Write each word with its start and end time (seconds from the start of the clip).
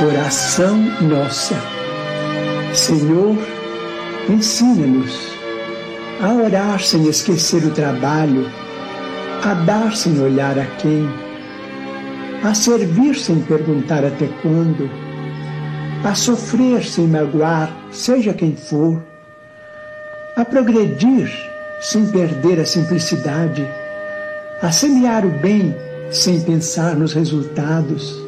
Oração 0.00 0.76
nossa. 1.02 1.56
Senhor, 2.72 3.36
ensina-nos 4.30 5.32
a 6.22 6.34
orar 6.34 6.80
sem 6.80 7.08
esquecer 7.08 7.64
o 7.64 7.72
trabalho, 7.72 8.48
a 9.42 9.54
dar 9.54 9.96
sem 9.96 10.20
olhar 10.20 10.56
a 10.56 10.64
quem, 10.76 11.04
a 12.44 12.54
servir 12.54 13.16
sem 13.16 13.40
perguntar 13.40 14.04
até 14.04 14.28
quando, 14.40 14.88
a 16.04 16.14
sofrer 16.14 16.84
sem 16.84 17.08
magoar, 17.08 17.76
seja 17.90 18.32
quem 18.32 18.54
for, 18.54 19.02
a 20.36 20.44
progredir 20.44 21.28
sem 21.80 22.06
perder 22.06 22.60
a 22.60 22.64
simplicidade, 22.64 23.66
a 24.62 24.70
semear 24.70 25.26
o 25.26 25.30
bem 25.40 25.74
sem 26.12 26.40
pensar 26.40 26.94
nos 26.94 27.12
resultados, 27.12 28.27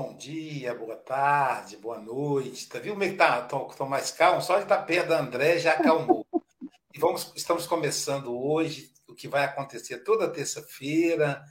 Bom 0.00 0.14
dia, 0.14 0.76
boa 0.76 0.94
tarde, 0.94 1.76
boa 1.76 1.98
noite. 1.98 2.68
Tá 2.68 2.78
viu 2.78 2.92
como 2.92 3.02
é 3.02 3.08
que 3.08 3.16
tá? 3.16 3.42
Tô, 3.42 3.64
tô 3.64 3.84
mais 3.84 4.12
calmo, 4.12 4.40
só 4.40 4.54
de 4.58 4.62
estar 4.62 4.76
tá 4.76 4.82
perto 4.84 5.08
da 5.08 5.18
André 5.18 5.58
já 5.58 5.72
acalmou. 5.72 6.24
e 6.94 7.00
vamos, 7.00 7.32
estamos 7.34 7.66
começando 7.66 8.32
hoje 8.32 8.92
o 9.08 9.14
que 9.14 9.26
vai 9.26 9.42
acontecer 9.42 10.04
toda 10.04 10.30
terça-feira, 10.30 11.42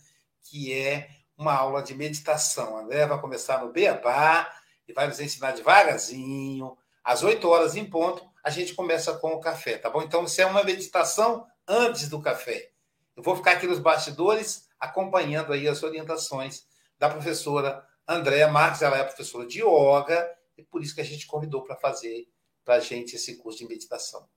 que 0.44 0.72
é 0.72 1.10
uma 1.38 1.54
aula 1.54 1.84
de 1.84 1.94
meditação. 1.94 2.78
A 2.78 2.84
André 2.84 3.06
vai 3.06 3.20
começar 3.20 3.62
no 3.62 3.74
Beabá 3.74 4.50
e 4.88 4.94
vai 4.94 5.08
nos 5.08 5.20
ensinar 5.20 5.52
devagarzinho. 5.52 6.78
Às 7.04 7.24
8 7.24 7.46
horas 7.50 7.76
em 7.76 7.84
ponto, 7.84 8.26
a 8.42 8.50
gente 8.50 8.74
começa 8.74 9.14
com 9.18 9.34
o 9.34 9.42
café, 9.42 9.78
tá 9.78 9.90
bom? 9.90 10.02
Então, 10.02 10.24
isso 10.24 10.40
é 10.40 10.46
uma 10.46 10.64
meditação 10.64 11.46
antes 11.68 12.08
do 12.08 12.22
café. 12.22 12.70
Eu 13.14 13.24
vou 13.24 13.36
ficar 13.36 13.52
aqui 13.52 13.68
nos 13.68 13.80
bastidores 13.80 14.70
acompanhando 14.80 15.52
aí 15.52 15.68
as 15.68 15.84
orientações 15.84 16.66
da 16.98 17.10
professora 17.10 17.86
Andréa 18.08 18.48
Marques. 18.48 18.82
Ela 18.82 18.98
é 18.98 19.04
professora 19.04 19.46
de 19.46 19.62
yoga 19.62 20.36
e 20.58 20.64
por 20.64 20.82
isso 20.82 20.96
que 20.96 21.02
a 21.02 21.06
gente 21.06 21.28
convidou 21.28 21.64
para 21.64 21.76
fazer 21.76 22.28
para 22.64 22.76
a 22.76 22.80
gente 22.82 23.16
esse 23.16 23.38
curso 23.38 23.60
de 23.60 23.68
meditação. 23.68 24.28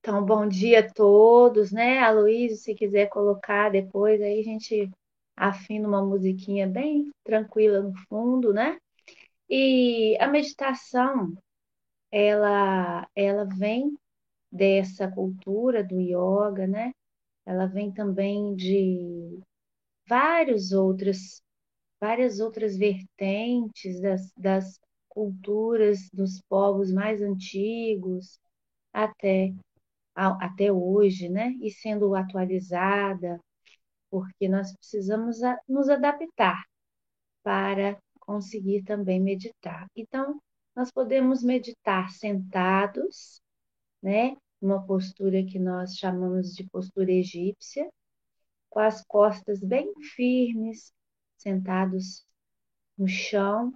Então, 0.00 0.24
bom 0.24 0.48
dia 0.48 0.80
a 0.80 0.92
todos, 0.92 1.70
né? 1.70 1.98
A 1.98 2.10
Luísa, 2.10 2.56
se 2.56 2.74
quiser 2.74 3.08
colocar 3.08 3.70
depois, 3.70 4.20
aí 4.20 4.40
a 4.40 4.42
gente 4.42 4.90
afina 5.36 5.86
uma 5.86 6.04
musiquinha 6.04 6.66
bem 6.66 7.10
tranquila 7.22 7.82
no 7.82 7.94
fundo, 8.08 8.52
né? 8.52 8.78
E 9.48 10.16
a 10.18 10.26
meditação, 10.26 11.36
ela, 12.10 13.06
ela 13.14 13.44
vem 13.44 13.94
dessa 14.50 15.06
cultura 15.06 15.84
do 15.84 16.00
yoga, 16.00 16.66
né? 16.66 16.92
Ela 17.46 17.66
vem 17.66 17.92
também 17.92 18.56
de 18.56 19.38
vários 20.06 20.72
outras, 20.72 21.42
várias 22.00 22.40
outras 22.40 22.76
vertentes 22.76 24.00
das, 24.00 24.32
das 24.36 24.80
culturas 25.08 26.08
dos 26.12 26.40
povos 26.48 26.92
mais 26.92 27.20
antigos, 27.22 28.38
até 28.92 29.52
até 30.14 30.70
hoje, 30.72 31.28
né? 31.28 31.54
E 31.60 31.70
sendo 31.70 32.14
atualizada, 32.14 33.40
porque 34.10 34.48
nós 34.48 34.74
precisamos 34.76 35.38
nos 35.68 35.88
adaptar 35.88 36.62
para 37.42 37.98
conseguir 38.20 38.82
também 38.84 39.20
meditar. 39.20 39.86
Então, 39.96 40.40
nós 40.76 40.90
podemos 40.90 41.42
meditar 41.42 42.10
sentados, 42.10 43.40
né? 44.02 44.36
Uma 44.60 44.84
postura 44.86 45.44
que 45.44 45.58
nós 45.58 45.96
chamamos 45.96 46.54
de 46.54 46.68
postura 46.70 47.10
egípcia, 47.10 47.88
com 48.72 48.80
as 48.80 49.04
costas 49.04 49.60
bem 49.60 49.92
firmes, 50.16 50.94
sentados 51.36 52.24
no 52.96 53.06
chão, 53.06 53.70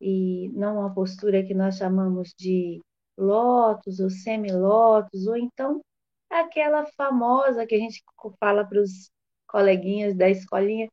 e 0.00 0.48
não 0.54 0.78
uma 0.78 0.92
postura 0.92 1.44
que 1.44 1.52
nós 1.52 1.76
chamamos 1.76 2.32
de 2.36 2.80
lótus 3.16 4.00
ou 4.00 4.08
semilótus, 4.08 5.26
ou 5.26 5.36
então 5.36 5.82
aquela 6.30 6.86
famosa 6.86 7.66
que 7.66 7.74
a 7.74 7.78
gente 7.78 8.02
fala 8.40 8.64
para 8.64 8.80
os 8.80 9.10
coleguinhas 9.46 10.16
da 10.16 10.30
escolinha, 10.30 10.88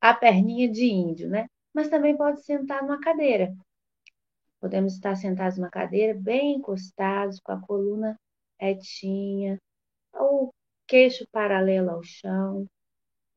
a 0.00 0.14
perninha 0.14 0.70
de 0.70 0.84
índio, 0.84 1.28
né? 1.28 1.48
Mas 1.74 1.88
também 1.88 2.16
pode 2.16 2.44
sentar 2.44 2.82
numa 2.82 3.00
cadeira. 3.00 3.52
Podemos 4.60 4.94
estar 4.94 5.16
sentados 5.16 5.58
numa 5.58 5.70
cadeira, 5.70 6.14
bem 6.14 6.54
encostados, 6.54 7.40
com 7.40 7.50
a 7.50 7.60
coluna 7.60 8.16
retinha, 8.60 9.58
ou 10.14 10.54
queixo 10.86 11.26
paralelo 11.32 11.90
ao 11.90 12.02
chão. 12.04 12.64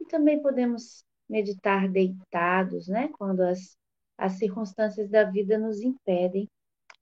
Também 0.10 0.42
podemos 0.42 1.06
meditar 1.30 1.88
deitados, 1.88 2.88
né? 2.88 3.10
Quando 3.18 3.42
as, 3.42 3.78
as 4.18 4.34
circunstâncias 4.34 5.10
da 5.10 5.24
vida 5.24 5.58
nos 5.58 5.80
impedem 5.82 6.50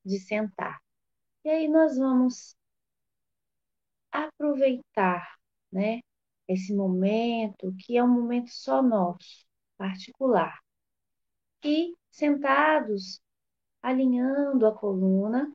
de 0.05 0.19
sentar. 0.19 0.79
E 1.43 1.49
aí 1.49 1.67
nós 1.67 1.97
vamos 1.97 2.55
aproveitar, 4.11 5.37
né, 5.71 6.01
esse 6.47 6.73
momento 6.73 7.73
que 7.79 7.97
é 7.97 8.03
um 8.03 8.07
momento 8.07 8.49
só 8.49 8.81
nosso, 8.81 9.45
particular. 9.77 10.57
E 11.63 11.93
sentados, 12.09 13.21
alinhando 13.81 14.65
a 14.65 14.75
coluna, 14.75 15.51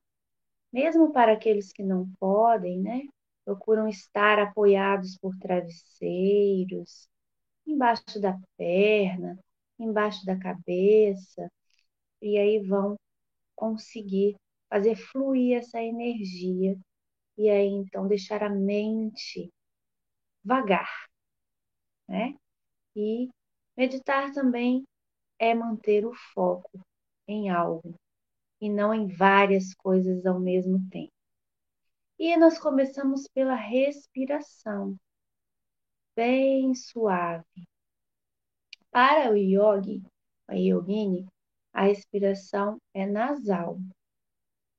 mesmo 0.72 1.12
para 1.12 1.32
aqueles 1.32 1.72
que 1.72 1.82
não 1.82 2.10
podem, 2.18 2.80
né, 2.80 3.02
procuram 3.44 3.88
estar 3.88 4.38
apoiados 4.38 5.18
por 5.18 5.36
travesseiros, 5.38 7.08
embaixo 7.66 8.20
da 8.20 8.38
perna, 8.56 9.38
embaixo 9.78 10.24
da 10.24 10.38
cabeça, 10.38 11.50
e 12.20 12.38
aí 12.38 12.60
vão 12.66 12.96
conseguir 13.56 14.36
fazer 14.68 14.96
fluir 14.96 15.58
essa 15.58 15.80
energia 15.82 16.78
e 17.38 17.48
aí 17.50 17.68
então 17.68 18.08
deixar 18.08 18.42
a 18.42 18.50
mente 18.50 19.50
vagar, 20.44 20.88
né? 22.08 22.34
E 22.96 23.28
meditar 23.76 24.32
também 24.32 24.84
é 25.38 25.54
manter 25.54 26.06
o 26.06 26.14
foco 26.34 26.80
em 27.28 27.50
algo 27.50 27.94
e 28.60 28.70
não 28.70 28.94
em 28.94 29.08
várias 29.08 29.74
coisas 29.74 30.26
ao 30.26 30.40
mesmo 30.40 30.78
tempo. 30.90 31.12
E 32.18 32.36
nós 32.36 32.58
começamos 32.58 33.26
pela 33.34 33.54
respiração, 33.54 34.96
bem 36.16 36.74
suave. 36.74 37.66
Para 38.90 39.30
o 39.32 39.36
yogi, 39.36 40.02
a 40.48 40.54
yogini, 40.54 41.26
a 41.72 41.84
respiração 41.84 42.78
é 42.94 43.06
nasal, 43.06 43.78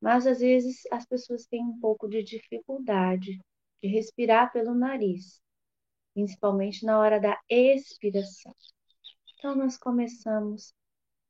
Mas 0.01 0.27
às 0.27 0.39
vezes 0.39 0.83
as 0.91 1.06
pessoas 1.06 1.45
têm 1.47 1.63
um 1.63 1.80
pouco 1.80 2.07
de 2.07 2.24
dificuldade 2.24 3.39
de 3.81 3.88
respirar 3.89 4.51
pelo 4.51 4.75
nariz, 4.75 5.41
principalmente 6.13 6.85
na 6.85 7.00
hora 7.00 7.19
da 7.19 7.39
expiração. 7.50 8.53
Então 9.38 9.56
nós 9.56 9.77
começamos 9.77 10.74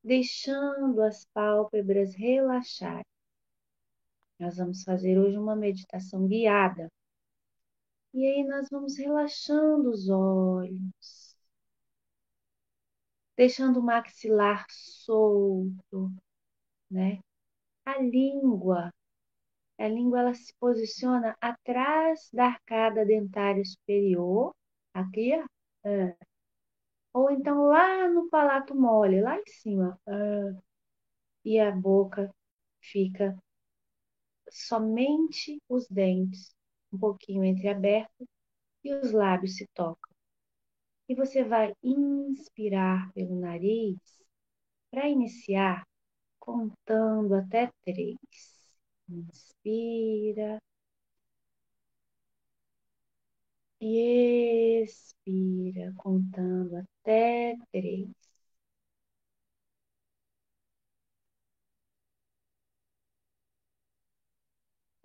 deixando 0.04 1.02
as 1.02 1.26
pálpebras 1.34 2.14
relaxarem. 2.16 3.06
Nós 4.40 4.58
vamos 4.58 4.84
fazer 4.84 5.18
hoje 5.18 5.38
uma 5.38 5.56
meditação 5.56 6.28
guiada. 6.28 6.90
E 8.14 8.26
aí 8.26 8.44
nós 8.46 8.70
vamos 8.72 8.98
relaxando 8.98 9.90
os 9.92 10.10
olhos, 10.10 11.36
deixando 13.38 13.80
o 13.80 13.84
maxilar 13.84 14.66
solto, 14.70 16.12
né? 16.92 17.20
A 17.86 18.00
língua, 18.02 18.92
a 19.80 19.88
língua 19.90 20.22
ela 20.22 20.34
se 20.34 20.54
posiciona 20.60 21.38
atrás 21.42 22.30
da 22.34 22.48
arcada 22.48 23.06
dentária 23.06 23.64
superior, 23.66 24.54
aqui, 24.94 25.34
ó. 25.36 25.90
É. 25.90 26.16
Ou 27.14 27.32
então 27.32 27.68
lá 27.68 28.08
no 28.10 28.30
palato 28.30 28.76
mole, 28.76 29.22
lá 29.22 29.38
em 29.40 29.48
cima. 29.48 30.00
É. 30.08 30.12
E 31.46 31.60
a 31.60 31.72
boca 31.72 32.30
fica 32.82 33.38
somente 34.52 35.62
os 35.68 35.86
dentes, 35.90 36.56
um 36.94 36.98
pouquinho 37.00 37.44
entreabertos, 37.46 38.28
e 38.84 38.94
os 38.96 39.12
lábios 39.14 39.58
se 39.58 39.68
tocam. 39.76 40.12
E 41.08 41.16
você 41.16 41.44
vai 41.46 41.74
inspirar 41.84 43.12
pelo 43.14 43.40
nariz 43.40 43.98
para 44.92 45.10
iniciar 45.10 45.86
contando 46.40 47.36
até 47.36 47.72
três. 47.86 48.20
Inspira. 49.10 50.60
E 53.80 54.82
expira, 54.84 55.94
contando 55.98 56.78
até 56.78 57.56
três. 57.72 58.10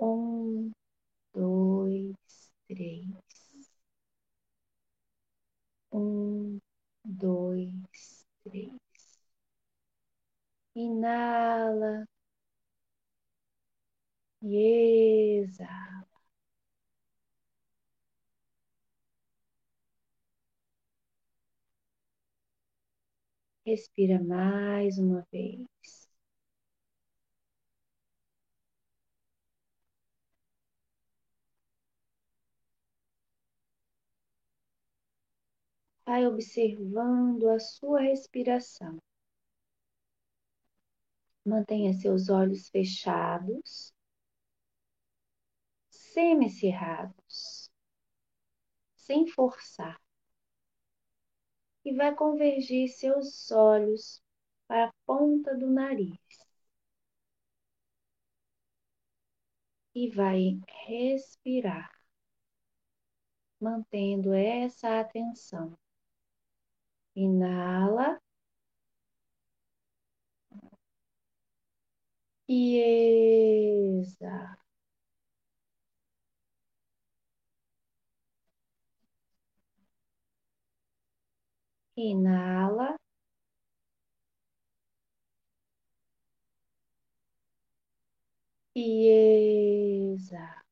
Um, 0.01 0.73
dois, 1.39 2.15
três. 2.69 3.07
Um, 5.93 6.61
dois, 7.05 8.25
três. 8.45 8.71
Inala 10.83 11.93
e 14.43 15.39
exala. 15.43 16.09
Respira 23.65 24.19
mais 24.21 24.99
uma 24.99 25.25
vez. 25.31 25.65
Vai 36.09 36.27
observando 36.27 37.51
a 37.51 37.59
sua 37.59 38.01
respiração. 38.01 38.97
Mantenha 41.45 41.93
seus 41.93 42.31
olhos 42.31 42.71
fechados, 42.71 43.93
semicerrados, 45.91 47.71
sem 48.97 49.27
forçar. 49.27 50.01
E 51.85 51.95
vai 51.95 52.15
convergir 52.15 52.89
seus 52.89 53.51
olhos 53.51 54.23
para 54.67 54.89
a 54.89 54.93
ponta 55.05 55.55
do 55.55 55.71
nariz. 55.71 56.19
E 59.95 60.09
vai 60.09 60.59
respirar, 60.87 61.93
mantendo 63.61 64.33
essa 64.33 65.01
atenção. 65.01 65.77
Inala. 67.25 68.09
E 72.49 72.61
exala. 74.01 74.59
Inala. 82.07 82.89
E 88.75 90.15
exala. 90.15 90.68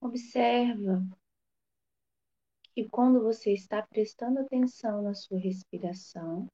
Observa 0.00 1.02
que 2.74 2.88
quando 2.88 3.22
você 3.22 3.52
está 3.52 3.84
prestando 3.86 4.38
atenção 4.40 5.02
na 5.02 5.12
sua 5.12 5.38
respiração, 5.38 6.46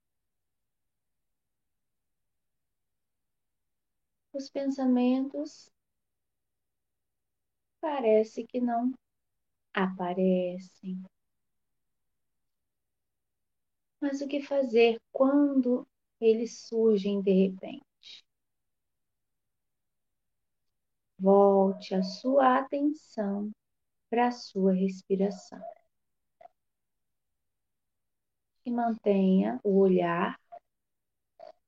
os 4.33 4.49
pensamentos 4.49 5.71
parece 7.79 8.43
que 8.45 8.59
não 8.59 8.91
aparecem. 9.73 11.01
Mas 14.01 14.21
o 14.21 14.27
que 14.27 14.41
fazer 14.41 14.99
quando 15.11 15.87
eles 16.19 16.59
surgem 16.59 17.21
de 17.21 17.31
repente? 17.31 17.94
Volte 21.17 21.95
a 21.95 22.03
sua 22.03 22.59
atenção 22.59 23.51
para 24.09 24.27
a 24.27 24.31
sua 24.31 24.73
respiração 24.73 25.61
e 28.65 28.71
mantenha 28.71 29.59
o 29.63 29.79
olhar, 29.79 30.39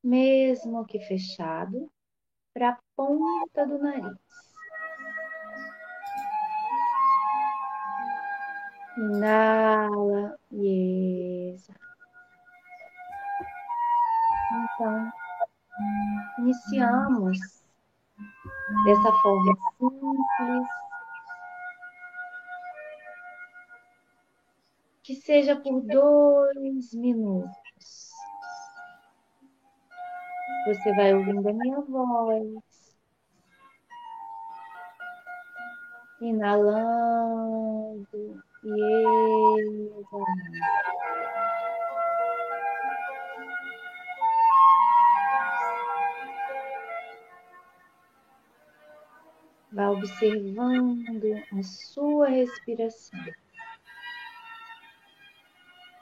mesmo 0.03 0.85
que 0.85 0.99
fechado, 0.99 1.91
para 2.53 2.71
a 2.71 2.79
ponta 2.95 3.65
do 3.67 3.77
nariz. 3.77 4.17
Inala 8.97 10.39
e 10.51 11.51
exala. 11.53 11.79
Então, 14.51 15.11
iniciamos 16.39 17.66
dessa 18.83 19.11
forma 19.21 19.57
simples, 19.77 20.67
que 25.03 25.15
seja 25.15 25.55
por 25.55 25.81
dois 25.81 26.93
minutos. 26.93 27.55
Você 30.65 30.93
vai 30.95 31.13
ouvindo 31.13 31.47
a 31.47 31.53
minha 31.53 31.79
voz, 31.81 32.97
inalando 36.19 37.37
e 38.63 39.99
exalando. 39.99 41.26
Vá 49.77 49.91
observando 49.91 51.35
a 51.55 51.61
sua 51.61 52.29
respiração. 52.29 53.23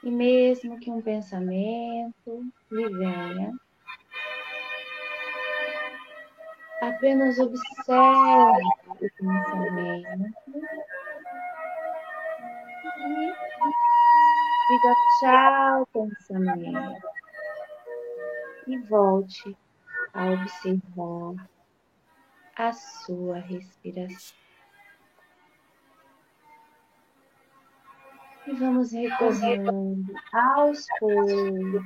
E 0.01 0.09
mesmo 0.09 0.79
que 0.79 0.89
um 0.89 1.01
pensamento 1.01 2.41
lhe 2.71 2.87
venha, 2.87 3.51
apenas 6.81 7.37
observe 7.37 8.63
o 8.87 8.95
pensamento 8.95 10.55
e 12.97 13.33
diga 14.69 14.93
tchau, 15.19 15.85
pensamento, 15.87 17.07
e 18.67 18.77
volte 18.77 19.57
a 20.13 20.27
observar 20.27 21.54
a 22.57 22.71
sua 22.71 23.39
respiração. 23.39 24.37
E 28.47 28.53
vamos 28.53 28.91
retornando 28.91 30.13
aos 30.33 30.85
poucos. 30.99 31.83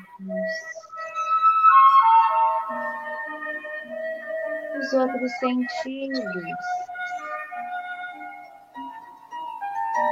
Os 4.80 4.94
outros 4.94 5.32
sentidos. 5.40 6.22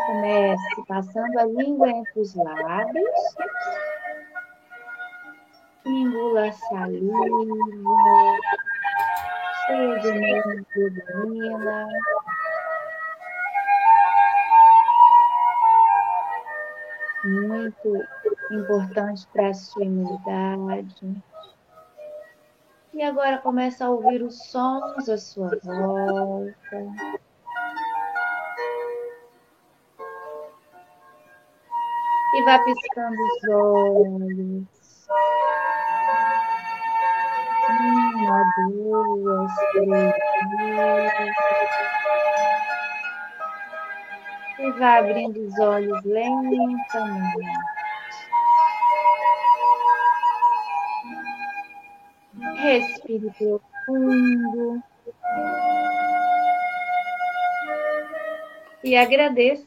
Comece 0.06 0.86
passando 0.88 1.40
a 1.40 1.46
língua 1.46 1.90
entre 1.90 2.22
os 2.22 2.34
lábios. 2.36 3.36
Engula 5.86 6.48
a 6.48 6.52
saliva. 6.54 7.18
Cheia 9.68 10.00
de 10.00 10.12
neurona. 10.14 11.88
muito 17.28 18.06
importante 18.52 19.28
para 19.34 19.50
a 19.50 19.54
sua 19.54 19.84
imunidade. 19.84 21.24
E 22.94 23.04
agora 23.04 23.38
começa 23.40 23.86
a 23.86 23.90
ouvir 23.90 24.24
os 24.24 24.38
sons 24.50 25.08
à 25.10 25.18
sua 25.18 25.50
volta. 25.64 26.56
E 32.34 32.44
vai 32.44 32.64
piscando 32.64 33.18
os 33.22 33.50
olhos. 33.50 34.87
Uma, 38.18 38.44
duas, 38.72 39.52
três 39.72 40.16
e 44.60 44.72
vai 44.72 45.00
abrindo 45.00 45.38
os 45.40 45.60
olhos 45.60 46.04
lentamente. 46.04 47.48
Respire 52.56 53.32
profundo. 53.38 54.84
E 58.84 58.96
agradeça. 58.96 59.66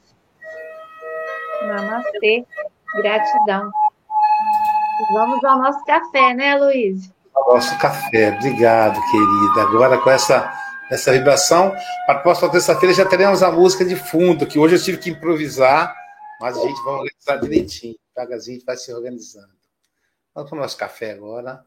Namastê. 1.67 2.45
Gratidão. 2.97 3.71
Vamos 5.13 5.45
ao 5.45 5.59
nosso 5.59 5.85
café, 5.85 6.35
né, 6.35 6.57
Luiz? 6.57 7.13
Nosso 7.51 7.77
café. 7.79 8.37
Obrigado, 8.37 9.01
querida. 9.11 9.63
Agora 9.63 9.99
com 9.99 10.11
essa 10.11 10.57
essa 10.91 11.13
vibração. 11.13 11.75
A 12.09 12.15
próxima 12.15 12.51
terça-feira 12.51 12.95
já 12.95 13.05
teremos 13.05 13.43
a 13.43 13.51
música 13.51 13.85
de 13.85 13.95
fundo, 13.95 14.47
que 14.47 14.59
hoje 14.59 14.75
eu 14.77 14.83
tive 14.83 14.99
que 14.99 15.11
improvisar, 15.11 15.95
mas 16.41 16.57
a 16.57 16.61
gente 16.63 16.83
vai 16.83 16.95
organizar 16.95 17.37
direitinho. 17.37 17.97
Devagarzinho 18.15 18.57
a 18.57 18.59
gente 18.59 18.67
vai 18.67 18.77
se 18.77 18.93
organizando. 18.93 19.53
Vamos 20.35 20.51
para 20.51 20.59
o 20.59 20.61
nosso 20.61 20.77
café 20.77 21.13
agora. 21.13 21.65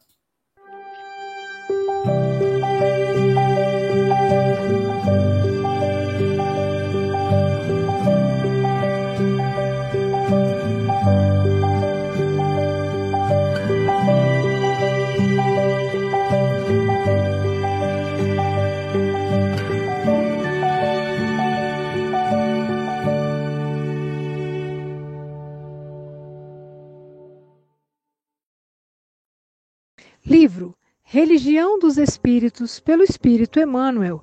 Religião 31.33 31.79
dos 31.79 31.97
Espíritos, 31.97 32.79
pelo 32.79 33.01
Espírito 33.01 33.59
Emmanuel, 33.59 34.21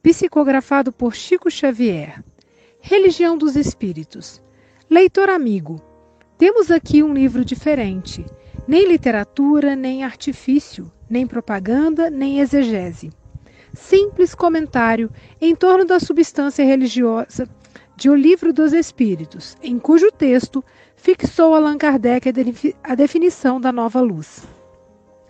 psicografado 0.00 0.92
por 0.92 1.12
Chico 1.12 1.50
Xavier. 1.50 2.22
Religião 2.80 3.36
dos 3.36 3.56
Espíritos. 3.56 4.40
Leitor 4.88 5.28
amigo, 5.28 5.82
temos 6.38 6.70
aqui 6.70 7.02
um 7.02 7.12
livro 7.12 7.44
diferente. 7.44 8.24
Nem 8.68 8.86
literatura, 8.86 9.74
nem 9.74 10.04
artifício, 10.04 10.88
nem 11.10 11.26
propaganda, 11.26 12.08
nem 12.08 12.38
exegese. 12.38 13.10
Simples 13.74 14.32
comentário 14.32 15.10
em 15.40 15.56
torno 15.56 15.84
da 15.84 15.98
substância 15.98 16.64
religiosa 16.64 17.48
de 17.96 18.08
O 18.08 18.14
Livro 18.14 18.52
dos 18.52 18.72
Espíritos, 18.72 19.56
em 19.60 19.80
cujo 19.80 20.12
texto 20.12 20.64
fixou 20.94 21.56
Allan 21.56 21.76
Kardec 21.76 22.28
a 22.84 22.94
definição 22.94 23.60
da 23.60 23.72
nova 23.72 24.00
luz. 24.00 24.46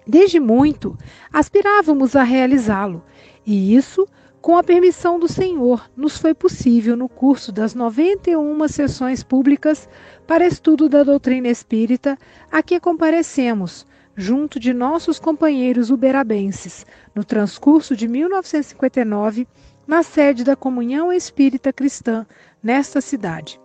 Desde 0.07 0.41
muito 0.41 0.97
aspirávamos 1.33 2.17
a 2.17 2.23
realizá-lo, 2.23 3.05
e 3.47 3.75
isso, 3.75 4.07
com 4.41 4.57
a 4.57 4.63
permissão 4.63 5.19
do 5.19 5.29
Senhor, 5.29 5.89
nos 5.97 6.19
foi 6.19 6.35
possível 6.35 6.97
no 6.97 7.09
curso 7.09 7.53
das 7.53 7.75
91 7.75 8.67
sessões 8.69 9.23
públicas 9.23 9.89
para 10.27 10.47
estudo 10.47 10.89
da 10.89 11.05
doutrina 11.05 11.49
espírita 11.49 12.19
a 12.51 12.63
que 12.63 12.81
comparecemos, 12.81 13.87
junto 14.17 14.59
de 14.59 14.73
nossos 14.73 15.21
companheiros 15.21 15.91
uberabenses, 15.91 16.85
no 17.15 17.25
transcurso 17.25 17.95
de 17.95 18.09
1959, 18.09 19.47
na 19.87 20.03
sede 20.03 20.43
da 20.43 20.57
Comunhão 20.57 21.13
Espírita 21.13 21.73
Cristã, 21.73 22.27
nesta 22.61 23.01
cidade. 23.01 23.62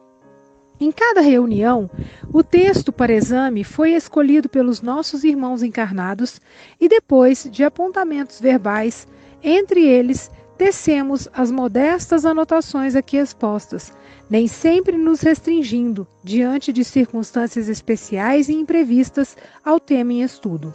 Em 0.80 0.92
cada 0.92 1.22
reunião, 1.22 1.90
o 2.32 2.44
texto 2.44 2.92
para 2.92 3.12
exame 3.12 3.64
foi 3.64 3.94
escolhido 3.94 4.48
pelos 4.48 4.80
nossos 4.80 5.24
irmãos 5.24 5.64
encarnados 5.64 6.40
e 6.80 6.88
depois 6.88 7.48
de 7.52 7.64
apontamentos 7.64 8.40
verbais, 8.40 9.08
entre 9.42 9.84
eles, 9.84 10.30
tecemos 10.56 11.28
as 11.34 11.50
modestas 11.50 12.26
anotações 12.26 12.96
aqui 12.96 13.18
expostas, 13.18 13.92
nem 14.30 14.48
sempre 14.48 14.98
nos 14.98 15.22
restringindo 15.22 16.08
diante 16.24 16.72
de 16.72 16.84
circunstâncias 16.84 17.70
especiais 17.70 18.48
e 18.48 18.54
imprevistas 18.54 19.36
ao 19.66 19.80
tema 19.80 20.14
em 20.14 20.22
estudo. 20.22 20.74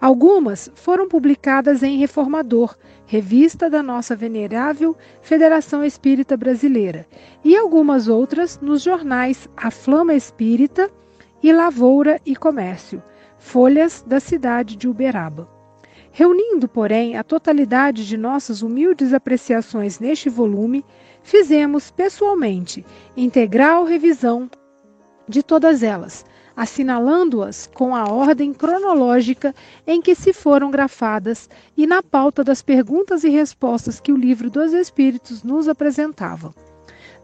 Algumas 0.00 0.70
foram 0.74 1.08
publicadas 1.08 1.82
em 1.82 1.98
Reformador, 1.98 2.76
revista 3.06 3.68
da 3.68 3.82
nossa 3.82 4.16
venerável 4.16 4.96
Federação 5.20 5.84
Espírita 5.84 6.36
Brasileira, 6.36 7.06
e 7.44 7.56
algumas 7.56 8.08
outras 8.08 8.58
nos 8.60 8.82
jornais 8.82 9.48
A 9.56 9.70
Flama 9.70 10.14
Espírita 10.14 10.90
e 11.42 11.52
Lavoura 11.52 12.20
e 12.24 12.34
Comércio, 12.34 13.02
folhas 13.38 14.02
da 14.06 14.20
cidade 14.20 14.76
de 14.76 14.88
Uberaba. 14.88 15.48
Reunindo, 16.10 16.68
porém, 16.68 17.16
a 17.16 17.24
totalidade 17.24 18.06
de 18.06 18.16
nossas 18.16 18.62
humildes 18.62 19.12
apreciações 19.12 19.98
neste 19.98 20.28
volume, 20.28 20.84
fizemos 21.22 21.90
pessoalmente 21.90 22.86
integral 23.16 23.84
revisão 23.84 24.48
de 25.28 25.42
todas 25.42 25.82
elas, 25.82 26.24
assinalando-as 26.56 27.68
com 27.72 27.94
a 27.94 28.04
ordem 28.04 28.52
cronológica 28.52 29.54
em 29.86 30.00
que 30.00 30.14
se 30.14 30.32
foram 30.32 30.70
grafadas 30.70 31.48
e 31.76 31.86
na 31.86 32.02
pauta 32.02 32.44
das 32.44 32.62
perguntas 32.62 33.24
e 33.24 33.28
respostas 33.28 34.00
que 34.00 34.12
o 34.12 34.16
livro 34.16 34.50
dos 34.50 34.72
Espíritos 34.72 35.42
nos 35.42 35.68
apresentava. 35.68 36.54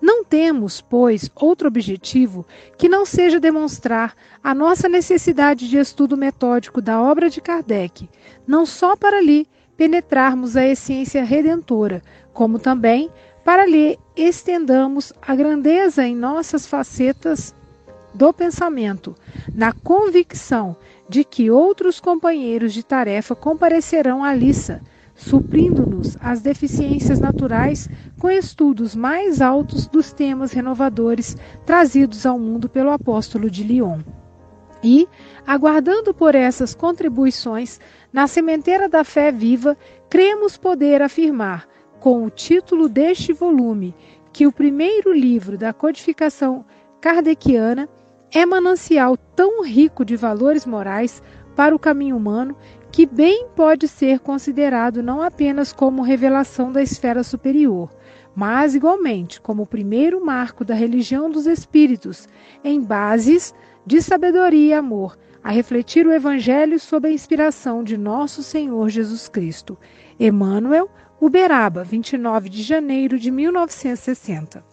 Não 0.01 0.25
temos, 0.25 0.81
pois, 0.81 1.31
outro 1.35 1.69
objetivo 1.69 2.47
que 2.79 2.89
não 2.89 3.05
seja 3.05 3.39
demonstrar 3.39 4.15
a 4.43 4.55
nossa 4.55 4.89
necessidade 4.89 5.69
de 5.69 5.77
estudo 5.77 6.17
metódico 6.17 6.81
da 6.81 7.01
obra 7.01 7.29
de 7.29 7.41
Kardec, 7.41 8.09
não 8.47 8.65
só 8.65 8.97
para 8.97 9.19
ali 9.19 9.47
penetrarmos 9.77 10.57
a 10.57 10.67
essência 10.67 11.23
redentora, 11.23 12.03
como 12.33 12.59
também 12.59 13.11
para 13.45 13.67
lhe 13.67 13.99
estendamos 14.17 15.13
a 15.21 15.35
grandeza 15.35 16.07
em 16.07 16.15
nossas 16.15 16.67
facetas 16.67 17.55
do 18.15 18.33
pensamento, 18.33 19.15
na 19.55 19.73
convicção 19.73 20.77
de 21.09 21.25
que 21.25 21.51
outros 21.51 22.01
companheiros 22.01 22.73
de 22.73 22.83
tarefa 22.83 23.35
comparecerão 23.35 24.23
à 24.25 24.35
liça, 24.35 24.81
suprindo-nos 25.15 26.17
as 26.21 26.41
deficiências 26.41 27.21
naturais 27.21 27.89
com 28.19 28.31
estudos 28.31 28.95
mais 28.95 29.41
altos 29.41 29.87
dos 29.87 30.13
temas 30.13 30.53
renovadores 30.53 31.37
trazidos 31.67 32.25
ao 32.25 32.39
mundo 32.39 32.69
pelo 32.69 32.91
apóstolo 32.91 33.51
de 33.51 33.63
Lyon. 33.63 34.01
E, 34.83 35.07
aguardando 35.47 36.15
por 36.15 36.35
essas 36.35 36.75
contribuições, 36.75 37.79
na 38.13 38.27
sementeira 38.27 38.89
da 38.89 39.05
fé 39.05 39.31
viva, 39.31 39.77
cremos 40.09 40.57
poder 40.57 41.03
afirmar, 41.03 41.69
com 42.01 42.25
o 42.25 42.31
título 42.31 42.89
deste 42.89 43.33
volume, 43.33 43.95
que 44.33 44.47
o 44.47 44.53
primeiro 44.53 45.13
livro 45.13 45.59
da 45.59 45.73
codificação 45.73 46.65
kardeciana 46.99 47.89
é 48.33 48.47
manancial 48.47 49.17
tão 49.17 49.65
rico 49.65 50.05
de 50.05 50.17
valores 50.17 50.65
morais 50.65 51.23
para 51.57 51.75
o 51.75 51.79
caminho 51.79 52.17
humano 52.17 52.57
que 52.93 53.07
bem 53.07 53.47
pode 53.55 53.87
ser 53.87 54.21
considerado 54.21 55.03
não 55.03 55.23
apenas 55.23 55.73
como 55.73 56.03
revelação 56.03 56.73
da 56.73 56.83
esfera 56.83 57.23
superior, 57.23 57.91
mas 58.35 58.75
igualmente 58.75 59.41
como 59.41 59.63
o 59.63 59.67
primeiro 59.67 60.25
marco 60.25 60.65
da 60.65 60.75
religião 60.75 61.31
dos 61.31 61.47
espíritos, 61.47 62.29
em 62.65 62.81
bases 62.81 63.55
de 63.87 64.01
sabedoria 64.03 64.69
e 64.69 64.73
amor, 64.75 65.17
a 65.43 65.51
refletir 65.51 66.07
o 66.07 66.13
Evangelho 66.13 66.79
sob 66.79 67.09
a 67.09 67.13
inspiração 67.13 67.83
de 67.83 67.97
nosso 67.97 68.43
Senhor 68.43 68.89
Jesus 68.89 69.29
Cristo. 69.29 69.79
Emmanuel, 70.19 70.91
Uberaba, 71.21 71.83
29 71.83 72.49
de 72.49 72.63
janeiro 72.63 73.19
de 73.19 73.31
1960. 73.31 74.70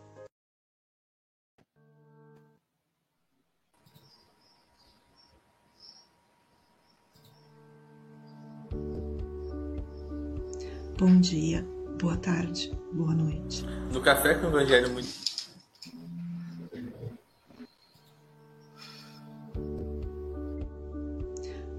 Bom 10.99 11.19
dia, 11.19 11.63
boa 12.01 12.17
tarde, 12.17 12.75
boa 12.91 13.13
noite. 13.13 13.63
No 13.93 14.01
Café 14.01 14.33
com 14.33 14.47
o 14.47 14.49
Evangelho 14.49 14.89
muito. 14.89 15.07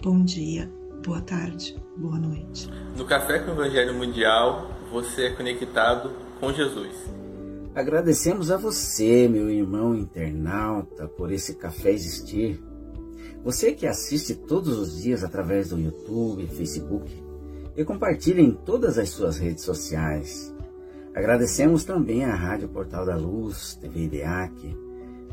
Bom 0.00 0.24
dia, 0.24 0.70
boa 1.04 1.20
tarde, 1.20 1.76
boa 1.96 2.16
noite. 2.16 2.70
No 2.96 3.04
Café 3.06 3.40
com 3.40 3.50
o 3.50 3.54
Evangelho 3.54 3.92
Mundial, 3.94 4.70
você 4.92 5.24
é 5.24 5.30
conectado 5.34 6.12
com 6.38 6.52
Jesus. 6.52 6.94
Agradecemos 7.74 8.52
a 8.52 8.56
você, 8.56 9.26
meu 9.26 9.50
irmão 9.50 9.96
internauta, 9.96 11.08
por 11.08 11.32
esse 11.32 11.56
café 11.56 11.90
existir. 11.90 12.62
Você 13.42 13.72
que 13.72 13.84
assiste 13.84 14.36
todos 14.36 14.78
os 14.78 15.02
dias 15.02 15.24
através 15.24 15.70
do 15.70 15.80
YouTube, 15.80 16.46
Facebook, 16.46 17.27
e 17.78 17.84
compartilhe 17.84 18.42
em 18.42 18.50
todas 18.50 18.98
as 18.98 19.08
suas 19.10 19.38
redes 19.38 19.62
sociais. 19.62 20.52
Agradecemos 21.14 21.84
também 21.84 22.24
à 22.24 22.34
Rádio 22.34 22.68
Portal 22.68 23.06
da 23.06 23.14
Luz, 23.14 23.76
TV 23.76 24.06
IDEAC, 24.06 24.76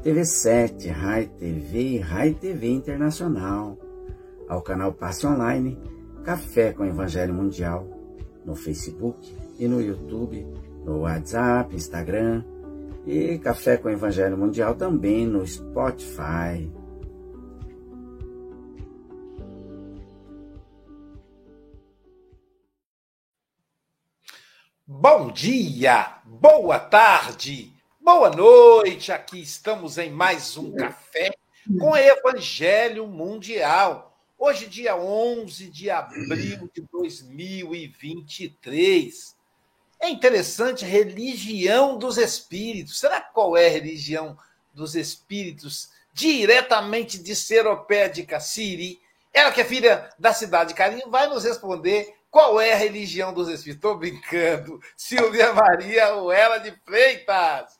TV7, 0.03 0.91
Rai 0.91 1.25
TV 1.25 1.79
e 1.79 1.97
Rai 1.97 2.35
TV 2.35 2.69
Internacional, 2.69 3.79
ao 4.47 4.61
canal 4.61 4.93
Passe 4.93 5.25
Online, 5.25 5.75
Café 6.23 6.71
com 6.71 6.85
Evangelho 6.85 7.33
Mundial, 7.33 7.89
no 8.45 8.55
Facebook 8.55 9.35
e 9.57 9.67
no 9.67 9.81
YouTube, 9.81 10.45
no 10.85 10.99
WhatsApp, 10.99 11.75
Instagram 11.75 12.43
e 13.07 13.39
Café 13.39 13.77
com 13.77 13.89
Evangelho 13.89 14.37
Mundial 14.37 14.75
também 14.75 15.25
no 15.25 15.45
Spotify. 15.47 16.71
Bom 24.87 25.31
dia, 25.31 26.19
boa 26.23 26.77
tarde, 26.77 27.73
boa 27.99 28.29
noite. 28.29 29.11
Aqui 29.11 29.41
estamos 29.41 29.97
em 29.97 30.11
mais 30.11 30.55
um 30.57 30.75
café 30.75 31.35
com 31.79 31.97
Evangelho 31.97 33.07
Mundial. 33.07 34.15
Hoje, 34.37 34.67
dia 34.67 34.95
11 34.95 35.71
de 35.71 35.89
abril 35.89 36.69
de 36.71 36.81
2023. 36.91 39.35
É 39.99 40.07
interessante, 40.07 40.85
religião 40.85 41.97
dos 41.97 42.19
espíritos. 42.19 42.99
Será 42.99 43.19
qual 43.19 43.57
é 43.57 43.65
a 43.65 43.71
religião 43.71 44.37
dos 44.71 44.93
espíritos? 44.93 45.89
Diretamente 46.13 47.17
de 47.17 47.35
Seropédica 47.35 48.39
Siri, 48.39 49.01
ela 49.33 49.51
que 49.51 49.61
é 49.61 49.65
filha 49.65 50.11
da 50.19 50.31
cidade 50.31 50.69
de 50.69 50.75
Carinho, 50.75 51.09
vai 51.09 51.27
nos 51.27 51.43
responder 51.43 52.13
qual 52.35 52.59
é 52.59 52.73
a 52.73 52.77
religião 52.77 53.33
dos 53.33 53.47
espíritos? 53.47 53.77
Estou 53.77 53.97
brincando. 53.97 54.81
Silvia 54.97 55.53
Maria 55.53 56.17
Uela 56.17 56.57
de 56.57 56.69
Freitas. 56.83 57.79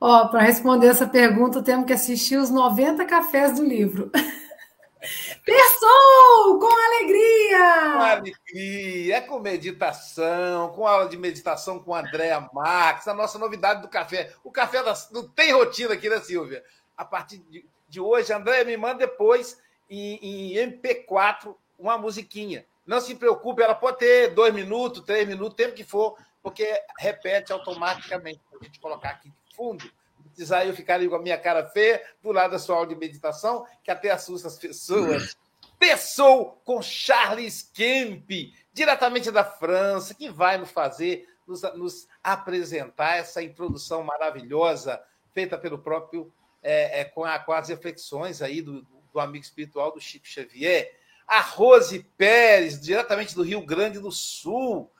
Ó, 0.00 0.24
oh, 0.24 0.28
para 0.30 0.42
responder 0.42 0.88
essa 0.88 1.06
pergunta, 1.06 1.62
temos 1.62 1.86
que 1.86 1.92
assistir 1.92 2.38
os 2.38 2.50
90 2.50 3.04
cafés 3.04 3.54
do 3.54 3.64
livro. 3.64 4.10
Pessoal, 5.46 6.58
com 6.58 6.66
alegria! 6.66 7.92
Com 7.92 8.02
alegria, 8.02 9.16
é 9.16 9.20
com 9.20 9.38
meditação, 9.38 10.70
com 10.70 10.84
aula 10.84 11.08
de 11.08 11.16
meditação 11.16 11.78
com 11.78 11.94
a 11.94 12.00
Andréa 12.00 12.40
Max, 12.52 13.06
a 13.06 13.14
nossa 13.14 13.38
novidade 13.38 13.80
do 13.80 13.86
café. 13.86 14.32
O 14.42 14.50
café 14.50 14.82
da, 14.82 14.92
não 15.12 15.28
tem 15.28 15.52
rotina 15.52 15.94
aqui, 15.94 16.08
né, 16.08 16.18
Silvia? 16.18 16.64
A 16.96 17.04
partir 17.04 17.40
de, 17.88 18.00
hoje, 18.00 18.32
a 18.32 18.38
Andréa 18.38 18.64
me 18.64 18.76
manda 18.76 19.06
depois 19.06 19.56
em, 19.88 20.18
em 20.20 20.54
MP4 20.68 21.54
uma 21.78 21.96
musiquinha. 21.96 22.66
Não 22.86 23.00
se 23.00 23.14
preocupe, 23.14 23.62
ela 23.62 23.74
pode 23.74 23.98
ter 23.98 24.34
dois 24.34 24.52
minutos, 24.52 25.02
três 25.02 25.26
minutos, 25.26 25.56
tempo 25.56 25.74
que 25.74 25.84
for, 25.84 26.16
porque 26.42 26.80
repete 26.98 27.52
automaticamente. 27.52 28.40
A 28.60 28.64
gente 28.64 28.80
colocar 28.80 29.10
aqui 29.10 29.30
de 29.30 29.56
fundo, 29.56 29.84
precisar 30.24 30.64
eu 30.66 30.74
ficar 30.74 30.94
ali 30.94 31.08
com 31.08 31.14
a 31.14 31.22
minha 31.22 31.38
cara 31.38 31.64
feia 31.64 32.02
do 32.22 32.32
lado 32.32 32.52
da 32.52 32.58
sua 32.58 32.76
aula 32.76 32.88
de 32.88 32.96
meditação, 32.96 33.66
que 33.84 33.90
até 33.90 34.10
assusta 34.10 34.48
as 34.48 34.58
pessoas. 34.58 35.36
Pessoa 35.78 36.56
com 36.64 36.80
Charles 36.80 37.68
Kemp, 37.74 38.30
diretamente 38.72 39.32
da 39.32 39.44
França, 39.44 40.14
que 40.14 40.30
vai 40.30 40.56
nos 40.56 40.70
fazer, 40.70 41.28
nos, 41.44 41.62
nos 41.74 42.08
apresentar 42.22 43.16
essa 43.16 43.42
introdução 43.42 44.04
maravilhosa, 44.04 45.02
feita 45.32 45.58
pelo 45.58 45.78
próprio, 45.78 46.32
é, 46.62 47.00
é, 47.00 47.04
com, 47.04 47.24
a, 47.24 47.36
com, 47.40 47.52
as 47.52 47.68
reflexões 47.68 48.40
aí 48.40 48.62
do, 48.62 48.86
do 49.12 49.18
amigo 49.18 49.44
espiritual 49.44 49.90
do 49.90 50.00
Chico 50.00 50.24
Xavier 50.24 51.01
a 51.32 51.40
Rose 51.40 52.00
Pérez, 52.18 52.78
diretamente 52.78 53.34
do 53.34 53.42
Rio 53.42 53.64
Grande 53.64 53.98
do 53.98 54.12
Sul, 54.12 54.90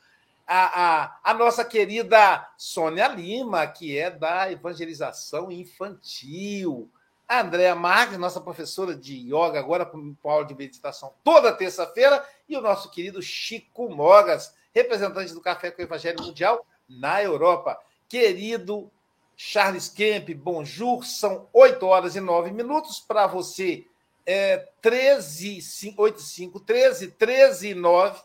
a, 0.46 1.02
a, 1.02 1.20
a, 1.22 1.34
nossa 1.34 1.62
querida 1.62 2.48
Sônia 2.56 3.06
Lima, 3.08 3.66
que 3.66 3.98
é 3.98 4.10
da 4.10 4.50
evangelização 4.50 5.52
infantil, 5.52 6.90
a 7.28 7.42
Andréa 7.42 7.74
Marques, 7.74 8.16
nossa 8.16 8.40
professora 8.40 8.96
de 8.96 9.14
yoga, 9.14 9.58
agora 9.58 9.84
com 9.84 10.16
aula 10.24 10.46
de 10.46 10.54
meditação 10.54 11.12
toda 11.22 11.52
terça-feira, 11.52 12.26
e 12.48 12.56
o 12.56 12.62
nosso 12.62 12.90
querido 12.90 13.20
Chico 13.20 13.90
Mogas, 13.90 14.54
representante 14.74 15.34
do 15.34 15.40
Café 15.42 15.70
com 15.70 15.82
o 15.82 15.84
Evangelho 15.84 16.24
Mundial 16.24 16.64
na 16.88 17.22
Europa. 17.22 17.78
Querido 18.08 18.90
Charles 19.36 19.90
Kemp, 19.90 20.30
bonjour, 20.30 21.04
são 21.04 21.46
8 21.52 21.84
horas 21.84 22.16
e 22.16 22.20
9 22.20 22.52
minutos 22.52 23.00
para 23.00 23.26
você 23.26 23.86
é, 24.26 24.58
13, 24.80 25.94
85, 25.96 26.60
13, 26.60 27.10
13 27.12 27.68
e 27.68 27.74
9. 27.74 28.20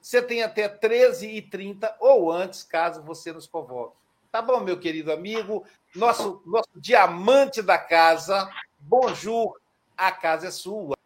Você 0.00 0.20
tem 0.20 0.42
até 0.42 0.68
13 0.68 1.28
e 1.28 1.42
30 1.42 1.96
ou 2.00 2.30
antes, 2.32 2.62
caso 2.62 3.02
você 3.02 3.32
nos 3.32 3.46
convoque. 3.46 3.96
Tá 4.32 4.40
bom, 4.42 4.60
meu 4.60 4.80
querido 4.80 5.12
amigo? 5.12 5.64
Nosso, 5.94 6.42
nosso 6.46 6.70
diamante 6.76 7.60
da 7.62 7.78
casa. 7.78 8.50
Bonjour, 8.80 9.60
a 9.96 10.10
casa 10.10 10.48
é 10.48 10.50
sua. 10.50 10.96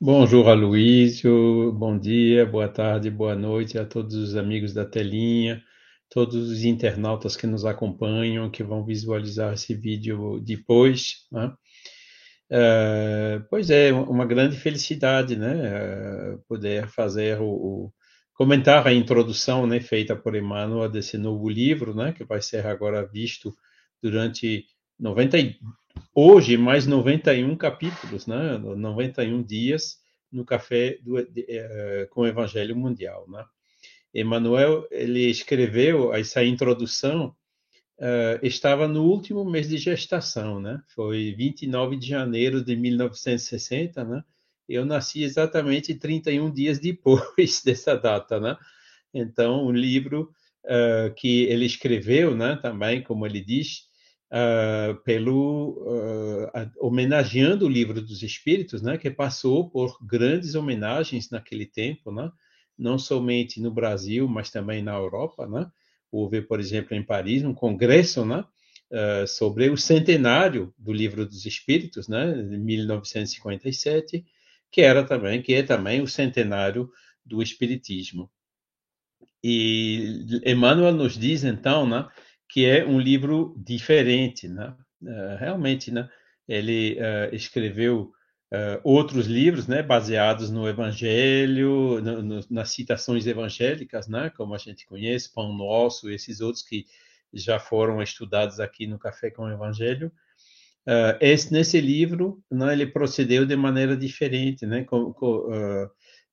Bonjour, 0.00 0.48
Aloysio. 0.48 1.72
Bom 1.72 1.98
dia, 1.98 2.46
boa 2.46 2.68
tarde, 2.68 3.10
boa 3.10 3.34
noite 3.34 3.78
a 3.78 3.84
todos 3.84 4.14
os 4.14 4.36
amigos 4.36 4.72
da 4.72 4.84
telinha, 4.84 5.60
todos 6.08 6.50
os 6.50 6.62
internautas 6.62 7.34
que 7.34 7.48
nos 7.48 7.64
acompanham, 7.64 8.48
que 8.48 8.62
vão 8.62 8.84
visualizar 8.84 9.54
esse 9.54 9.74
vídeo 9.74 10.38
depois. 10.38 11.26
Né? 11.32 11.52
Uh, 12.50 13.44
pois 13.50 13.68
é, 13.68 13.92
uma 13.92 14.24
grande 14.24 14.56
felicidade, 14.56 15.36
né? 15.36 16.34
Uh, 16.34 16.38
poder 16.48 16.88
fazer 16.88 17.38
o, 17.40 17.44
o, 17.44 17.92
comentar 18.32 18.86
a 18.86 18.92
introdução, 18.92 19.66
né, 19.66 19.80
feita 19.80 20.14
por 20.14 20.36
Emmanuel 20.36 20.88
desse 20.88 21.18
novo 21.18 21.48
livro, 21.48 21.92
né, 21.92 22.12
que 22.12 22.24
vai 22.24 22.40
ser 22.40 22.64
agora 22.64 23.04
visto 23.04 23.52
durante 24.00 24.64
90 24.98 25.36
hoje 26.14 26.56
mais 26.56 26.86
91 26.86 27.56
capítulos, 27.56 28.28
né, 28.28 28.56
91 28.58 29.42
dias 29.42 29.96
no 30.30 30.44
café 30.44 30.98
do, 31.02 31.22
de, 31.24 31.42
uh, 31.42 32.08
com 32.10 32.20
o 32.22 32.26
Evangelho 32.26 32.76
Mundial, 32.76 33.26
né? 33.28 33.44
Emmanuel 34.14 34.86
ele 34.90 35.28
escreveu 35.28 36.14
essa 36.14 36.42
introdução 36.42 37.34
uh, 37.98 38.38
estava 38.42 38.86
no 38.86 39.04
último 39.04 39.44
mês 39.44 39.68
de 39.68 39.76
gestação, 39.76 40.60
né? 40.60 40.80
Foi 40.94 41.34
29 41.36 41.96
de 41.96 42.06
janeiro 42.06 42.64
de 42.64 42.76
1960, 42.76 44.04
né? 44.04 44.24
Eu 44.68 44.84
nasci 44.84 45.22
exatamente 45.22 45.94
31 45.94 46.52
dias 46.52 46.78
depois 46.78 47.62
dessa 47.64 47.96
data, 47.96 48.38
né? 48.38 48.56
Então, 49.12 49.66
um 49.66 49.72
livro 49.72 50.30
uh, 50.64 51.14
que 51.14 51.44
ele 51.44 51.64
escreveu, 51.64 52.36
né? 52.36 52.56
Também, 52.56 53.02
como 53.02 53.26
ele 53.26 53.40
diz, 53.40 53.88
uh, 54.32 54.94
pelo 55.02 55.82
homenageando 56.78 57.66
o 57.66 57.68
livro 57.68 58.00
dos 58.00 58.22
Espíritos, 58.22 58.82
né? 58.82 58.98
Que 58.98 59.10
passou 59.10 59.70
por 59.70 59.98
grandes 60.06 60.54
homenagens 60.54 61.30
naquele 61.30 61.66
tempo, 61.66 62.12
né? 62.12 62.30
Não 62.76 62.98
somente 62.98 63.60
no 63.60 63.72
Brasil, 63.72 64.28
mas 64.28 64.50
também 64.50 64.82
na 64.82 64.94
Europa, 64.94 65.48
né? 65.48 65.68
Houve, 66.10 66.42
por 66.42 66.60
exemplo, 66.60 66.96
em 66.96 67.02
Paris, 67.02 67.44
um 67.44 67.54
congresso 67.54 68.24
né, 68.24 68.44
uh, 68.90 69.26
sobre 69.26 69.68
o 69.70 69.76
centenário 69.76 70.74
do 70.78 70.92
Livro 70.92 71.26
dos 71.26 71.46
Espíritos, 71.46 72.08
né, 72.08 72.32
de 72.32 72.58
1957, 72.58 74.24
que 74.70 74.80
era 74.80 75.04
também 75.04 75.42
que 75.42 75.54
é 75.54 75.62
também 75.62 76.00
o 76.02 76.06
centenário 76.06 76.90
do 77.24 77.42
Espiritismo. 77.42 78.30
e 79.42 80.26
Emmanuel 80.44 80.92
nos 80.92 81.18
diz 81.18 81.44
então, 81.44 81.86
né, 81.86 82.08
que 82.48 82.64
é 82.64 82.84
um 82.84 82.98
livro 82.98 83.54
diferente, 83.56 84.48
né? 84.48 84.74
Uh, 85.02 85.36
realmente, 85.38 85.90
né? 85.90 86.08
Ele 86.48 86.94
uh, 86.94 87.34
escreveu 87.34 88.10
uh, 88.52 88.80
outros 88.82 89.26
livros, 89.26 89.66
né, 89.66 89.82
baseados 89.82 90.50
no 90.50 90.68
Evangelho, 90.68 92.00
no, 92.00 92.22
no, 92.22 92.40
nas 92.50 92.70
citações 92.70 93.26
evangélicas, 93.26 94.08
né, 94.08 94.30
como 94.36 94.54
a 94.54 94.58
gente 94.58 94.86
conhece, 94.86 95.32
Pão 95.32 95.52
Nosso, 95.52 96.10
esses 96.10 96.40
outros 96.40 96.62
que 96.62 96.86
já 97.32 97.58
foram 97.58 98.02
estudados 98.02 98.58
aqui 98.60 98.86
no 98.86 98.98
Café 98.98 99.30
com 99.30 99.44
o 99.44 99.52
Evangelho. 99.52 100.10
esse, 101.20 101.52
nesse 101.52 101.78
livro, 101.80 102.42
né, 102.50 102.72
ele 102.72 102.86
procedeu 102.86 103.44
de 103.44 103.54
maneira 103.54 103.96
diferente, 103.96 104.64
né, 104.64 104.84
com, 104.84 105.12
com, 105.12 105.88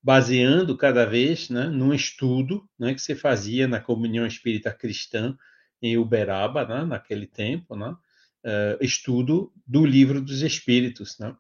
baseando 0.05 0.77
cada 0.77 1.03
vez 1.03 1.49
né, 1.49 1.65
num 1.65 1.91
estudo 1.91 2.69
né, 2.77 2.93
que 2.93 3.01
se 3.01 3.15
fazia 3.15 3.67
na 3.67 3.81
comunhão 3.81 4.23
espírita 4.23 4.71
cristã 4.71 5.35
em 5.81 5.97
Uberaba, 5.97 6.63
né, 6.63 6.85
naquele 6.85 7.25
tempo, 7.25 7.75
né, 7.75 7.89
uh, 7.89 8.77
estudo 8.79 9.51
do 9.65 9.83
livro 9.83 10.21
dos 10.21 10.43
Espíritos. 10.43 11.17
Né. 11.17 11.35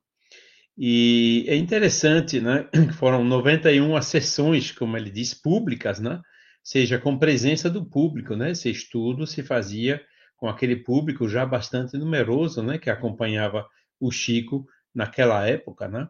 E 0.77 1.45
é 1.47 1.55
interessante, 1.55 2.41
né, 2.41 2.67
foram 2.99 3.23
91 3.23 4.01
sessões, 4.01 4.71
como 4.71 4.97
ele 4.97 5.09
diz, 5.09 5.33
públicas, 5.33 5.99
né, 5.99 6.21
seja 6.61 6.99
com 6.99 7.17
presença 7.17 7.69
do 7.69 7.85
público, 7.85 8.35
né, 8.35 8.51
esse 8.51 8.69
estudo 8.69 9.25
se 9.25 9.41
fazia 9.41 10.01
com 10.35 10.49
aquele 10.49 10.75
público 10.75 11.29
já 11.29 11.45
bastante 11.45 11.97
numeroso, 11.97 12.61
né, 12.61 12.77
que 12.77 12.89
acompanhava 12.89 13.65
o 13.99 14.11
Chico 14.11 14.67
naquela 14.93 15.47
época, 15.47 15.87
né, 15.87 16.09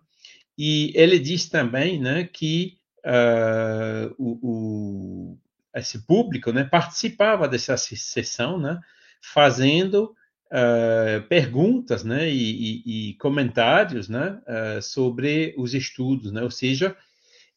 e 0.57 0.91
ele 0.95 1.19
diz 1.19 1.47
também 1.47 1.99
né, 1.99 2.23
que 2.23 2.79
uh, 3.05 4.15
o, 4.17 4.39
o, 4.41 5.37
esse 5.75 6.07
público 6.07 6.51
né, 6.51 6.63
participava 6.63 7.47
dessa 7.47 7.77
sessão, 7.77 8.57
né, 8.59 8.79
fazendo 9.21 10.15
uh, 10.51 11.27
perguntas 11.27 12.03
né, 12.03 12.29
e, 12.29 12.83
e, 12.85 13.09
e 13.09 13.13
comentários 13.15 14.07
né, 14.09 14.41
uh, 14.47 14.81
sobre 14.81 15.53
os 15.57 15.73
estudos, 15.73 16.31
né, 16.31 16.41
ou 16.43 16.51
seja, 16.51 16.95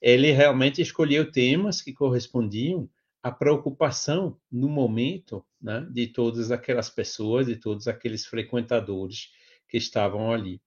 ele 0.01 0.31
realmente 0.31 0.81
escolheu 0.81 1.31
temas 1.31 1.83
que 1.83 1.92
correspondiam 1.92 2.88
à 3.22 3.31
preocupação 3.31 4.38
no 4.51 4.68
momento 4.68 5.44
né, 5.61 5.87
de 5.90 6.07
todas 6.07 6.51
aquelas 6.51 6.88
pessoas, 6.88 7.46
de 7.46 7.57
todos 7.57 7.88
aqueles 7.88 8.24
frequentadores 8.24 9.31
que 9.68 9.77
estavam 9.77 10.33
ali. 10.33 10.61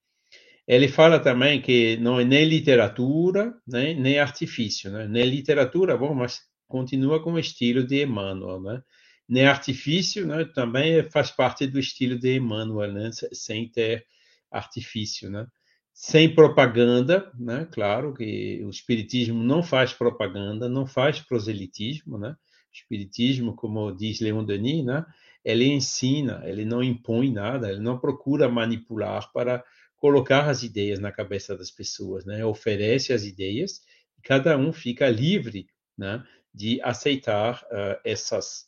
Ele 0.68 0.88
fala 0.88 1.20
também 1.20 1.62
que 1.62 1.98
não 1.98 2.20
é 2.20 2.24
nem 2.24 2.46
literatura, 2.46 3.54
né, 3.68 3.94
nem 3.94 4.20
artifício. 4.20 4.92
Né? 4.92 5.08
Nem 5.08 5.26
literatura, 5.26 5.98
bom, 5.98 6.14
mas 6.14 6.42
continua 6.68 7.22
com 7.22 7.34
o 7.34 7.40
estilo 7.40 7.86
de 7.86 8.04
Emmanuel. 8.04 8.62
Né? 8.62 8.84
Nem 9.32 9.46
artifício 9.46 10.28
né, 10.28 10.44
também 10.44 11.10
faz 11.10 11.32
parte 11.32 11.66
do 11.66 11.80
estilo 11.80 12.20
de 12.20 12.36
Emmanuel, 12.36 12.92
né? 12.92 13.12
sem 13.32 13.66
ter 13.70 14.06
artifício. 14.52 15.30
Né? 15.30 15.48
Sem 15.94 16.36
propaganda, 16.36 17.32
né? 17.40 17.66
claro 17.72 18.14
que 18.14 18.62
o 18.62 18.70
Espiritismo 18.70 19.42
não 19.42 19.64
faz 19.64 19.94
propaganda, 19.94 20.68
não 20.68 20.86
faz 20.86 21.22
proselitismo. 21.22 22.18
Né? 22.18 22.32
O 22.32 22.74
Espiritismo, 22.74 23.56
como 23.56 23.96
diz 23.96 24.20
Leon 24.20 24.44
Denis, 24.44 24.84
né? 24.84 25.06
ele 25.46 25.66
ensina, 25.66 26.42
ele 26.44 26.66
não 26.66 26.84
impõe 26.84 27.32
nada, 27.32 27.72
ele 27.72 27.80
não 27.80 27.98
procura 27.98 28.50
manipular 28.50 29.32
para 29.32 29.64
colocar 29.96 30.50
as 30.50 30.62
ideias 30.62 31.00
na 31.00 31.10
cabeça 31.10 31.56
das 31.56 31.72
pessoas, 31.72 32.26
né? 32.26 32.44
Oferece 32.44 33.14
as 33.14 33.24
ideias 33.24 33.82
e 34.18 34.22
cada 34.22 34.58
um 34.58 34.74
fica 34.74 35.08
livre, 35.08 35.68
né? 35.98 36.24
De 36.54 36.82
aceitar 36.82 37.62
uh, 37.72 38.02
essas 38.04 38.66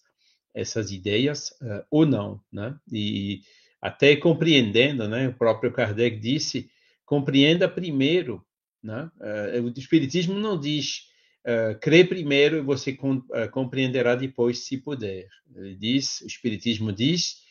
essas 0.54 0.92
ideias 0.92 1.50
uh, 1.62 1.84
ou 1.89 2.06
não, 2.06 2.39
né? 2.52 2.76
E 2.92 3.42
até 3.82 4.16
compreendendo, 4.16 5.08
né? 5.08 5.28
O 5.28 5.34
próprio 5.34 5.72
Kardec 5.72 6.18
disse, 6.20 6.70
compreenda 7.06 7.68
primeiro, 7.68 8.46
né? 8.82 9.10
Uh, 9.20 9.63
o 9.63 9.74
Espiritismo 9.78 10.39
não 10.39 10.60
diz 10.60 11.12
Uh, 11.46 11.78
crê 11.82 12.06
primeiro 12.06 12.56
e 12.56 12.62
você 12.62 12.94
com, 12.94 13.16
uh, 13.16 13.52
compreenderá 13.52 14.16
depois, 14.16 14.60
se 14.60 14.78
puder. 14.78 15.28
Ele 15.54 15.76
diz, 15.76 16.22
o 16.22 16.26
Espiritismo 16.26 16.94
diz, 16.94 17.42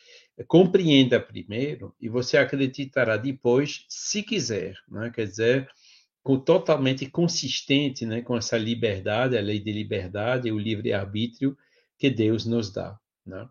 compreenda 0.47 1.19
primeiro 1.19 1.93
e 2.01 2.09
você 2.09 2.37
acreditará 2.37 3.17
depois, 3.17 3.85
se 3.87 4.23
quiser, 4.23 4.75
né? 4.89 5.11
quer 5.13 5.27
dizer, 5.27 5.69
com, 6.23 6.39
totalmente 6.39 7.05
consistente 7.07 8.03
né? 8.03 8.23
com 8.23 8.35
essa 8.35 8.57
liberdade, 8.57 9.37
a 9.37 9.41
lei 9.41 9.59
de 9.59 9.71
liberdade 9.71 10.51
o 10.51 10.57
livre-arbítrio 10.57 11.55
que 12.03 12.09
Deus 12.09 12.45
nos 12.45 12.69
dá. 12.69 12.99
Né? 13.25 13.47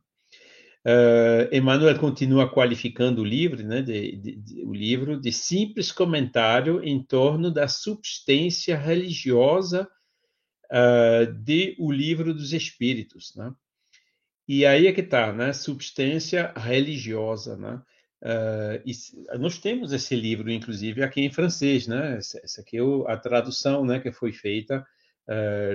Uh, 0.86 1.48
Emmanuel 1.50 1.98
continua 1.98 2.52
qualificando 2.52 3.22
o 3.22 3.24
livro, 3.24 3.62
né, 3.62 3.80
de, 3.80 4.14
de, 4.16 4.36
de, 4.36 4.62
o 4.62 4.74
livro 4.74 5.18
de 5.18 5.32
simples 5.32 5.90
comentário 5.90 6.84
em 6.84 7.02
torno 7.02 7.50
da 7.50 7.66
substância 7.66 8.76
religiosa 8.76 9.88
uh, 10.70 11.32
de 11.32 11.74
o 11.78 11.90
livro 11.90 12.34
dos 12.34 12.52
Espíritos, 12.52 13.34
né? 13.34 13.50
E 14.46 14.66
aí 14.66 14.86
é 14.86 14.92
que 14.92 15.00
está, 15.00 15.32
né? 15.32 15.54
Substância 15.54 16.52
religiosa, 16.54 17.56
né? 17.56 17.80
Uh, 18.22 18.82
e 18.84 19.38
nós 19.38 19.58
temos 19.58 19.92
esse 19.92 20.14
livro, 20.14 20.50
inclusive, 20.50 21.02
aqui 21.02 21.22
em 21.22 21.32
francês, 21.32 21.86
né? 21.86 22.18
Essa 22.18 22.60
aqui 22.60 22.76
é 22.76 22.82
a 23.06 23.16
tradução, 23.16 23.86
né, 23.86 23.98
que 23.98 24.12
foi 24.12 24.30
feita 24.30 24.84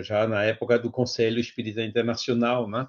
já 0.03 0.27
na 0.27 0.43
época 0.43 0.77
do 0.77 0.91
Conselho 0.91 1.39
Espírita 1.39 1.81
Internacional, 1.83 2.69
né? 2.69 2.87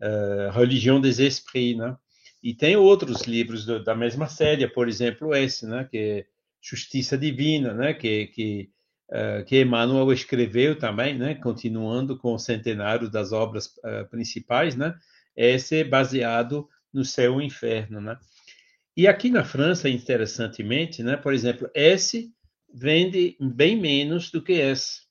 Uh, 0.00 0.50
Religião 0.50 1.00
des 1.00 1.18
Esprits, 1.18 1.78
né? 1.78 1.96
E 2.42 2.54
tem 2.54 2.76
outros 2.76 3.22
livros 3.22 3.64
do, 3.64 3.82
da 3.82 3.94
mesma 3.94 4.28
série, 4.28 4.68
por 4.68 4.88
exemplo, 4.88 5.34
esse, 5.34 5.66
né? 5.66 5.88
Que 5.90 5.98
é 5.98 6.26
Justiça 6.60 7.16
Divina, 7.16 7.72
né? 7.72 7.94
Que 7.94 8.26
que 8.28 8.70
que 9.46 9.60
Emmanuel 9.60 10.12
escreveu 10.12 10.76
também, 10.76 11.16
né? 11.16 11.36
Continuando 11.36 12.18
com 12.18 12.34
o 12.34 12.38
centenário 12.40 13.08
das 13.08 13.30
obras 13.30 13.70
principais, 14.10 14.74
né? 14.74 14.96
esse 15.36 15.80
é 15.80 15.84
baseado 15.84 16.68
no 16.92 17.04
céu 17.04 17.40
e 17.40 17.44
inferno, 17.44 18.00
né? 18.00 18.18
E 18.96 19.06
aqui 19.06 19.30
na 19.30 19.44
França, 19.44 19.90
interessantemente, 19.90 21.02
né, 21.02 21.16
por 21.16 21.34
exemplo, 21.34 21.70
S 21.74 22.32
vende 22.72 23.36
bem 23.38 23.78
menos 23.78 24.30
do 24.30 24.42
que 24.42 24.54
S, 24.54 25.02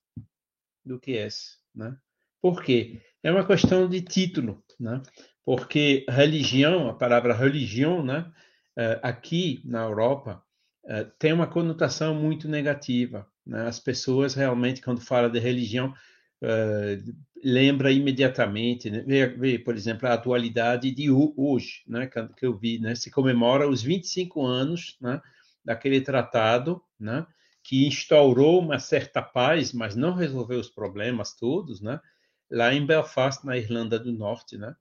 do 0.86 1.00
que 1.00 1.18
S, 1.18 1.58
né? 1.74 1.98
Por 2.42 2.62
quê? 2.64 3.02
É 3.24 3.32
uma 3.32 3.46
questão 3.46 3.90
de 3.90 4.02
título, 4.02 4.64
né? 4.80 5.02
Porque 5.44 6.06
religião, 6.10 6.90
a 6.90 6.94
palavra 6.94 7.34
religião, 7.34 8.04
né, 8.04 8.32
eh, 8.78 9.00
aqui 9.04 9.62
na 9.66 9.84
Europa, 9.84 10.44
eh, 10.88 11.08
tem 11.20 11.34
uma 11.34 11.48
conotação 11.48 12.16
muito 12.16 12.48
negativa. 12.48 13.28
Né? 13.46 13.68
As 13.68 13.80
pessoas 13.80 14.34
realmente, 14.34 14.82
quando 14.82 15.02
falam 15.02 15.30
de 15.30 15.40
religião, 15.40 15.94
uh, 16.42 17.16
lembra 17.44 17.92
imediatamente, 17.92 18.90
né? 18.90 19.04
vê, 19.06 19.28
vê, 19.28 19.60
por 19.60 19.76
exemplo, 19.76 20.08
a 20.08 20.14
atualidade 20.14 20.92
de 20.92 21.10
hoje, 21.12 21.84
né? 21.88 22.08
que 22.08 22.46
eu 22.46 22.58
vi, 22.58 22.80
né? 22.80 22.96
se 22.96 23.12
comemora 23.12 23.70
os 23.70 23.84
25 23.84 24.44
anos 24.46 24.98
né? 25.00 25.22
daquele 25.64 26.02
tratado 26.02 26.82
né? 27.00 27.26
Que 27.66 27.88
instaurou 27.88 28.60
uma 28.60 28.78
certa 28.78 29.24
paz, 29.24 29.74
mas 29.74 29.96
não 29.96 30.14
resolveu 30.14 30.60
os 30.60 30.70
problemas 30.70 31.34
todos, 31.34 31.82
né? 31.82 32.00
lá 32.50 32.72
em 32.72 32.86
Belfast, 32.86 33.44
na 33.44 33.58
Irlanda 33.58 33.98
do 33.98 34.14
Norte, 34.14 34.56
né? 34.56 34.76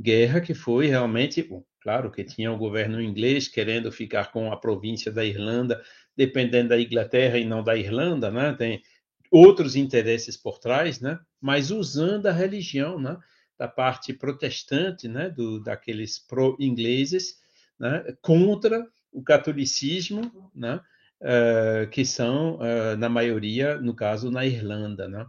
guerra 0.00 0.40
que 0.40 0.54
foi 0.54 0.86
realmente, 0.86 1.42
bom, 1.42 1.62
claro 1.78 2.10
que 2.10 2.24
tinha 2.24 2.50
o 2.50 2.56
governo 2.56 3.02
inglês 3.02 3.48
querendo 3.48 3.92
ficar 3.92 4.32
com 4.32 4.50
a 4.50 4.56
província 4.56 5.12
da 5.12 5.22
Irlanda, 5.22 5.82
dependendo 6.16 6.70
da 6.70 6.80
Inglaterra 6.80 7.36
e 7.36 7.44
não 7.44 7.62
da 7.62 7.76
Irlanda, 7.76 8.30
né? 8.30 8.54
Tem 8.54 8.82
outros 9.30 9.76
interesses 9.76 10.34
por 10.34 10.58
trás, 10.58 11.00
né? 11.00 11.20
Mas 11.38 11.70
usando 11.70 12.26
a 12.28 12.32
religião, 12.32 12.98
né? 12.98 13.18
Da 13.58 13.68
parte 13.68 14.14
protestante, 14.14 15.06
né? 15.06 15.28
Do, 15.28 15.60
daqueles 15.60 16.18
pro-ingleses, 16.18 17.36
né? 17.78 18.02
Contra 18.22 18.86
o 19.12 19.22
catolicismo, 19.22 20.50
né? 20.54 20.80
Uh, 21.22 21.88
que 21.90 22.04
são, 22.04 22.56
uh, 22.56 22.96
na 22.98 23.08
maioria, 23.08 23.76
no 23.76 23.94
caso, 23.94 24.28
na 24.28 24.44
Irlanda, 24.44 25.08
né? 25.08 25.24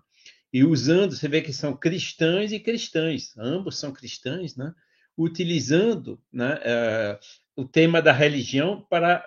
E 0.51 0.63
usando, 0.63 1.15
você 1.15 1.27
vê 1.27 1.39
que 1.39 1.53
são 1.53 1.77
cristãos 1.77 2.51
e 2.51 2.60
cristãs, 2.60 3.38
ambos 3.38 3.77
são 3.77 3.93
cristãos, 3.93 4.56
né? 4.56 4.73
Utilizando 5.15 6.19
né, 6.32 6.56
uh, 6.56 7.19
o 7.56 7.63
tema 7.63 8.01
da 8.01 8.12
religião 8.12 8.84
para 8.89 9.23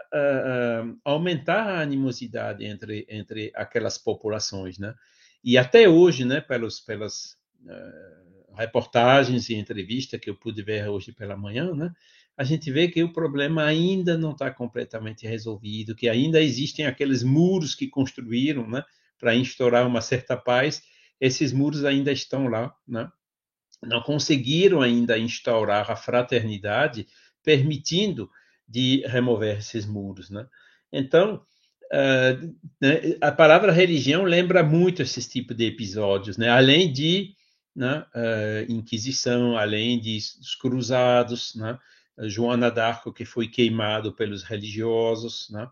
aumentar 1.04 1.68
a 1.68 1.80
animosidade 1.82 2.64
entre 2.64 3.06
entre 3.08 3.52
aquelas 3.54 3.96
populações, 3.96 4.76
né? 4.76 4.92
E 5.44 5.56
até 5.56 5.88
hoje, 5.88 6.24
né, 6.24 6.40
pelos 6.40 6.80
pelas 6.80 7.36
reportagens 8.56 9.48
e 9.48 9.54
entrevistas 9.54 10.18
que 10.18 10.30
eu 10.30 10.34
pude 10.34 10.62
ver 10.62 10.88
hoje 10.88 11.12
pela 11.12 11.36
manhã, 11.36 11.72
né, 11.72 11.92
a 12.36 12.44
gente 12.44 12.70
vê 12.70 12.88
que 12.88 13.02
o 13.02 13.12
problema 13.12 13.64
ainda 13.64 14.16
não 14.18 14.32
está 14.32 14.50
completamente 14.50 15.26
resolvido, 15.26 15.94
que 15.94 16.08
ainda 16.08 16.40
existem 16.40 16.86
aqueles 16.86 17.22
muros 17.22 17.74
que 17.74 17.88
construíram, 17.88 18.68
né, 18.68 18.84
para 19.18 19.34
instaurar 19.34 19.86
uma 19.86 20.00
certa 20.00 20.36
paz. 20.36 20.82
Esses 21.20 21.52
muros 21.52 21.84
ainda 21.84 22.12
estão 22.12 22.46
lá, 22.48 22.74
né? 22.86 23.10
não 23.82 24.00
conseguiram 24.00 24.80
ainda 24.80 25.18
instaurar 25.18 25.90
a 25.90 25.96
fraternidade, 25.96 27.06
permitindo 27.42 28.30
de 28.68 29.02
remover 29.06 29.58
esses 29.58 29.86
muros, 29.86 30.30
né? 30.30 30.46
Então, 30.92 31.42
uh, 31.92 32.54
né, 32.80 33.16
a 33.20 33.30
palavra 33.30 33.72
religião 33.72 34.24
lembra 34.24 34.62
muito 34.62 35.02
esse 35.02 35.28
tipo 35.28 35.54
de 35.54 35.66
episódios, 35.66 36.36
né? 36.36 36.48
Além 36.48 36.92
de 36.92 37.34
né, 37.74 38.04
uh, 38.14 38.72
Inquisição, 38.72 39.56
além 39.56 40.00
de 40.00 40.16
os 40.16 40.54
cruzados, 40.54 41.54
né? 41.54 41.78
Joana 42.24 42.70
d'Arco 42.70 43.12
que 43.12 43.24
foi 43.24 43.48
queimado 43.48 44.12
pelos 44.12 44.42
religiosos, 44.42 45.48
né? 45.50 45.68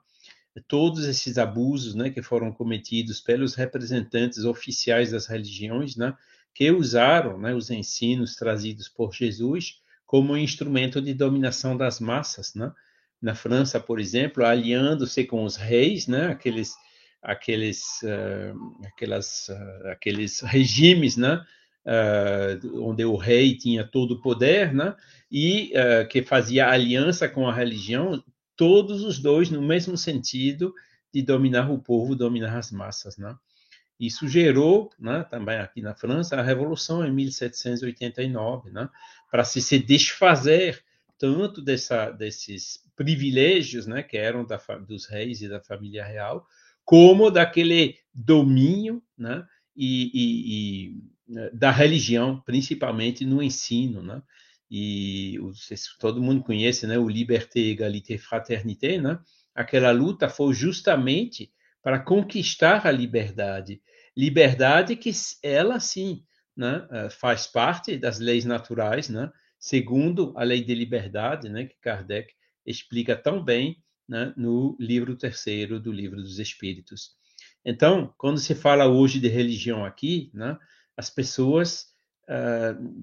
Todos 0.69 1.05
esses 1.05 1.37
abusos, 1.37 1.97
né, 1.97 2.11
que 2.11 2.23
foram 2.23 2.53
cometidos 2.53 3.21
pelos 3.21 3.57
representantes 3.57 4.45
oficiais 4.45 5.11
das 5.11 5.27
religiões, 5.27 5.97
né? 5.97 6.17
Que 6.55 6.71
usaram, 6.71 7.39
né, 7.39 7.53
os 7.53 7.71
ensinos 7.71 8.37
trazidos 8.37 8.89
por 8.89 9.13
Jesus 9.13 9.83
como 10.07 10.37
instrumento 10.37 11.01
de 11.01 11.13
dominação 11.13 11.77
das 11.77 11.99
massas, 11.99 12.55
né? 12.55 12.73
Na 13.21 13.35
França, 13.35 13.81
por 13.81 13.99
exemplo, 13.99 14.45
aliando-se 14.45 15.25
com 15.25 15.45
os 15.45 15.57
reis, 15.57 16.07
né? 16.07 16.29
Aqueles, 16.29 16.75
aqueles, 17.23 17.83
uh, 18.03 18.87
aquelas, 18.87 19.49
uh, 19.49 19.89
aqueles 19.89 20.41
regimes, 20.41 21.17
né? 21.17 21.45
Uh, 21.85 22.83
onde 22.83 23.05
o 23.05 23.15
rei 23.15 23.57
tinha 23.57 23.85
todo 23.85 24.13
o 24.13 24.21
poder, 24.21 24.73
né? 24.73 24.97
E 25.31 25.73
que 26.09 26.23
fazia 26.23 26.69
aliança 26.69 27.29
com 27.29 27.49
a 27.49 27.53
religião, 27.53 28.23
todos 28.57 29.03
os 29.03 29.19
dois 29.19 29.51
no 29.51 29.61
mesmo 29.61 29.97
sentido 29.97 30.73
de 31.13 31.23
dominar 31.23 31.71
o 31.71 31.79
povo, 31.79 32.15
dominar 32.15 32.57
as 32.57 32.71
massas, 32.71 33.19
né? 33.19 33.37
Isso 33.99 34.27
gerou, 34.27 34.91
né, 34.99 35.25
também 35.31 35.59
aqui 35.59 35.81
na 35.81 35.95
França, 35.95 36.37
a 36.37 36.43
Revolução 36.43 37.07
em 37.07 37.13
1789, 37.13 38.71
né, 38.71 38.89
para 39.31 39.45
se, 39.45 39.63
se 39.63 39.79
desfazer 39.79 40.83
tanto 41.17 41.63
dessa, 41.63 42.11
desses 42.11 42.83
privilégios 42.97 43.87
né, 43.87 44.03
que 44.03 44.17
eram 44.17 44.45
da, 44.45 44.57
dos 44.87 45.07
reis 45.07 45.41
e 45.43 45.49
da 45.49 45.61
família 45.61 46.05
real, 46.05 46.47
como 46.85 47.31
daquele 47.31 47.97
domínio 48.13 49.03
né, 49.17 49.47
e, 49.77 50.11
e, 50.13 51.03
da 51.53 51.71
religião, 51.71 52.41
principalmente 52.45 53.25
no 53.25 53.43
ensino. 53.43 54.03
Né? 54.03 54.23
E 54.71 55.39
todo 55.99 56.23
mundo 56.23 56.43
conhece 56.43 56.87
né, 56.87 56.99
o 56.99 57.09
Liberté, 57.09 57.61
Égalité, 57.61 58.19
Fraternité. 58.19 59.01
Né? 59.01 59.19
Aquela 59.55 59.91
luta 59.91 60.29
foi 60.29 60.53
justamente 60.55 61.53
para 61.83 61.99
conquistar 61.99 62.87
a 62.87 62.91
liberdade. 62.91 63.81
Liberdade 64.17 64.97
que 64.97 65.11
ela, 65.43 65.79
sim, 65.79 66.25
né, 66.57 66.87
eh, 66.91 67.11
faz 67.11 67.47
parte 67.47 67.97
das 67.97 68.19
leis 68.19 68.45
naturais, 68.45 69.09
né, 69.09 69.31
segundo 69.59 70.33
a 70.37 70.45
lei 70.45 70.63
de 70.63 70.75
liberdade, 70.75 71.49
né, 71.49 71.67
que 71.67 71.77
Kardec 71.81 72.33
explica 72.65 73.17
tão 73.17 73.43
bem 73.43 73.83
né, 74.09 74.33
no 74.37 74.77
livro 74.79 75.17
terceiro 75.17 75.81
do 75.81 75.93
Livro 75.93 76.23
dos 76.23 76.39
Espíritos. 76.39 77.13
Então, 77.65 78.15
quando 78.17 78.39
se 78.39 78.55
fala 78.55 78.87
hoje 78.87 79.19
de 79.19 79.29
religião 79.29 79.85
aqui, 79.85 80.31
né, 80.33 80.57
as 80.97 81.11
pessoas 81.11 81.87
uh, 82.29 82.95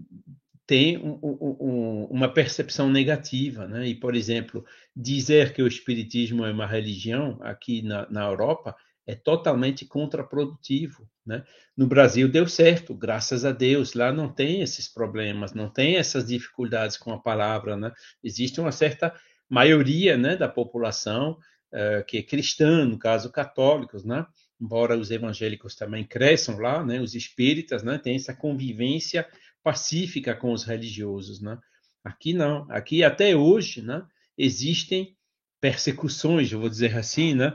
têm 0.65 0.97
um, 0.97 1.19
um, 1.21 2.07
uma 2.09 2.33
percepção 2.33 2.89
negativa. 2.89 3.67
Né? 3.67 3.87
E, 3.87 3.95
por 3.95 4.15
exemplo, 4.15 4.65
dizer 4.95 5.53
que 5.53 5.61
o 5.61 5.67
Espiritismo 5.67 6.45
é 6.45 6.51
uma 6.51 6.65
religião 6.67 7.37
aqui 7.41 7.81
na, 7.81 8.09
na 8.09 8.25
Europa 8.25 8.75
é 9.05 9.15
totalmente 9.15 9.85
contraprodutivo. 9.85 11.09
Né? 11.25 11.43
No 11.75 11.87
Brasil 11.87 12.29
deu 12.29 12.47
certo, 12.47 12.95
graças 12.95 13.43
a 13.43 13.51
Deus. 13.51 13.93
Lá 13.93 14.11
não 14.11 14.31
tem 14.31 14.61
esses 14.61 14.87
problemas, 14.87 15.53
não 15.53 15.69
tem 15.69 15.97
essas 15.97 16.27
dificuldades 16.27 16.97
com 16.97 17.11
a 17.11 17.19
palavra. 17.19 17.75
Né? 17.75 17.91
Existe 18.23 18.61
uma 18.61 18.71
certa 18.71 19.13
maioria 19.49 20.17
né, 20.17 20.37
da 20.37 20.47
população 20.47 21.37
uh, 21.73 22.05
que 22.07 22.19
é 22.19 22.23
cristã, 22.23 22.85
no 22.85 22.97
caso 22.97 23.29
católicos, 23.29 24.05
né? 24.05 24.25
Embora 24.61 24.97
os 24.97 25.09
evangélicos 25.09 25.75
também 25.75 26.03
cresçam 26.03 26.59
lá, 26.59 26.85
né? 26.85 27.01
os 27.01 27.15
espíritas 27.15 27.81
né? 27.81 27.97
têm 27.97 28.15
essa 28.15 28.33
convivência 28.33 29.27
pacífica 29.63 30.35
com 30.35 30.53
os 30.53 30.63
religiosos. 30.63 31.41
Né? 31.41 31.57
Aqui 32.03 32.33
não, 32.33 32.69
aqui 32.69 33.03
até 33.03 33.35
hoje 33.35 33.81
né? 33.81 34.05
existem 34.37 35.17
persecuções, 35.59 36.51
eu 36.51 36.59
vou 36.59 36.69
dizer 36.69 36.95
assim, 36.97 37.33
né? 37.33 37.53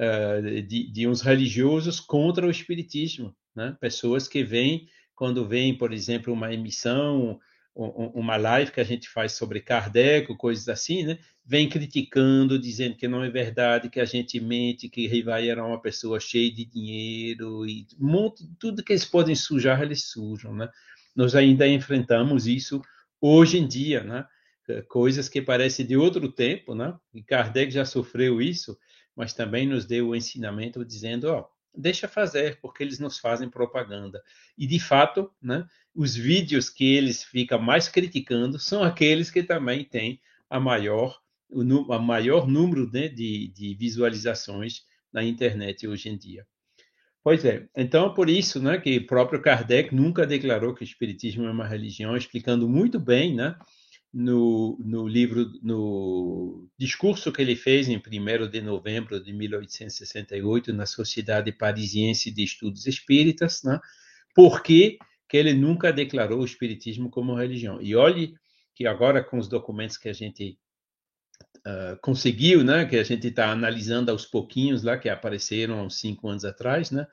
Uh, 0.00 0.62
de, 0.62 0.92
de 0.92 1.08
uns 1.08 1.22
religiosos 1.22 1.98
contra 1.98 2.46
o 2.46 2.50
espiritismo, 2.50 3.34
né? 3.52 3.76
pessoas 3.80 4.28
que 4.28 4.44
vêm, 4.44 4.86
quando 5.12 5.44
vem, 5.44 5.76
por 5.76 5.92
exemplo, 5.92 6.32
uma 6.32 6.54
emissão 6.54 7.40
uma 7.80 8.36
live 8.36 8.72
que 8.72 8.80
a 8.80 8.84
gente 8.84 9.08
faz 9.08 9.32
sobre 9.32 9.60
Kardec, 9.60 10.34
coisas 10.36 10.68
assim, 10.68 11.04
né? 11.04 11.18
Vem 11.46 11.68
criticando, 11.68 12.58
dizendo 12.58 12.96
que 12.96 13.06
não 13.06 13.22
é 13.22 13.30
verdade, 13.30 13.88
que 13.88 14.00
a 14.00 14.04
gente 14.04 14.40
mente, 14.40 14.88
que 14.88 15.06
Rivai 15.06 15.48
era 15.48 15.64
uma 15.64 15.80
pessoa 15.80 16.18
cheia 16.18 16.52
de 16.52 16.64
dinheiro 16.64 17.64
e 17.64 17.86
monte, 17.96 18.44
tudo 18.58 18.82
que 18.82 18.92
eles 18.92 19.04
podem 19.04 19.36
sujar, 19.36 19.80
eles 19.80 20.06
sujam, 20.06 20.52
né? 20.54 20.68
Nós 21.14 21.36
ainda 21.36 21.68
enfrentamos 21.68 22.48
isso 22.48 22.82
hoje 23.20 23.58
em 23.58 23.66
dia, 23.66 24.02
né? 24.02 24.26
Coisas 24.88 25.28
que 25.28 25.40
parecem 25.40 25.86
de 25.86 25.96
outro 25.96 26.30
tempo, 26.32 26.74
né? 26.74 26.94
E 27.14 27.22
Kardec 27.22 27.70
já 27.70 27.84
sofreu 27.84 28.42
isso, 28.42 28.76
mas 29.14 29.32
também 29.32 29.68
nos 29.68 29.86
deu 29.86 30.08
o 30.08 30.16
ensinamento 30.16 30.84
dizendo, 30.84 31.28
ó, 31.28 31.48
deixa 31.74 32.08
fazer, 32.08 32.58
porque 32.60 32.82
eles 32.82 32.98
nos 32.98 33.18
fazem 33.18 33.48
propaganda. 33.48 34.22
E, 34.56 34.66
de 34.66 34.78
fato, 34.78 35.30
né, 35.40 35.66
os 35.94 36.14
vídeos 36.14 36.68
que 36.68 36.94
eles 36.94 37.24
ficam 37.24 37.60
mais 37.60 37.88
criticando 37.88 38.58
são 38.58 38.82
aqueles 38.82 39.30
que 39.30 39.42
também 39.42 39.84
têm 39.84 40.20
a 40.48 40.58
maior, 40.58 41.20
o 41.50 41.92
a 41.92 41.98
maior 41.98 42.46
número 42.46 42.90
né, 42.92 43.08
de, 43.08 43.48
de 43.48 43.74
visualizações 43.74 44.82
na 45.12 45.22
internet 45.22 45.86
hoje 45.86 46.08
em 46.08 46.16
dia. 46.16 46.46
Pois 47.22 47.44
é, 47.44 47.68
então 47.76 48.14
por 48.14 48.30
isso 48.30 48.62
né, 48.62 48.78
que 48.78 48.96
o 48.96 49.06
próprio 49.06 49.42
Kardec 49.42 49.94
nunca 49.94 50.26
declarou 50.26 50.74
que 50.74 50.82
o 50.82 50.84
Espiritismo 50.84 51.44
é 51.44 51.50
uma 51.50 51.66
religião, 51.66 52.16
explicando 52.16 52.68
muito 52.68 52.98
bem 52.98 53.34
né, 53.34 53.56
no, 54.12 54.78
no 54.80 55.06
livro, 55.06 55.52
no 55.62 56.68
discurso 56.78 57.30
que 57.30 57.42
ele 57.42 57.54
fez 57.54 57.88
em 57.88 57.96
1 57.96 58.48
de 58.48 58.60
novembro 58.60 59.22
de 59.22 59.32
1868 59.32 60.72
na 60.72 60.86
Sociedade 60.86 61.52
Parisiense 61.52 62.30
de 62.30 62.42
Estudos 62.42 62.86
Espíritas, 62.86 63.62
né? 63.62 63.78
porque 64.34 64.98
que 65.28 65.36
ele 65.36 65.52
nunca 65.52 65.92
declarou 65.92 66.40
o 66.40 66.44
Espiritismo 66.44 67.10
como 67.10 67.34
religião. 67.34 67.82
E 67.82 67.94
olhe 67.94 68.34
que 68.74 68.86
agora 68.86 69.22
com 69.22 69.38
os 69.38 69.48
documentos 69.48 69.98
que 69.98 70.08
a 70.08 70.12
gente 70.12 70.58
uh, 71.58 72.00
conseguiu, 72.00 72.64
né, 72.64 72.86
que 72.86 72.96
a 72.96 73.04
gente 73.04 73.26
está 73.26 73.50
analisando 73.50 74.10
aos 74.10 74.24
pouquinhos 74.24 74.82
lá, 74.82 74.96
que 74.96 75.08
apareceram 75.08 75.80
há 75.80 75.82
uns 75.82 76.00
cinco 76.00 76.28
anos 76.28 76.44
atrás, 76.44 76.90
né, 76.90 77.06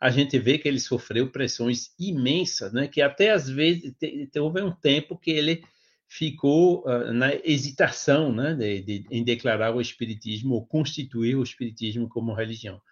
a 0.00 0.10
gente 0.10 0.38
vê 0.38 0.58
que 0.58 0.66
ele 0.66 0.80
sofreu 0.80 1.30
pressões 1.30 1.90
imensas, 1.98 2.72
né, 2.72 2.88
que 2.88 3.02
até 3.02 3.30
às 3.30 3.48
vezes 3.48 3.94
houve 4.36 4.62
um 4.62 4.72
tempo 4.72 5.16
que 5.16 5.30
ele 5.30 5.62
ficou 6.10 6.84
uh, 6.84 7.12
na 7.12 7.32
hesitação 7.44 8.32
né, 8.32 8.52
de, 8.52 8.82
de, 8.82 9.06
em 9.12 9.22
declarar 9.22 9.72
o 9.72 9.80
Espiritismo 9.80 10.56
ou 10.56 10.66
constituir 10.66 11.36
o 11.36 11.42
Espiritismo 11.42 12.08
como 12.08 12.34
religião. 12.34 12.82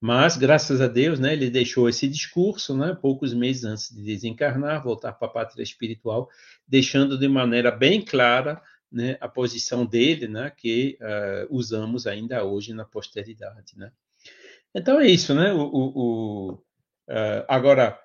Mas, 0.00 0.36
graças 0.36 0.80
a 0.80 0.88
Deus, 0.88 1.20
né, 1.20 1.32
ele 1.32 1.48
deixou 1.48 1.88
esse 1.88 2.08
discurso 2.08 2.76
né, 2.76 2.98
poucos 3.00 3.32
meses 3.32 3.64
antes 3.64 3.94
de 3.94 4.02
desencarnar, 4.02 4.82
voltar 4.82 5.12
para 5.12 5.28
a 5.28 5.30
pátria 5.30 5.62
espiritual, 5.62 6.28
deixando 6.66 7.16
de 7.16 7.28
maneira 7.28 7.70
bem 7.70 8.04
clara 8.04 8.60
né, 8.90 9.16
a 9.20 9.28
posição 9.28 9.86
dele, 9.86 10.26
né, 10.26 10.50
que 10.50 10.98
uh, 11.00 11.56
usamos 11.56 12.08
ainda 12.08 12.44
hoje 12.44 12.74
na 12.74 12.84
posteridade. 12.84 13.78
Né? 13.78 13.92
Então 14.74 15.00
é 15.00 15.06
isso, 15.06 15.32
né? 15.32 15.52
O, 15.52 15.62
o, 15.62 15.92
o 15.96 16.52
uh, 17.08 17.44
agora, 17.48 17.96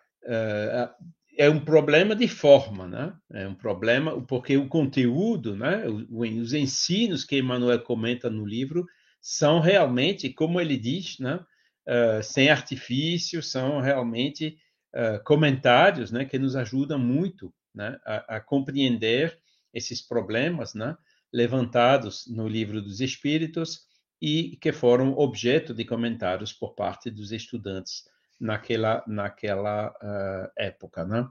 é 1.40 1.50
um 1.50 1.62
problema 1.62 2.14
de 2.18 2.28
forma, 2.28 2.86
né? 2.86 3.14
É 3.32 3.48
um 3.48 3.56
problema 3.56 4.22
porque 4.26 4.58
o 4.58 4.68
conteúdo, 4.68 5.56
né? 5.56 5.86
Os 6.12 6.52
ensinos 6.52 7.24
que 7.24 7.38
Emmanuel 7.40 7.82
comenta 7.82 8.30
no 8.30 8.46
livro 8.46 8.86
são 9.22 9.62
realmente, 9.62 10.34
como 10.34 10.60
ele 10.60 10.76
diz, 10.76 11.18
né? 11.18 11.40
Uh, 11.88 12.22
sem 12.22 12.50
artifício, 12.50 13.42
são 13.42 13.80
realmente 13.80 14.58
uh, 14.94 15.24
comentários, 15.24 16.12
né? 16.12 16.26
Que 16.26 16.38
nos 16.38 16.58
ajudam 16.58 17.00
muito, 17.00 17.54
né? 17.74 17.98
A, 18.06 18.36
a, 18.36 18.42
compreender 18.42 19.40
esses 19.74 20.02
problemas, 20.02 20.74
né? 20.74 20.98
Levantados 21.32 22.28
no 22.28 22.50
livro 22.50 22.82
dos 22.82 23.00
Espíritos 23.00 23.88
e 24.22 24.58
que 24.58 24.74
foram 24.74 25.18
objeto 25.18 25.74
de 25.74 25.86
comentários 25.86 26.52
por 26.52 26.76
parte 26.76 27.10
dos 27.10 27.32
estudantes 27.32 28.04
naquela, 28.40 29.04
naquela 29.08 29.90
uh, 29.90 30.52
época, 30.58 31.06
né? 31.06 31.28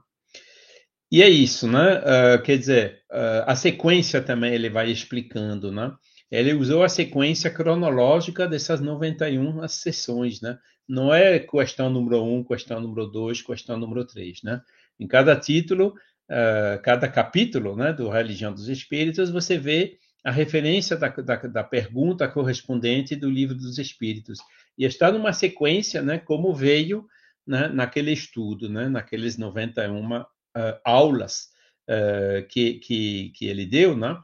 E 1.11 1.23
é 1.23 1.29
isso, 1.29 1.67
né? 1.67 1.99
Uh, 1.99 2.43
quer 2.43 2.57
dizer, 2.57 3.01
uh, 3.11 3.43
a 3.47 3.55
sequência 3.55 4.21
também 4.21 4.53
ele 4.53 4.69
vai 4.69 4.91
explicando, 4.91 5.71
né? 5.71 5.91
Ele 6.29 6.53
usou 6.53 6.83
a 6.83 6.89
sequência 6.89 7.49
cronológica 7.49 8.47
dessas 8.47 8.79
91 8.79 9.67
sessões, 9.67 10.39
né? 10.41 10.59
Não 10.87 11.13
é 11.13 11.39
questão 11.39 11.89
número 11.89 12.23
1, 12.23 12.43
questão 12.43 12.79
número 12.79 13.07
2, 13.07 13.41
questão 13.41 13.77
número 13.77 14.05
3, 14.05 14.43
né? 14.43 14.61
Em 14.99 15.07
cada 15.07 15.35
título, 15.35 15.95
uh, 16.29 16.81
cada 16.83 17.07
capítulo 17.07 17.75
né, 17.75 17.91
do 17.91 18.09
Religião 18.09 18.53
dos 18.53 18.69
Espíritos, 18.69 19.31
você 19.31 19.57
vê 19.57 19.97
a 20.23 20.31
referência 20.31 20.97
da, 20.97 21.07
da, 21.07 21.35
da, 21.35 21.63
pergunta 21.63 22.27
correspondente 22.27 23.15
do 23.15 23.29
Livro 23.29 23.55
dos 23.55 23.77
Espíritos. 23.77 24.39
E 24.79 24.85
está 24.85 25.11
numa 25.11 25.33
sequência, 25.33 26.01
né, 26.01 26.17
como 26.17 26.55
veio 26.55 27.05
né, 27.45 27.67
naquele 27.67 28.13
estudo, 28.13 28.69
né, 28.69 28.87
naqueles 28.87 29.37
91 29.37 30.21
uh, 30.21 30.25
aulas 30.85 31.49
uh, 31.89 32.47
que, 32.47 32.75
que, 32.75 33.31
que 33.35 33.45
ele 33.45 33.65
deu, 33.65 33.97
né? 33.97 34.17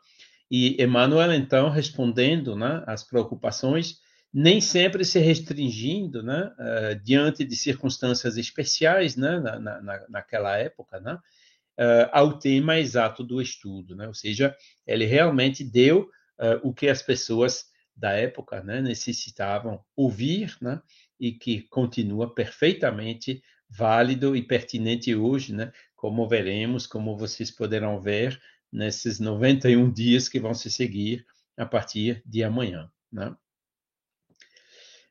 E 0.50 0.82
Emmanuel, 0.82 1.34
então, 1.34 1.70
respondendo 1.70 2.56
né, 2.56 2.84
às 2.88 3.04
preocupações, 3.04 3.98
nem 4.32 4.62
sempre 4.62 5.04
se 5.04 5.20
restringindo 5.20 6.24
né, 6.24 6.52
uh, 6.60 7.04
diante 7.04 7.44
de 7.44 7.56
circunstâncias 7.56 8.38
especiais 8.38 9.18
né, 9.18 9.40
na, 9.40 9.60
na, 9.60 10.06
naquela 10.08 10.56
época, 10.56 11.00
né, 11.00 11.16
uh, 11.16 12.10
ao 12.12 12.38
tema 12.40 12.78
exato 12.78 13.24
do 13.24 13.42
estudo. 13.42 13.96
Né? 13.96 14.08
Ou 14.08 14.14
seja, 14.14 14.56
ele 14.86 15.06
realmente 15.06 15.64
deu 15.64 16.10
uh, 16.40 16.60
o 16.64 16.74
que 16.74 16.88
as 16.88 17.02
pessoas 17.02 17.66
da 17.96 18.12
época 18.12 18.62
né, 18.62 18.82
necessitavam 18.82 19.84
ouvir 19.96 20.58
né, 20.62 20.82
e 21.20 21.32
que 21.32 21.62
continua 21.62 22.34
perfeitamente 22.34 23.42
válido 23.70 24.36
e 24.36 24.42
pertinente 24.42 25.16
hoje, 25.16 25.54
né, 25.54 25.72
como 25.96 26.28
veremos, 26.28 26.86
como 26.86 27.18
vocês 27.18 27.50
poderão 27.50 28.00
ver 28.00 28.40
nesses 28.72 29.20
91 29.20 29.92
dias 29.92 30.28
que 30.28 30.40
vão 30.40 30.54
se 30.54 30.70
seguir 30.70 31.26
a 31.58 31.66
partir 31.66 32.22
de 32.26 32.44
amanhã. 32.44 32.92
Né? 33.12 33.36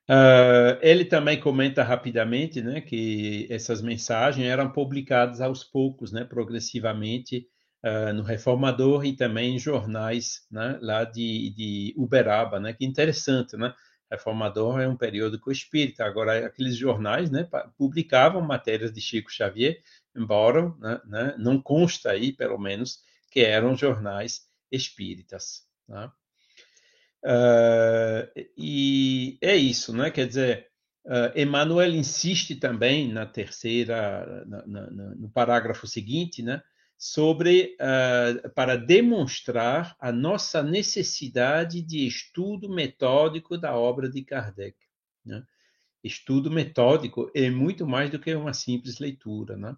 Uh, 0.09 0.77
ele 0.83 1.07
também 1.07 1.41
comenta 1.41 1.83
rapidamente 1.83 2.61
né, 2.61 2.83
que 2.83 3.47
essas 3.51 3.81
mensagens 3.81 4.47
eram 4.47 4.71
publicadas 4.71 5.41
aos 5.41 5.65
poucos, 5.65 6.13
né, 6.13 6.25
progressivamente, 6.25 7.49
uh, 7.85 8.13
no 8.15 8.23
Reformador 8.23 9.05
e 9.05 9.15
também 9.15 9.55
em 9.55 9.59
jornais 9.59 10.47
né, 10.51 10.79
lá 10.81 11.05
de, 11.05 11.51
de 11.51 11.95
Uberaba. 11.97 12.59
Né, 12.59 12.73
que 12.73 12.85
interessante, 12.85 13.57
né? 13.57 13.75
Reformador 14.11 14.81
é 14.81 14.89
um 14.89 14.97
periódico 14.97 15.51
espírita. 15.51 16.05
Agora, 16.05 16.47
aqueles 16.47 16.77
jornais 16.77 17.31
né, 17.31 17.49
publicavam 17.77 18.41
matérias 18.41 18.93
de 18.93 19.01
Chico 19.01 19.31
Xavier, 19.31 19.81
embora 20.17 20.73
né, 20.79 21.01
né, 21.07 21.35
não 21.39 21.61
consta 21.61 22.11
aí, 22.11 22.33
pelo 22.33 22.59
menos, 22.59 23.01
que 23.31 23.41
eram 23.41 23.77
jornais 23.77 24.47
espíritas. 24.71 25.67
Né? 25.89 26.11
Uh, 27.25 28.45
e 28.57 29.39
é 29.41 29.57
isso, 29.57 29.97
né? 29.97 30.11
Quer 30.11 30.29
dizer, 30.29 30.69
uh, 31.07 31.37
Emmanuel 31.39 31.95
insiste 31.95 32.55
também 32.57 33.11
na 33.11 33.25
terceira, 33.25 34.45
na, 34.47 34.67
na, 34.67 34.91
no 34.91 35.31
parágrafo 35.31 35.87
seguinte, 35.87 36.43
né? 36.43 36.63
Sobre 37.07 37.77
uh, 37.77 38.49
para 38.55 38.77
demonstrar 38.77 39.95
a 40.01 40.11
nossa 40.11 40.63
necessidade 40.63 41.83
de 41.83 42.07
estudo 42.07 42.67
metódico 42.67 43.59
da 43.59 43.77
obra 43.77 44.09
de 44.09 44.25
Kardec. 44.25 44.75
Né? 45.23 45.45
Estudo 46.03 46.51
metódico 46.51 47.31
é 47.35 47.51
muito 47.51 47.87
mais 47.87 48.11
do 48.11 48.19
que 48.19 48.35
uma 48.35 48.55
simples 48.55 49.01
leitura, 49.01 49.55
né? 49.55 49.77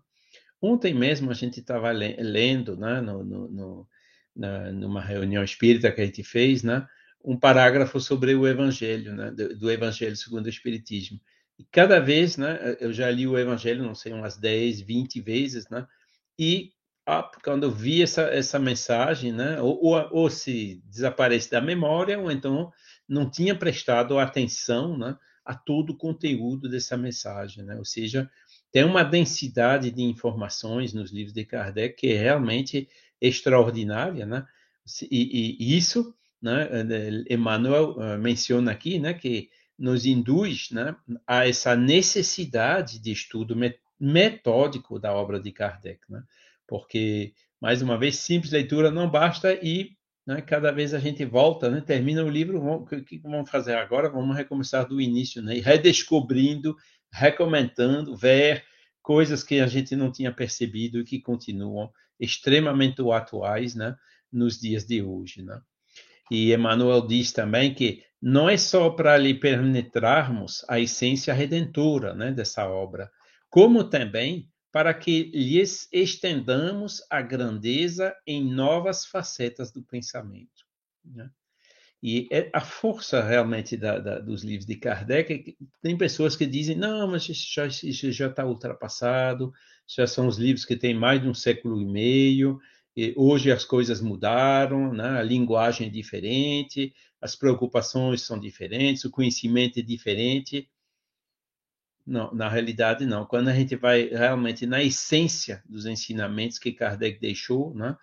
Ontem 0.62 0.94
mesmo 0.94 1.28
a 1.28 1.34
gente 1.34 1.58
estava 1.58 1.90
lendo, 1.90 2.76
né, 2.76 3.00
no, 3.00 3.24
no, 3.24 3.48
no, 3.48 3.88
na, 4.34 4.70
numa 4.70 5.00
reunião 5.00 5.42
espírita 5.42 5.90
que 5.90 6.00
a 6.00 6.06
gente 6.06 6.22
fez, 6.22 6.62
né, 6.62 6.86
um 7.24 7.36
parágrafo 7.36 7.98
sobre 7.98 8.36
o 8.36 8.46
Evangelho, 8.46 9.16
né, 9.16 9.32
do, 9.32 9.58
do, 9.58 9.68
Evangelho 9.68 10.14
segundo 10.14 10.46
o 10.46 10.48
Espiritismo. 10.48 11.20
E 11.58 11.64
cada 11.64 11.98
vez, 11.98 12.36
né, 12.36 12.76
eu 12.80 12.92
já 12.92 13.10
li 13.10 13.26
o 13.26 13.36
Evangelho, 13.36 13.82
não 13.82 13.96
sei, 13.96 14.12
umas 14.12 14.36
10, 14.36 14.80
20 14.80 15.20
vezes, 15.20 15.68
né, 15.68 15.86
e 16.38 16.72
ah, 17.06 17.30
quando 17.44 17.70
vi 17.70 18.02
essa, 18.02 18.22
essa 18.22 18.58
mensagem, 18.58 19.32
né, 19.32 19.60
ou, 19.60 19.78
ou, 19.80 20.08
ou, 20.10 20.30
se 20.30 20.82
desaparece 20.86 21.48
da 21.48 21.60
memória, 21.60 22.18
ou 22.18 22.32
então 22.32 22.72
não 23.08 23.30
tinha 23.30 23.54
prestado 23.54 24.18
atenção 24.18 24.98
né, 24.98 25.16
a 25.44 25.54
todo 25.54 25.90
o 25.90 25.96
conteúdo 25.96 26.68
dessa 26.68 26.96
mensagem. 26.96 27.62
Né, 27.62 27.76
ou 27.76 27.84
seja, 27.84 28.28
tem 28.72 28.82
uma 28.82 29.04
densidade 29.04 29.92
de 29.92 30.02
informações 30.02 30.92
nos 30.92 31.12
livros 31.12 31.32
de 31.32 31.44
Kardec 31.44 31.94
que 31.96 32.12
é 32.12 32.18
realmente 32.18 32.88
extraordinária, 33.20 34.26
né, 34.26 34.44
e, 35.08 35.56
e 35.60 35.76
isso 35.76 36.12
né, 36.42 36.68
Emmanuel 37.30 37.92
uh, 37.92 38.18
menciona 38.18 38.72
aqui, 38.72 38.98
né, 38.98 39.14
que 39.14 39.48
nos 39.78 40.06
induz 40.06 40.70
né, 40.70 40.96
a 41.26 41.46
essa 41.46 41.76
necessidade 41.76 42.98
de 42.98 43.12
estudo 43.12 43.56
metódico 43.98 44.98
da 44.98 45.14
obra 45.14 45.40
de 45.40 45.52
Kardec, 45.52 46.00
né? 46.08 46.22
Porque, 46.66 47.32
mais 47.60 47.82
uma 47.82 47.98
vez, 47.98 48.16
simples 48.16 48.52
leitura 48.52 48.90
não 48.90 49.10
basta 49.10 49.54
e 49.54 49.96
né, 50.26 50.40
cada 50.40 50.72
vez 50.72 50.92
a 50.92 50.98
gente 50.98 51.24
volta, 51.24 51.70
né, 51.70 51.80
termina 51.80 52.24
o 52.24 52.28
livro, 52.28 52.60
o 52.60 52.84
que 52.86 53.18
vamos 53.18 53.48
fazer 53.48 53.74
agora? 53.74 54.10
Vamos 54.10 54.36
recomeçar 54.36 54.86
do 54.86 55.00
início, 55.00 55.40
né, 55.40 55.54
redescobrindo, 55.54 56.76
recomentando, 57.12 58.16
ver 58.16 58.64
coisas 59.00 59.44
que 59.44 59.60
a 59.60 59.68
gente 59.68 59.94
não 59.94 60.10
tinha 60.10 60.32
percebido 60.32 60.98
e 60.98 61.04
que 61.04 61.20
continuam 61.20 61.92
extremamente 62.18 63.00
atuais 63.12 63.74
né, 63.74 63.94
nos 64.32 64.58
dias 64.58 64.84
de 64.84 65.00
hoje. 65.00 65.42
Né? 65.42 65.60
E 66.30 66.52
Emmanuel 66.52 67.06
diz 67.06 67.30
também 67.30 67.72
que 67.72 68.02
não 68.20 68.48
é 68.48 68.56
só 68.56 68.90
para 68.90 69.16
lhe 69.16 69.34
penetrarmos 69.34 70.64
a 70.68 70.80
essência 70.80 71.32
redentora 71.32 72.14
né, 72.14 72.32
dessa 72.32 72.68
obra, 72.68 73.08
como 73.48 73.84
também 73.84 74.48
para 74.76 74.92
que 74.92 75.30
lhes 75.32 75.88
estendamos 75.90 77.02
a 77.08 77.22
grandeza 77.22 78.14
em 78.26 78.44
novas 78.44 79.06
facetas 79.06 79.72
do 79.72 79.82
pensamento. 79.82 80.66
Né? 81.02 81.30
E 82.02 82.28
é 82.30 82.50
a 82.52 82.60
força 82.60 83.22
realmente 83.22 83.74
da, 83.74 83.98
da, 83.98 84.18
dos 84.18 84.44
livros 84.44 84.66
de 84.66 84.76
Kardec 84.76 85.32
é 85.32 85.38
que 85.38 85.56
tem 85.80 85.96
pessoas 85.96 86.36
que 86.36 86.44
dizem, 86.44 86.76
não, 86.76 87.08
mas 87.08 87.26
isso 87.26 88.12
já, 88.12 88.26
está 88.26 88.44
ultrapassado, 88.44 89.50
já 89.88 90.06
são 90.06 90.26
os 90.26 90.36
livros 90.36 90.66
que 90.66 90.76
têm 90.76 90.92
mais 90.92 91.22
de 91.22 91.28
um 91.30 91.32
século 91.32 91.80
e 91.80 91.86
meio, 91.86 92.60
hoje 93.16 93.50
as 93.50 93.64
coisas 93.64 94.02
mudaram, 94.02 94.92
né? 94.92 95.08
a 95.08 95.22
linguagem 95.22 95.86
é 95.86 95.90
diferente, 95.90 96.92
as 97.18 97.34
preocupações 97.34 98.20
são 98.20 98.38
diferentes, 98.38 99.06
o 99.06 99.10
conhecimento 99.10 99.78
é 99.78 99.82
diferente. 99.82 100.68
Não, 102.06 102.32
na 102.32 102.48
realidade, 102.48 103.04
não. 103.04 103.26
Quando 103.26 103.48
a 103.48 103.54
gente 103.54 103.74
vai 103.74 104.08
realmente 104.08 104.64
na 104.64 104.82
essência 104.82 105.62
dos 105.68 105.86
ensinamentos 105.86 106.58
que 106.58 106.72
Kardec 106.72 107.18
deixou, 107.20 107.74
né? 107.74 107.96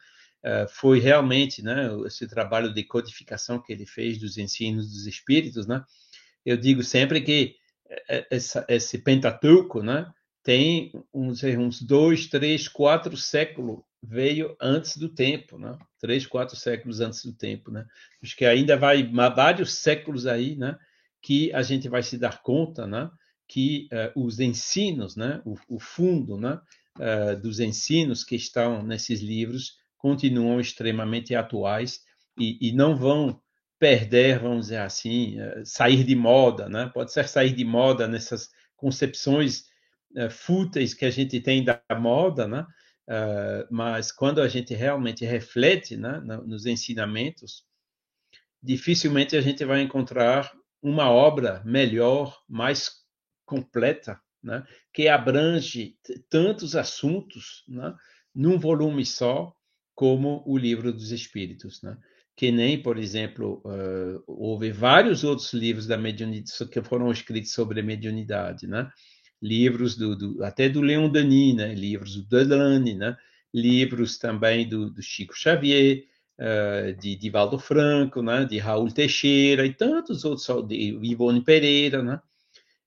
Uh, 0.46 0.68
foi 0.68 1.00
realmente 1.00 1.64
né, 1.64 1.88
esse 2.06 2.28
trabalho 2.28 2.74
de 2.74 2.84
codificação 2.84 3.62
que 3.62 3.72
ele 3.72 3.86
fez 3.86 4.18
dos 4.18 4.38
ensinos 4.38 4.92
dos 4.92 5.08
espíritos. 5.08 5.66
Né? 5.66 5.82
Eu 6.46 6.58
digo 6.58 6.84
sempre 6.84 7.22
que 7.22 7.56
eh, 7.90 8.04
eh, 8.10 8.28
essa, 8.30 8.66
esse 8.68 8.98
Pentateuco 8.98 9.82
né, 9.82 10.06
tem 10.44 10.92
uns, 11.14 11.42
uns 11.44 11.82
dois, 11.82 12.28
três, 12.28 12.68
quatro 12.68 13.16
séculos 13.16 13.80
veio 14.04 14.54
antes 14.60 14.98
do 14.98 15.08
tempo, 15.08 15.58
né? 15.58 15.78
Três, 15.98 16.28
quatro 16.28 16.58
séculos 16.58 17.00
antes 17.00 17.24
do 17.24 17.32
tempo, 17.32 17.72
né? 17.72 17.86
Acho 18.22 18.36
que 18.36 18.46
ainda 18.46 18.76
vai 18.76 19.02
vários 19.04 19.74
séculos 19.74 20.28
aí, 20.28 20.58
né? 20.58 20.78
Que 21.22 21.54
a 21.54 21.62
gente 21.62 21.88
vai 21.88 22.04
se 22.04 22.18
dar 22.18 22.42
conta, 22.42 22.86
né? 22.86 23.10
Que 23.48 23.88
uh, 23.92 24.26
os 24.26 24.40
ensinos, 24.40 25.16
né? 25.16 25.42
O, 25.46 25.56
o 25.68 25.80
fundo, 25.80 26.38
né? 26.38 26.60
Uh, 26.98 27.40
dos 27.42 27.60
ensinos 27.60 28.24
que 28.24 28.36
estão 28.36 28.84
nesses 28.84 29.22
livros 29.22 29.78
continuam 29.98 30.60
extremamente 30.60 31.34
atuais 31.34 32.02
e, 32.38 32.70
e 32.70 32.72
não 32.72 32.96
vão 32.96 33.42
perder, 33.80 34.40
vamos 34.40 34.66
dizer 34.66 34.78
assim, 34.78 35.40
uh, 35.40 35.66
sair 35.66 36.04
de 36.04 36.16
moda, 36.16 36.70
né? 36.70 36.90
Pode 36.94 37.12
ser 37.12 37.28
sair 37.28 37.54
de 37.54 37.66
moda 37.66 38.08
nessas 38.08 38.50
concepções 38.76 39.72
fúteis 40.30 40.94
que 40.94 41.06
a 41.06 41.10
gente 41.10 41.40
tem 41.40 41.64
da 41.64 41.82
moda, 42.00 42.48
né? 42.48 42.68
Mas 43.72 44.12
quando 44.12 44.42
a 44.42 44.48
gente 44.48 44.76
realmente 44.76 45.26
reflete 45.26 45.98
né, 45.98 46.22
nos 46.46 46.68
ensinamentos, 46.68 47.66
dificilmente 48.62 49.36
a 49.36 49.42
gente 49.42 49.66
vai 49.66 49.82
encontrar 49.82 50.52
uma 50.82 51.10
obra 51.10 51.62
melhor, 51.66 52.38
mais 52.48 53.03
completa, 53.54 54.20
né, 54.42 54.66
que 54.92 55.08
abrange 55.08 55.96
tantos 56.30 56.76
assuntos 56.76 57.64
né, 57.68 57.94
num 58.34 58.58
volume 58.58 59.06
só, 59.06 59.56
como 59.96 60.44
o 60.46 60.58
Livro 60.58 60.92
dos 60.92 61.12
Espíritos. 61.12 61.82
Né? 61.82 61.96
Que 62.36 62.52
nem, 62.52 62.82
por 62.82 62.98
exemplo, 62.98 63.62
uh, 63.66 64.24
houve 64.26 64.72
vários 64.72 65.24
outros 65.24 65.54
livros 65.54 65.86
da 65.86 65.98
mediunidade 65.98 66.68
que 66.72 66.82
foram 66.82 67.12
escritos 67.12 67.54
sobre 67.54 67.80
a 67.80 67.84
mediunidade, 67.84 68.68
né? 68.68 68.90
livros 69.42 69.96
do, 69.98 70.16
do, 70.16 70.44
até 70.44 70.70
do 70.70 70.82
Leon 70.82 71.10
Denis, 71.10 71.56
né? 71.56 71.76
livros 71.76 72.16
do 72.16 72.24
Delane, 72.24 72.96
né? 72.96 73.16
livros 73.54 74.18
também 74.18 74.68
do, 74.68 74.90
do 74.90 75.02
Chico 75.02 75.38
Xavier, 75.38 76.06
uh, 76.40 77.00
de 77.00 77.16
Divaldo 77.16 77.60
Franco, 77.60 78.22
né? 78.24 78.46
de 78.46 78.58
Raul 78.58 78.92
Teixeira 78.92 79.66
e 79.66 79.74
tantos 79.74 80.26
outros, 80.26 80.48
de 80.68 80.76
Ivone 81.04 81.44
Pereira. 81.44 82.02
Né? 82.02 82.20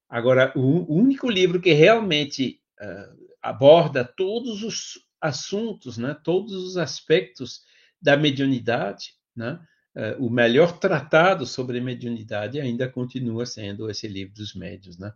Agora, 0.08 0.52
o, 0.56 0.94
único 0.94 1.28
livro 1.28 1.60
que 1.60 1.72
realmente 1.72 2.60
uh, 2.80 3.26
aborda 3.42 4.04
todos 4.04 4.62
os 4.62 5.04
assuntos, 5.20 5.98
né? 5.98 6.16
todos 6.22 6.52
os 6.52 6.76
aspectos 6.76 7.62
da 8.00 8.16
mediunidade. 8.16 9.14
Né? 9.34 9.58
Uh, 9.96 10.26
o 10.26 10.30
melhor 10.30 10.78
tratado 10.78 11.44
sobre 11.44 11.80
mediunidade 11.80 12.60
ainda 12.60 12.88
continua 12.88 13.44
sendo 13.46 13.90
esse 13.90 14.06
livro 14.06 14.34
dos 14.34 14.54
médios. 14.54 14.96
Né? 14.96 15.12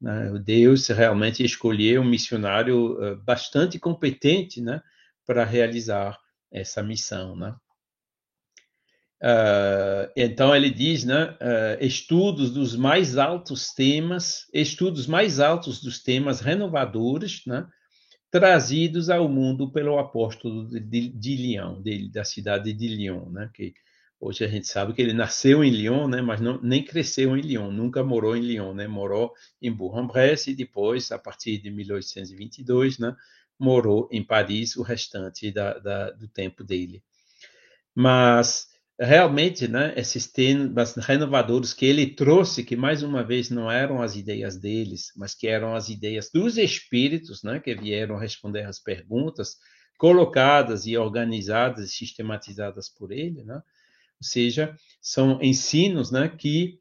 Uh, 0.00 0.38
Deus 0.38 0.86
realmente 0.88 1.44
escolheu 1.44 2.02
um 2.02 2.08
missionário 2.08 3.20
bastante 3.24 3.78
competente 3.80 4.60
né? 4.60 4.80
para 5.26 5.44
realizar 5.44 6.16
essa 6.52 6.84
missão. 6.84 7.34
Né? 7.34 7.54
Uh, 9.24 10.12
então 10.14 10.54
ele 10.54 10.68
diz, 10.68 11.02
né, 11.02 11.30
uh, 11.30 11.82
estudos 11.82 12.50
dos 12.52 12.76
mais 12.76 13.16
altos 13.16 13.72
temas, 13.72 14.46
estudos 14.52 15.06
mais 15.06 15.40
altos 15.40 15.80
dos 15.80 16.02
temas 16.02 16.40
renovadores, 16.40 17.40
né, 17.46 17.66
trazidos 18.30 19.08
ao 19.08 19.26
mundo 19.26 19.72
pelo 19.72 19.98
apóstolo 19.98 20.68
de, 20.68 21.08
de 21.08 21.36
Lyon, 21.36 21.80
dele, 21.80 22.10
da 22.10 22.22
cidade 22.22 22.74
de 22.74 22.86
Lyon, 22.86 23.30
né, 23.30 23.50
que 23.54 23.72
hoje 24.20 24.44
a 24.44 24.48
gente 24.48 24.66
sabe 24.66 24.92
que 24.92 25.00
ele 25.00 25.14
nasceu 25.14 25.64
em 25.64 25.70
Lyon, 25.70 26.06
né, 26.06 26.20
mas 26.20 26.38
não, 26.38 26.60
nem 26.60 26.84
cresceu 26.84 27.34
em 27.34 27.40
Lyon, 27.40 27.70
nunca 27.70 28.04
morou 28.04 28.36
em 28.36 28.42
Lyon, 28.42 28.74
né, 28.74 28.86
morou 28.86 29.32
em 29.62 29.72
Bourg-en-Bresse 29.72 30.50
e 30.50 30.54
depois, 30.54 31.10
a 31.10 31.18
partir 31.18 31.56
de 31.56 31.70
1822, 31.70 32.98
né, 32.98 33.16
morou 33.58 34.06
em 34.12 34.22
Paris 34.22 34.76
o 34.76 34.82
restante 34.82 35.50
da, 35.50 35.78
da, 35.78 36.10
do 36.10 36.28
tempo 36.28 36.62
dele. 36.62 37.02
Mas 37.94 38.73
realmente, 38.98 39.66
né, 39.66 39.92
esses 39.96 40.26
temas 40.26 40.94
renovadores 40.94 41.74
que 41.74 41.84
ele 41.84 42.06
trouxe, 42.06 42.62
que 42.62 42.76
mais 42.76 43.02
uma 43.02 43.24
vez 43.24 43.50
não 43.50 43.70
eram 43.70 44.00
as 44.00 44.14
ideias 44.14 44.56
deles, 44.56 45.12
mas 45.16 45.34
que 45.34 45.48
eram 45.48 45.74
as 45.74 45.88
ideias 45.88 46.30
dos 46.32 46.56
espíritos, 46.56 47.42
né, 47.42 47.58
que 47.58 47.74
vieram 47.74 48.16
responder 48.16 48.64
às 48.64 48.78
perguntas 48.78 49.56
colocadas 49.98 50.86
e 50.86 50.96
organizadas 50.96 51.84
e 51.84 51.92
sistematizadas 51.92 52.88
por 52.88 53.10
ele, 53.12 53.42
né? 53.44 53.54
Ou 53.54 54.26
seja, 54.26 54.76
são 55.00 55.40
ensinos, 55.42 56.10
né, 56.10 56.28
que 56.28 56.78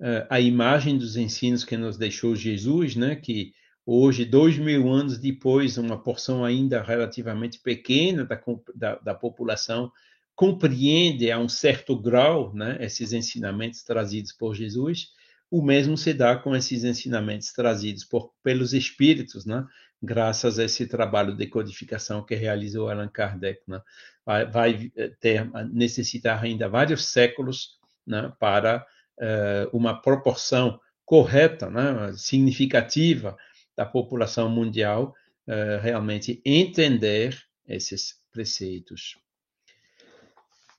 uh, 0.00 0.26
a 0.30 0.40
imagem 0.40 0.96
dos 0.96 1.16
ensinos 1.16 1.64
que 1.64 1.76
nos 1.76 1.96
deixou 1.96 2.34
Jesus, 2.34 2.94
né, 2.94 3.16
que 3.16 3.52
hoje, 3.84 4.24
dois 4.24 4.56
mil 4.56 4.88
anos 4.88 5.18
depois, 5.18 5.78
uma 5.78 6.00
porção 6.00 6.44
ainda 6.44 6.82
relativamente 6.82 7.60
pequena 7.60 8.24
da, 8.24 8.40
da, 8.74 8.94
da 8.96 9.14
população 9.14 9.90
compreende 10.36 11.32
a 11.32 11.38
um 11.38 11.48
certo 11.48 11.98
grau 11.98 12.54
né, 12.54 12.76
esses 12.80 13.14
ensinamentos 13.14 13.82
trazidos 13.82 14.32
por 14.32 14.54
Jesus, 14.54 15.08
o 15.50 15.62
mesmo 15.62 15.96
se 15.96 16.12
dá 16.12 16.36
com 16.36 16.54
esses 16.54 16.84
ensinamentos 16.84 17.52
trazidos 17.52 18.04
por, 18.04 18.32
pelos 18.42 18.74
espíritos, 18.74 19.46
né, 19.46 19.66
graças 20.02 20.58
a 20.58 20.64
esse 20.64 20.86
trabalho 20.86 21.34
de 21.34 21.46
codificação 21.46 22.22
que 22.22 22.34
realizou 22.34 22.90
Allan 22.90 23.08
Kardec. 23.08 23.62
Né. 23.66 23.80
Vai, 24.26 24.46
vai 24.50 24.92
eh, 24.94 25.12
ter, 25.18 25.50
necessitar 25.72 26.44
ainda 26.44 26.68
vários 26.68 27.06
séculos 27.06 27.78
né, 28.06 28.30
para 28.38 28.86
uh, 29.18 29.76
uma 29.76 30.00
proporção 30.02 30.78
correta, 31.04 31.70
né, 31.70 32.12
significativa 32.14 33.36
da 33.74 33.86
população 33.86 34.50
mundial 34.50 35.14
uh, 35.48 35.80
realmente 35.80 36.42
entender 36.44 37.40
esses 37.66 38.16
preceitos. 38.30 39.16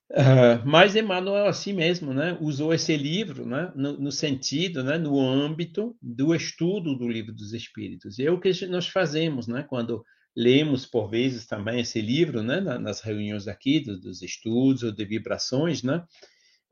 Uh, 0.10 0.64
mas 0.66 0.96
Emmanuel 0.96 1.48
assim 1.48 1.74
mesmo, 1.74 2.14
né, 2.14 2.38
usou 2.40 2.74
esse 2.74 2.96
livro, 2.96 3.46
né, 3.46 3.74
no, 3.76 4.00
no, 4.00 4.12
sentido, 4.12 4.82
né, 4.82 4.98
no 4.98 5.20
âmbito 5.20 5.98
do 6.02 6.34
estudo 6.34 6.96
do 6.96 7.10
livro 7.10 7.34
dos 7.34 7.52
Espíritos. 7.52 8.18
E 8.18 8.26
é 8.26 8.32
o 8.32 8.40
que 8.40 8.66
nós 8.68 8.88
fazemos, 8.88 9.48
né, 9.48 9.64
quando 9.68 10.06
lemos 10.34 10.86
por 10.86 11.10
vezes 11.10 11.46
também 11.46 11.82
esse 11.82 12.00
livro, 12.00 12.42
né, 12.42 12.62
nas 12.62 13.02
reuniões 13.02 13.50
aqui 13.50 13.82
do, 13.82 14.00
dos 14.00 14.22
estudos 14.22 14.84
ou 14.84 14.94
de 14.94 15.04
vibrações, 15.04 15.84
né, 15.84 16.02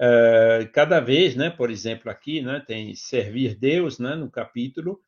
uh, 0.01 0.71
cada 0.71 1.01
vez, 1.01 1.35
né, 1.35 1.49
por 1.49 1.69
exemplo 1.69 2.09
aqui, 2.09 2.41
né, 2.41 2.63
tem 2.65 2.95
servir 2.95 3.55
Deus, 3.55 3.99
né, 3.99 4.15
no 4.15 4.31
capítulo, 4.31 5.01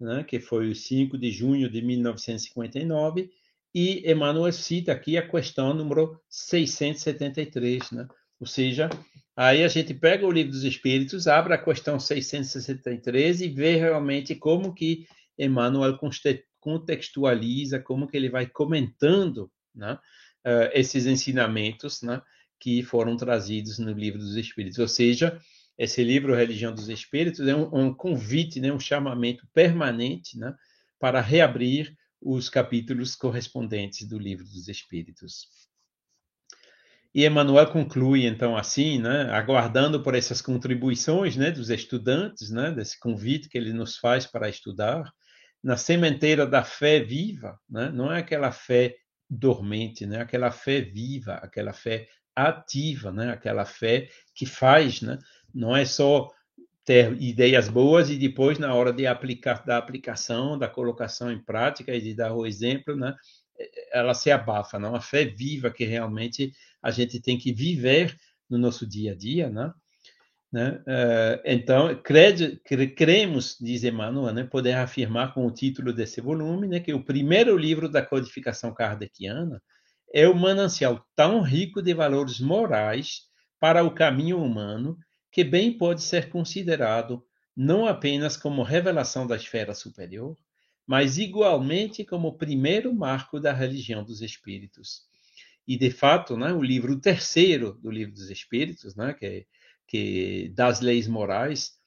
né, 0.00 0.24
que 0.24 0.40
foi 0.40 0.68
o 0.68 0.74
5 0.74 1.16
de 1.16 1.30
junho 1.30 1.70
de 1.70 1.80
1959 1.80 3.30
e 3.74 4.10
Emmanuel 4.10 4.52
cita 4.52 4.92
aqui 4.92 5.16
a 5.16 5.26
questão 5.26 5.72
número 5.72 6.20
673, 6.28 7.90
né? 7.92 8.06
Ou 8.38 8.46
seja, 8.46 8.90
aí 9.36 9.64
a 9.64 9.68
gente 9.68 9.94
pega 9.94 10.26
o 10.26 10.30
livro 10.30 10.52
dos 10.52 10.64
Espíritos, 10.64 11.26
abre 11.26 11.54
a 11.54 11.58
questão 11.58 11.98
663 11.98 13.40
e 13.40 13.48
vê 13.48 13.76
realmente 13.76 14.34
como 14.34 14.74
que 14.74 15.06
Emmanuel 15.38 15.98
contextualiza, 16.60 17.80
como 17.80 18.06
que 18.06 18.16
ele 18.16 18.28
vai 18.28 18.46
comentando, 18.46 19.50
né? 19.74 19.98
Uh, 20.44 20.68
esses 20.74 21.06
ensinamentos, 21.06 22.02
né? 22.02 22.20
Que 22.60 22.82
foram 22.82 23.16
trazidos 23.16 23.78
no 23.78 23.92
livro 23.92 24.18
dos 24.18 24.36
Espíritos. 24.36 24.78
Ou 24.78 24.88
seja, 24.88 25.40
esse 25.78 26.04
livro 26.04 26.34
Religião 26.34 26.74
dos 26.74 26.88
Espíritos 26.88 27.46
é 27.46 27.54
um, 27.54 27.86
um 27.86 27.94
convite, 27.94 28.60
né? 28.60 28.72
Um 28.72 28.80
chamamento 28.80 29.46
permanente, 29.54 30.38
né? 30.38 30.54
Para 30.98 31.20
reabrir 31.20 31.96
os 32.24 32.48
capítulos 32.48 33.14
correspondentes 33.14 34.06
do 34.08 34.18
Livro 34.18 34.44
dos 34.44 34.68
Espíritos. 34.68 35.48
E 37.14 37.26
Emmanuel 37.26 37.70
conclui 37.70 38.26
então 38.26 38.56
assim, 38.56 38.98
né, 38.98 39.30
aguardando 39.30 40.02
por 40.02 40.14
essas 40.14 40.40
contribuições, 40.40 41.36
né, 41.36 41.50
dos 41.50 41.68
estudantes, 41.68 42.50
né, 42.50 42.70
desse 42.70 42.98
convite 42.98 43.48
que 43.50 43.58
ele 43.58 43.72
nos 43.72 43.98
faz 43.98 44.24
para 44.24 44.48
estudar, 44.48 45.12
na 45.62 45.76
sementeira 45.76 46.46
da 46.46 46.64
fé 46.64 47.00
viva, 47.00 47.60
né, 47.68 47.90
não 47.90 48.10
é 48.10 48.20
aquela 48.20 48.50
fé 48.50 48.96
dormente, 49.28 50.06
né, 50.06 50.22
aquela 50.22 50.50
fé 50.50 50.80
viva, 50.80 51.34
aquela 51.34 51.74
fé 51.74 52.08
ativa, 52.34 53.12
né, 53.12 53.30
aquela 53.30 53.66
fé 53.66 54.08
que 54.34 54.46
faz, 54.46 55.02
né, 55.02 55.18
não 55.54 55.76
é 55.76 55.84
só 55.84 56.30
ter 56.84 57.20
ideias 57.20 57.68
boas 57.68 58.10
e 58.10 58.16
depois, 58.16 58.58
na 58.58 58.74
hora 58.74 58.92
de 58.92 59.06
aplicar, 59.06 59.64
da 59.64 59.78
aplicação, 59.78 60.58
da 60.58 60.68
colocação 60.68 61.30
em 61.30 61.42
prática 61.42 61.94
e 61.94 62.00
de 62.00 62.14
dar 62.14 62.34
o 62.34 62.44
exemplo, 62.44 62.96
né, 62.96 63.14
ela 63.92 64.14
se 64.14 64.30
abafa, 64.30 64.78
não? 64.78 64.94
A 64.94 65.00
fé 65.00 65.24
viva 65.24 65.70
que 65.70 65.84
realmente 65.84 66.52
a 66.82 66.90
gente 66.90 67.20
tem 67.20 67.38
que 67.38 67.52
viver 67.52 68.16
no 68.48 68.58
nosso 68.58 68.86
dia 68.86 69.12
a 69.12 69.14
dia, 69.14 69.48
né? 69.48 69.72
né? 70.52 70.82
Uh, 70.86 71.40
então, 71.44 71.94
crede, 72.02 72.60
cremos, 72.96 73.56
diz 73.60 73.84
Emmanuel, 73.84 74.34
né, 74.34 74.44
poder 74.44 74.74
afirmar 74.74 75.32
com 75.32 75.46
o 75.46 75.50
título 75.50 75.92
desse 75.92 76.20
volume, 76.20 76.66
né, 76.66 76.80
que 76.80 76.92
o 76.92 77.04
primeiro 77.04 77.56
livro 77.56 77.88
da 77.88 78.02
codificação 78.04 78.74
kardeciana 78.74 79.62
é 80.12 80.28
o 80.28 80.34
manancial 80.34 81.06
tão 81.14 81.40
rico 81.40 81.80
de 81.80 81.94
valores 81.94 82.40
morais 82.40 83.22
para 83.60 83.84
o 83.84 83.94
caminho 83.94 84.42
humano 84.42 84.98
que 85.32 85.42
bem 85.42 85.72
pode 85.72 86.02
ser 86.02 86.28
considerado 86.28 87.24
não 87.56 87.86
apenas 87.86 88.36
como 88.36 88.62
revelação 88.62 89.26
da 89.26 89.34
esfera 89.34 89.74
superior, 89.74 90.36
mas 90.86 91.16
igualmente 91.16 92.04
como 92.04 92.28
o 92.28 92.36
primeiro 92.36 92.94
marco 92.94 93.40
da 93.40 93.52
religião 93.52 94.04
dos 94.04 94.20
espíritos. 94.20 95.02
E, 95.66 95.76
de 95.76 95.90
fato, 95.90 96.36
né, 96.36 96.52
o 96.52 96.62
livro 96.62 97.00
terceiro 97.00 97.74
do 97.74 97.90
Livro 97.90 98.14
dos 98.14 98.30
Espíritos, 98.30 98.94
né, 98.94 99.14
que, 99.14 99.46
que 99.86 100.52
das 100.54 100.80
leis 100.80 101.06
morais, 101.06 101.78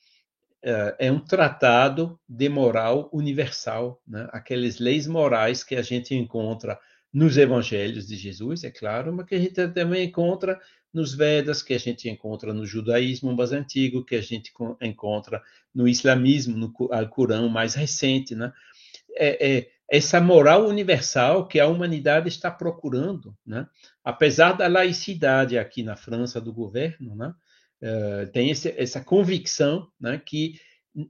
uh, 0.64 0.96
é 0.98 1.12
um 1.12 1.20
tratado 1.20 2.20
de 2.28 2.50
moral 2.50 3.10
universal, 3.14 4.02
né, 4.08 4.28
aquelas 4.32 4.80
leis 4.80 5.06
morais 5.06 5.64
que 5.64 5.76
a 5.76 5.82
gente 5.82 6.16
encontra 6.16 6.80
nos 7.16 7.38
evangelhos 7.38 8.06
de 8.06 8.18
Jesus, 8.18 8.66
é 8.66 8.70
claro, 8.70 9.14
mas 9.14 9.26
que 9.26 9.36
a 9.36 9.40
gente 9.40 9.68
também 9.70 10.04
encontra 10.04 10.60
nos 10.94 11.16
Vedas, 11.16 11.64
que 11.64 11.74
a 11.74 11.78
gente 11.78 12.10
encontra 12.10 12.54
no 12.54 12.66
judaísmo 12.66 13.34
mais 13.34 13.54
antigo, 13.54 14.04
que 14.04 14.16
a 14.16 14.22
gente 14.22 14.52
encontra 14.82 15.42
no 15.74 15.88
islamismo, 15.88 16.58
no 16.58 16.74
Alcorão 16.92 17.48
mais 17.48 17.74
recente, 17.74 18.36
né? 18.36 18.52
É, 19.16 19.48
é, 19.50 19.68
essa 19.90 20.20
moral 20.20 20.68
universal 20.68 21.48
que 21.48 21.58
a 21.58 21.68
humanidade 21.68 22.28
está 22.28 22.52
procurando, 22.52 23.34
né? 23.46 23.66
Apesar 24.04 24.52
da 24.52 24.68
laicidade 24.68 25.58
aqui 25.58 25.84
na 25.84 25.96
França 25.96 26.42
do 26.42 26.52
governo, 26.52 27.16
né? 27.16 27.34
Uh, 27.82 28.30
tem 28.34 28.50
esse, 28.50 28.74
essa 28.78 29.00
convicção, 29.00 29.88
né? 29.98 30.22
Que 30.26 30.60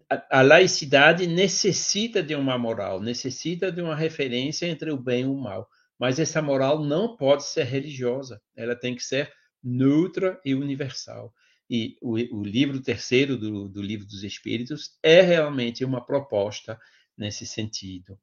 a, 0.07 0.39
a 0.39 0.41
laicidade 0.43 1.25
necessita 1.25 2.21
de 2.21 2.35
uma 2.35 2.59
moral, 2.59 3.01
necessita 3.01 3.71
de 3.71 3.81
uma 3.81 3.95
referência 3.95 4.67
entre 4.67 4.91
o 4.91 4.97
bem 4.97 5.23
e 5.23 5.25
o 5.25 5.35
mal, 5.35 5.67
mas 5.99 6.19
essa 6.19 6.41
moral 6.41 6.83
não 6.83 7.15
pode 7.15 7.43
ser 7.43 7.63
religiosa, 7.63 8.41
ela 8.55 8.75
tem 8.75 8.95
que 8.95 9.03
ser 9.03 9.31
neutra 9.63 10.39
e 10.45 10.53
universal. 10.53 11.33
E 11.69 11.97
o, 12.01 12.13
o 12.13 12.43
livro 12.43 12.81
terceiro 12.81 13.37
do, 13.37 13.67
do, 13.67 13.81
Livro 13.81 14.05
dos 14.05 14.23
Espíritos 14.23 14.97
é 15.01 15.21
realmente 15.21 15.83
uma 15.83 16.05
proposta 16.05 16.79
nesse 17.17 17.45
sentido. 17.45 18.19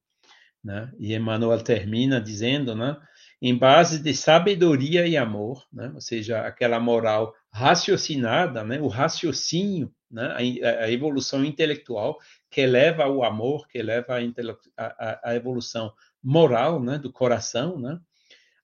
Né? 0.62 0.92
E 0.96 1.12
Emmanuel 1.12 1.60
termina 1.60 2.20
dizendo, 2.20 2.76
né, 2.76 2.96
em 3.40 3.58
base 3.58 4.00
de 4.00 4.14
sabedoria 4.14 5.04
e 5.08 5.16
amor, 5.16 5.66
né, 5.72 5.90
ou 5.92 6.00
seja, 6.00 6.46
aquela 6.46 6.78
moral 6.78 7.34
raciocinada, 7.50 8.62
né, 8.62 8.80
o 8.80 8.86
raciocínio, 8.86 9.92
né, 10.08 10.36
a, 10.36 10.88
evolução 10.88 11.44
intelectual 11.44 12.16
que 12.48 12.64
leva 12.64 13.02
ao 13.02 13.24
amor, 13.24 13.66
que 13.66 13.82
leva 13.82 14.18
a, 14.18 14.84
a, 14.84 15.30
a 15.30 15.34
evolução 15.34 15.92
moral, 16.22 16.82
né, 16.82 16.98
do 16.98 17.12
coração, 17.12 17.78
né, 17.78 17.98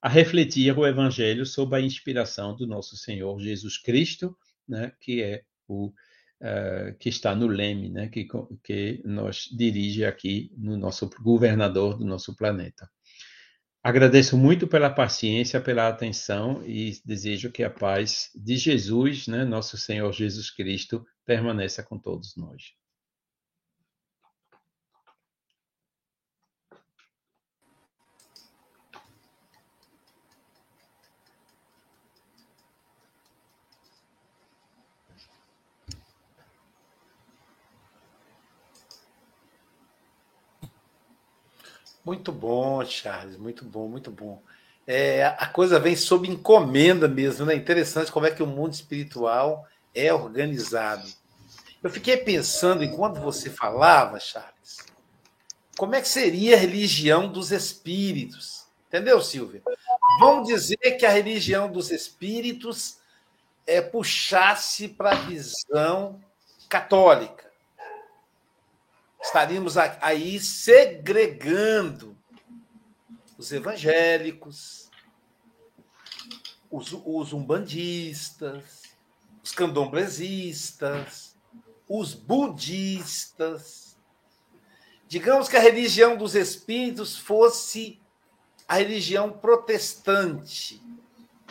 a 0.01 0.09
refletir 0.09 0.77
o 0.79 0.87
Evangelho 0.87 1.45
sob 1.45 1.77
a 1.77 1.81
inspiração 1.81 2.55
do 2.55 2.67
nosso 2.67 2.97
Senhor 2.97 3.39
Jesus 3.41 3.79
Cristo, 3.79 4.37
né, 4.69 4.93
que 5.01 5.23
é 5.23 5.43
o 5.67 5.87
uh, 5.87 6.97
que 6.99 7.09
está 7.09 7.35
no 7.35 7.47
leme, 7.47 7.89
né, 7.89 8.09
que, 8.09 8.27
que 8.63 9.03
nos 9.05 9.49
dirige 9.57 10.05
aqui 10.05 10.53
no 10.57 10.77
nosso 10.77 11.11
governador 11.21 11.99
do 11.99 12.05
nosso 12.05 12.35
planeta. 12.37 12.89
Agradeço 13.83 14.37
muito 14.37 14.67
pela 14.67 14.91
paciência, 14.91 15.61
pela 15.61 15.89
atenção 15.89 16.63
e 16.67 17.01
desejo 17.05 17.51
que 17.51 17.63
a 17.63 17.71
paz 17.71 18.31
de 18.35 18.57
Jesus, 18.57 19.27
né, 19.29 19.45
nosso 19.45 19.77
Senhor 19.79 20.13
Jesus 20.13 20.51
Cristo, 20.51 21.05
permaneça 21.25 21.83
com 21.83 21.99
todos 21.99 22.37
nós. 22.37 22.75
Muito 42.09 42.33
bom, 42.33 42.83
Charles, 42.87 43.37
muito 43.37 43.67
bom, 43.67 43.87
muito 43.87 44.11
bom. 44.11 44.41
É, 44.87 45.27
a 45.27 45.47
coisa 45.47 45.79
vem 45.79 45.95
sob 45.95 46.27
encomenda 46.27 47.07
mesmo, 47.07 47.45
né? 47.45 47.55
Interessante 47.55 48.11
como 48.11 48.25
é 48.25 48.31
que 48.31 48.43
o 48.43 48.47
mundo 48.47 48.73
espiritual 48.73 49.69
é 49.95 50.11
organizado. 50.11 51.07
Eu 51.83 51.91
fiquei 51.91 52.17
pensando, 52.17 52.83
enquanto 52.83 53.21
você 53.21 53.51
falava, 53.51 54.19
Charles, 54.19 54.87
como 55.77 55.97
é 55.97 56.01
que 56.01 56.09
seria 56.09 56.57
a 56.57 56.59
religião 56.59 57.31
dos 57.31 57.53
espíritos? 57.53 58.65
Entendeu, 58.89 59.21
Silvia? 59.21 59.61
Vamos 60.19 60.49
dizer 60.49 60.79
que 60.79 61.05
a 61.05 61.11
religião 61.11 61.71
dos 61.71 61.91
espíritos 61.91 63.01
é, 63.67 63.83
puxasse 63.83 64.89
para 64.89 65.11
a 65.11 65.21
visão 65.27 66.19
católica 66.71 67.47
estaríamos 69.29 69.76
aí 69.76 70.41
segregando 70.41 72.16
os 73.37 73.53
evangélicos, 73.53 74.91
os, 76.70 76.93
os 77.05 77.35
umbandistas, 77.35 78.85
os 79.45 79.53
candomblesistas, 79.53 81.37
os 81.87 82.14
budistas. 82.14 83.99
Digamos 85.07 85.47
que 85.47 85.57
a 85.59 85.61
religião 85.61 86.16
dos 86.16 86.35
espíritos 86.35 87.16
fosse 87.16 88.01
a 88.66 88.76
religião 88.76 89.31
protestante. 89.31 90.83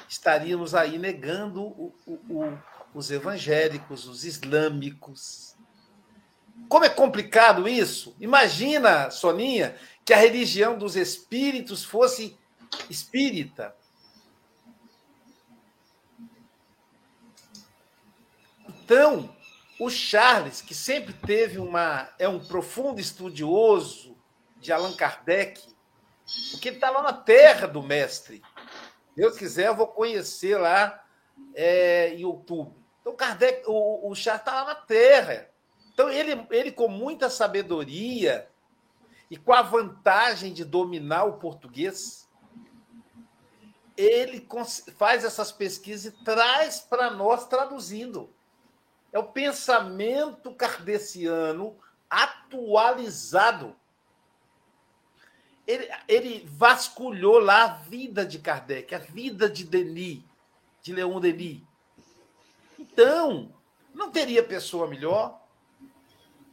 Estaríamos 0.10 0.74
aí 0.74 0.98
negando 0.98 1.62
o, 1.62 1.94
o, 2.08 2.14
o, 2.14 2.60
os 2.96 3.12
evangélicos, 3.12 4.08
os 4.08 4.26
islâmicos 4.26 5.57
como 6.70 6.86
é 6.86 6.90
complicado 6.90 7.68
isso? 7.68 8.16
Imagina, 8.20 9.10
Soninha, 9.10 9.76
que 10.04 10.14
a 10.14 10.18
religião 10.18 10.78
dos 10.78 10.96
espíritos 10.96 11.84
fosse 11.84 12.38
espírita. 12.90 13.76
Então, 18.68 19.36
o 19.80 19.90
Charles, 19.90 20.62
que 20.62 20.74
sempre 20.74 21.14
teve 21.14 21.58
uma. 21.60 22.10
é 22.18 22.28
um 22.28 22.40
profundo 22.40 23.00
estudioso 23.00 24.18
de 24.60 24.72
Allan 24.72 24.96
Kardec, 24.96 25.62
porque 26.52 26.70
ele 26.70 26.78
está 26.78 26.90
lá 26.90 27.02
na 27.04 27.14
terra 27.14 27.68
do 27.68 27.84
mestre. 27.84 28.42
Deus 29.16 29.38
quiser, 29.38 29.68
eu 29.68 29.76
vou 29.76 29.88
conhecer 29.88 30.58
lá 30.58 31.04
é, 31.54 32.14
em 32.14 32.24
outubro. 32.26 32.76
Então, 33.02 33.16
Kardec, 33.16 33.64
o, 33.68 34.10
o 34.10 34.16
Charles 34.16 34.42
está 34.42 34.64
lá 34.64 34.66
na 34.66 34.76
terra. 34.76 35.50
Então, 35.98 36.12
ele, 36.12 36.46
ele, 36.52 36.72
com 36.72 36.88
muita 36.88 37.28
sabedoria 37.28 38.48
e 39.32 39.36
com 39.36 39.52
a 39.52 39.64
vantagem 39.64 40.54
de 40.54 40.64
dominar 40.64 41.24
o 41.24 41.40
português, 41.40 42.30
ele 43.98 44.48
faz 44.96 45.24
essas 45.24 45.52
pesquisas 45.52 46.14
e 46.14 46.24
traz 46.24 46.80
para 46.80 47.10
nós 47.10 47.48
traduzindo. 47.48 48.32
É 49.12 49.18
o 49.18 49.24
pensamento 49.24 50.54
kardeciano 50.54 51.76
atualizado. 52.08 53.76
Ele, 55.66 55.90
ele 56.08 56.46
vasculhou 56.48 57.40
lá 57.40 57.64
a 57.64 57.74
vida 57.74 58.24
de 58.24 58.38
Kardec, 58.38 58.94
a 58.94 59.00
vida 59.00 59.50
de 59.50 59.64
Denis, 59.64 60.24
de 60.80 60.94
Leon 60.94 61.20
Denis. 61.20 61.64
Então, 62.78 63.52
não 63.96 64.12
teria 64.12 64.44
pessoa 64.44 64.88
melhor 64.88 65.47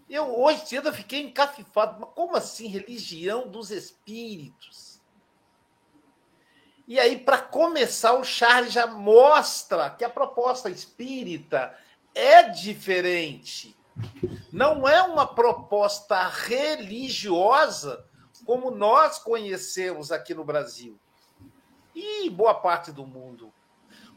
eu 0.08 0.38
hoje 0.40 0.66
cedo 0.66 0.92
fiquei 0.92 1.22
encafifado. 1.22 2.00
Mas 2.00 2.10
como 2.14 2.36
assim 2.36 2.66
religião 2.66 3.48
dos 3.48 3.70
espíritos? 3.70 5.00
E 6.86 7.00
aí, 7.00 7.18
para 7.18 7.38
começar, 7.38 8.12
o 8.12 8.24
Charles 8.24 8.72
já 8.72 8.86
mostra 8.86 9.88
que 9.88 10.04
a 10.04 10.10
proposta 10.10 10.68
espírita 10.68 11.74
é 12.14 12.42
diferente. 12.42 13.74
Não 14.52 14.86
é 14.86 15.02
uma 15.02 15.26
proposta 15.26 16.28
religiosa 16.28 18.04
como 18.44 18.70
nós 18.70 19.18
conhecemos 19.18 20.12
aqui 20.12 20.34
no 20.34 20.44
Brasil 20.44 20.98
e 21.94 22.28
boa 22.28 22.54
parte 22.54 22.92
do 22.92 23.06
mundo. 23.06 23.52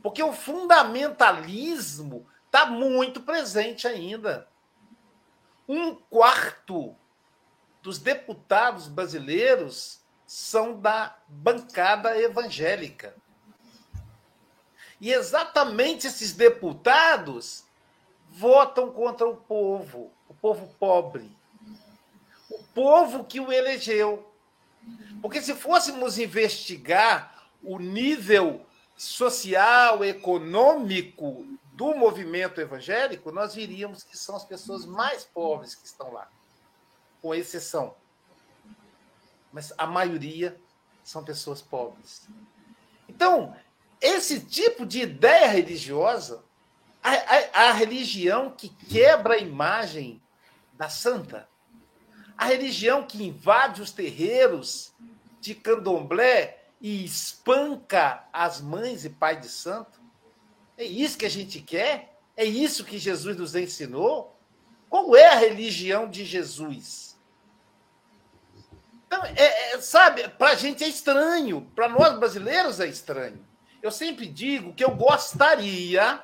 Porque 0.02 0.22
o 0.22 0.34
fundamentalismo 0.34 2.28
está 2.46 2.66
muito 2.66 3.22
presente 3.22 3.88
ainda 3.88 4.48
um 5.68 5.96
quarto 5.96 6.96
dos 7.82 8.00
deputados 8.00 8.88
brasileiros 8.88 10.00
são 10.26 10.80
da 10.80 11.18
bancada 11.28 12.20
evangélica. 12.20 13.16
E 15.00 15.12
exatamente 15.12 16.08
esses 16.08 16.34
deputados 16.34 17.64
votam 18.30 18.92
contra 18.92 19.28
o 19.28 19.38
povo, 19.38 20.12
o 20.28 20.34
povo 20.34 20.68
pobre, 20.80 21.32
o 22.50 22.64
povo 22.74 23.24
que 23.24 23.40
o 23.40 23.52
elegeu. 23.52 24.30
Porque 25.22 25.42
se 25.42 25.54
fôssemos 25.54 26.18
investigar 26.18 27.50
o 27.62 27.78
nível 27.80 28.66
social, 28.96 30.04
econômico 30.04 31.46
do 31.78 31.94
movimento 31.94 32.60
evangélico, 32.60 33.32
nós 33.32 33.54
diríamos 33.54 34.02
que 34.02 34.18
são 34.18 34.36
as 34.36 34.44
pessoas 34.44 34.84
mais 34.84 35.24
pobres 35.24 35.76
que 35.76 35.86
estão 35.86 36.12
lá, 36.12 36.28
com 37.22 37.36
exceção. 37.36 37.94
Mas 39.54 39.72
a 39.78 39.86
maioria 39.86 40.60
são 41.04 41.24
pessoas 41.24 41.62
pobres. 41.62 42.28
Então, 43.08 43.56
esse 44.02 44.40
tipo 44.40 44.88
de 44.88 45.02
ideia 45.02 45.48
religiosa, 45.50 46.44
a, 47.04 47.12
a, 47.12 47.70
a 47.70 47.72
religião 47.74 48.50
que 48.50 48.70
quebra 48.70 49.36
a 49.36 49.40
imagem 49.40 50.20
da 50.74 50.90
santa, 50.90 51.48
a 52.36 52.46
religião 52.46 53.04
que 53.04 53.24
invade 53.24 53.84
os 53.84 53.92
terreiros 53.92 54.92
de 55.40 55.54
candomblé 55.54 56.70
e 56.82 57.06
espanca 57.06 58.28
as 58.34 58.62
mães 58.62 59.06
e 59.06 59.12
pai 59.12 59.40
de 59.40 59.48
santo, 59.48 59.97
é 60.78 60.86
isso 60.86 61.18
que 61.18 61.26
a 61.26 61.30
gente 61.30 61.60
quer? 61.60 62.18
É 62.36 62.46
isso 62.46 62.86
que 62.86 63.00
Jesus 63.00 63.36
nos 63.36 63.56
ensinou? 63.56 64.38
Qual 64.90 65.16
é 65.16 65.28
a 65.28 65.36
religião 65.36 66.08
de 66.08 66.24
Jesus? 66.24 67.18
Então, 69.08 69.24
é, 69.26 69.74
é, 69.74 69.82
sabe, 69.82 70.28
para 70.30 70.52
a 70.52 70.56
gente 70.56 70.84
é 70.84 70.88
estranho, 70.88 71.70
para 71.76 71.90
nós 71.90 72.18
brasileiros 72.20 72.80
é 72.80 72.88
estranho. 72.88 73.44
Eu 73.82 73.90
sempre 73.90 74.28
digo 74.28 74.74
que 74.74 74.84
eu 74.84 74.92
gostaria 74.92 76.22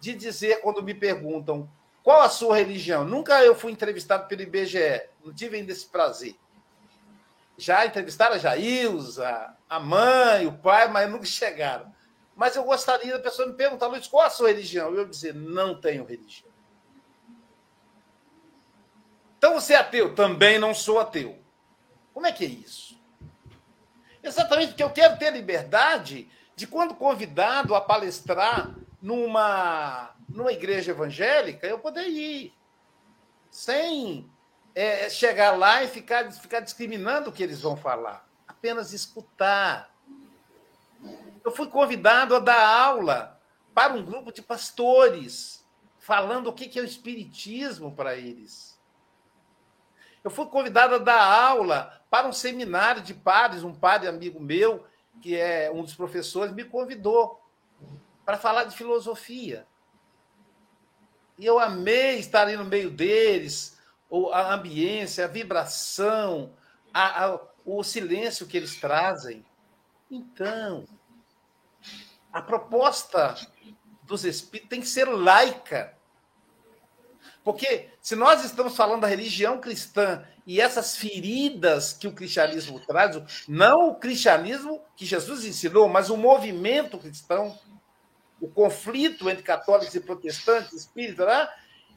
de 0.00 0.14
dizer, 0.14 0.60
quando 0.62 0.82
me 0.82 0.94
perguntam 0.94 1.70
qual 2.02 2.22
a 2.22 2.28
sua 2.28 2.56
religião, 2.56 3.04
nunca 3.04 3.44
eu 3.44 3.54
fui 3.54 3.70
entrevistado 3.70 4.26
pelo 4.26 4.42
IBGE, 4.42 5.02
não 5.24 5.32
tive 5.32 5.58
ainda 5.58 5.70
esse 5.70 5.86
prazer. 5.86 6.34
Já 7.56 7.86
entrevistaram 7.86 8.34
a 8.34 8.38
Jailza, 8.38 9.54
a 9.68 9.78
mãe, 9.78 10.46
o 10.46 10.52
pai, 10.52 10.88
mas 10.88 11.08
nunca 11.08 11.26
chegaram. 11.26 11.94
Mas 12.34 12.56
eu 12.56 12.64
gostaria 12.64 13.12
da 13.12 13.18
pessoa 13.18 13.48
me 13.48 13.54
perguntar, 13.54 13.86
Luiz, 13.86 14.06
qual 14.06 14.26
a 14.26 14.30
sua 14.30 14.48
religião? 14.48 14.94
Eu 14.94 15.04
dizer, 15.04 15.34
não 15.34 15.80
tenho 15.80 16.04
religião. 16.04 16.50
Então 19.36 19.54
você 19.54 19.74
é 19.74 19.76
ateu? 19.76 20.14
Também 20.14 20.58
não 20.58 20.72
sou 20.72 21.00
ateu. 21.00 21.38
Como 22.14 22.26
é 22.26 22.32
que 22.32 22.44
é 22.44 22.48
isso? 22.48 23.00
Exatamente 24.22 24.68
porque 24.68 24.82
eu 24.82 24.90
quero 24.90 25.18
ter 25.18 25.32
liberdade 25.32 26.30
de, 26.54 26.66
quando 26.66 26.94
convidado 26.94 27.74
a 27.74 27.80
palestrar 27.80 28.72
numa, 29.00 30.14
numa 30.28 30.52
igreja 30.52 30.92
evangélica, 30.92 31.66
eu 31.66 31.78
poder 31.78 32.06
ir. 32.06 32.54
Sem 33.50 34.30
é, 34.74 35.10
chegar 35.10 35.58
lá 35.58 35.82
e 35.82 35.88
ficar, 35.88 36.30
ficar 36.32 36.60
discriminando 36.60 37.30
o 37.30 37.32
que 37.32 37.42
eles 37.42 37.60
vão 37.60 37.76
falar. 37.76 38.26
apenas 38.46 38.92
escutar. 38.92 39.91
Eu 41.44 41.50
fui 41.50 41.66
convidado 41.66 42.34
a 42.34 42.38
dar 42.38 42.66
aula 42.66 43.40
para 43.74 43.94
um 43.94 44.04
grupo 44.04 44.32
de 44.32 44.42
pastores, 44.42 45.64
falando 45.98 46.48
o 46.48 46.52
que 46.52 46.78
é 46.78 46.82
o 46.82 46.84
Espiritismo 46.84 47.94
para 47.94 48.14
eles. 48.16 48.80
Eu 50.22 50.30
fui 50.30 50.46
convidado 50.46 50.94
a 50.94 50.98
dar 50.98 51.20
aula 51.20 52.00
para 52.08 52.28
um 52.28 52.32
seminário 52.32 53.02
de 53.02 53.12
padres, 53.12 53.64
um 53.64 53.74
padre 53.74 54.08
amigo 54.08 54.38
meu, 54.38 54.84
que 55.20 55.36
é 55.36 55.70
um 55.70 55.82
dos 55.82 55.94
professores, 55.94 56.54
me 56.54 56.64
convidou 56.64 57.40
para 58.24 58.38
falar 58.38 58.64
de 58.64 58.76
filosofia. 58.76 59.66
E 61.38 61.44
eu 61.44 61.58
amei 61.58 62.18
estar 62.18 62.42
ali 62.42 62.56
no 62.56 62.64
meio 62.64 62.90
deles, 62.90 63.78
a 64.32 64.54
ambiência, 64.54 65.24
a 65.24 65.28
vibração, 65.28 66.52
a, 66.92 67.26
a, 67.26 67.40
o 67.64 67.82
silêncio 67.82 68.46
que 68.46 68.56
eles 68.56 68.78
trazem. 68.78 69.44
Então, 70.10 70.84
a 72.32 72.40
proposta 72.40 73.34
dos 74.04 74.24
espíritos 74.24 74.70
tem 74.70 74.80
que 74.80 74.88
ser 74.88 75.04
laica. 75.04 75.96
Porque 77.44 77.90
se 78.00 78.14
nós 78.14 78.44
estamos 78.44 78.76
falando 78.76 79.02
da 79.02 79.08
religião 79.08 79.58
cristã 79.58 80.24
e 80.46 80.60
essas 80.60 80.96
feridas 80.96 81.92
que 81.92 82.06
o 82.06 82.12
cristianismo 82.12 82.80
traz, 82.80 83.20
não 83.48 83.90
o 83.90 83.94
cristianismo 83.96 84.80
que 84.96 85.04
Jesus 85.04 85.44
ensinou, 85.44 85.88
mas 85.88 86.08
o 86.08 86.16
movimento 86.16 86.98
cristão, 86.98 87.58
o 88.40 88.48
conflito 88.48 89.28
entre 89.28 89.42
católicos 89.42 89.94
e 89.94 90.00
protestantes, 90.00 90.72
espíritas, 90.72 91.26
né? 91.26 91.48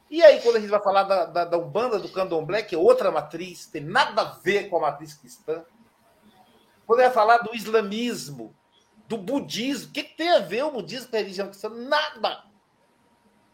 E 0.08 0.22
aí, 0.22 0.40
quando 0.40 0.56
a 0.56 0.60
gente 0.60 0.70
vai 0.70 0.82
falar 0.82 1.02
da, 1.02 1.24
da, 1.26 1.44
da 1.44 1.58
Umbanda, 1.58 1.98
do 1.98 2.08
Candomblé, 2.08 2.62
que 2.62 2.76
é 2.76 2.78
outra 2.78 3.10
matriz, 3.10 3.66
tem 3.66 3.82
nada 3.82 4.22
a 4.22 4.24
ver 4.24 4.68
com 4.68 4.76
a 4.76 4.80
matriz 4.80 5.14
cristã. 5.14 5.64
Quando 6.86 7.00
vai 7.00 7.10
falar 7.10 7.38
do 7.38 7.54
islamismo, 7.54 8.54
do 9.08 9.16
budismo, 9.16 9.88
o 9.88 9.92
que, 9.92 10.02
tem 10.02 10.30
a 10.30 10.40
ver 10.40 10.64
o 10.64 10.70
budismo 10.70 11.08
com 11.08 11.16
a 11.16 11.20
religião 11.20 11.48
cristã? 11.48 11.68
Nada! 11.68 12.44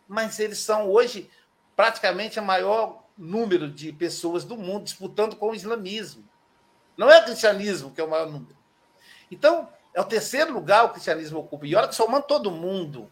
Mas 0.08 0.38
eles 0.38 0.58
são 0.58 0.90
hoje 0.90 1.30
praticamente 1.76 2.38
o 2.38 2.42
maior 2.42 3.04
número 3.16 3.70
de 3.70 3.92
pessoas 3.92 4.44
do 4.44 4.56
mundo 4.56 4.84
disputando 4.84 5.36
com 5.36 5.50
o 5.50 5.54
islamismo. 5.54 6.24
Não 6.96 7.10
é 7.10 7.20
o 7.20 7.24
cristianismo 7.24 7.90
que 7.90 8.00
é 8.00 8.04
o 8.04 8.10
maior 8.10 8.30
número. 8.30 8.56
Então, 9.30 9.68
é 9.94 10.00
o 10.00 10.04
terceiro 10.04 10.52
lugar 10.52 10.84
o 10.84 10.90
cristianismo 10.90 11.38
ocupa. 11.38 11.66
E 11.66 11.74
olha 11.74 11.88
que 11.88 11.94
somando 11.94 12.26
todo 12.26 12.50
mundo. 12.50 13.10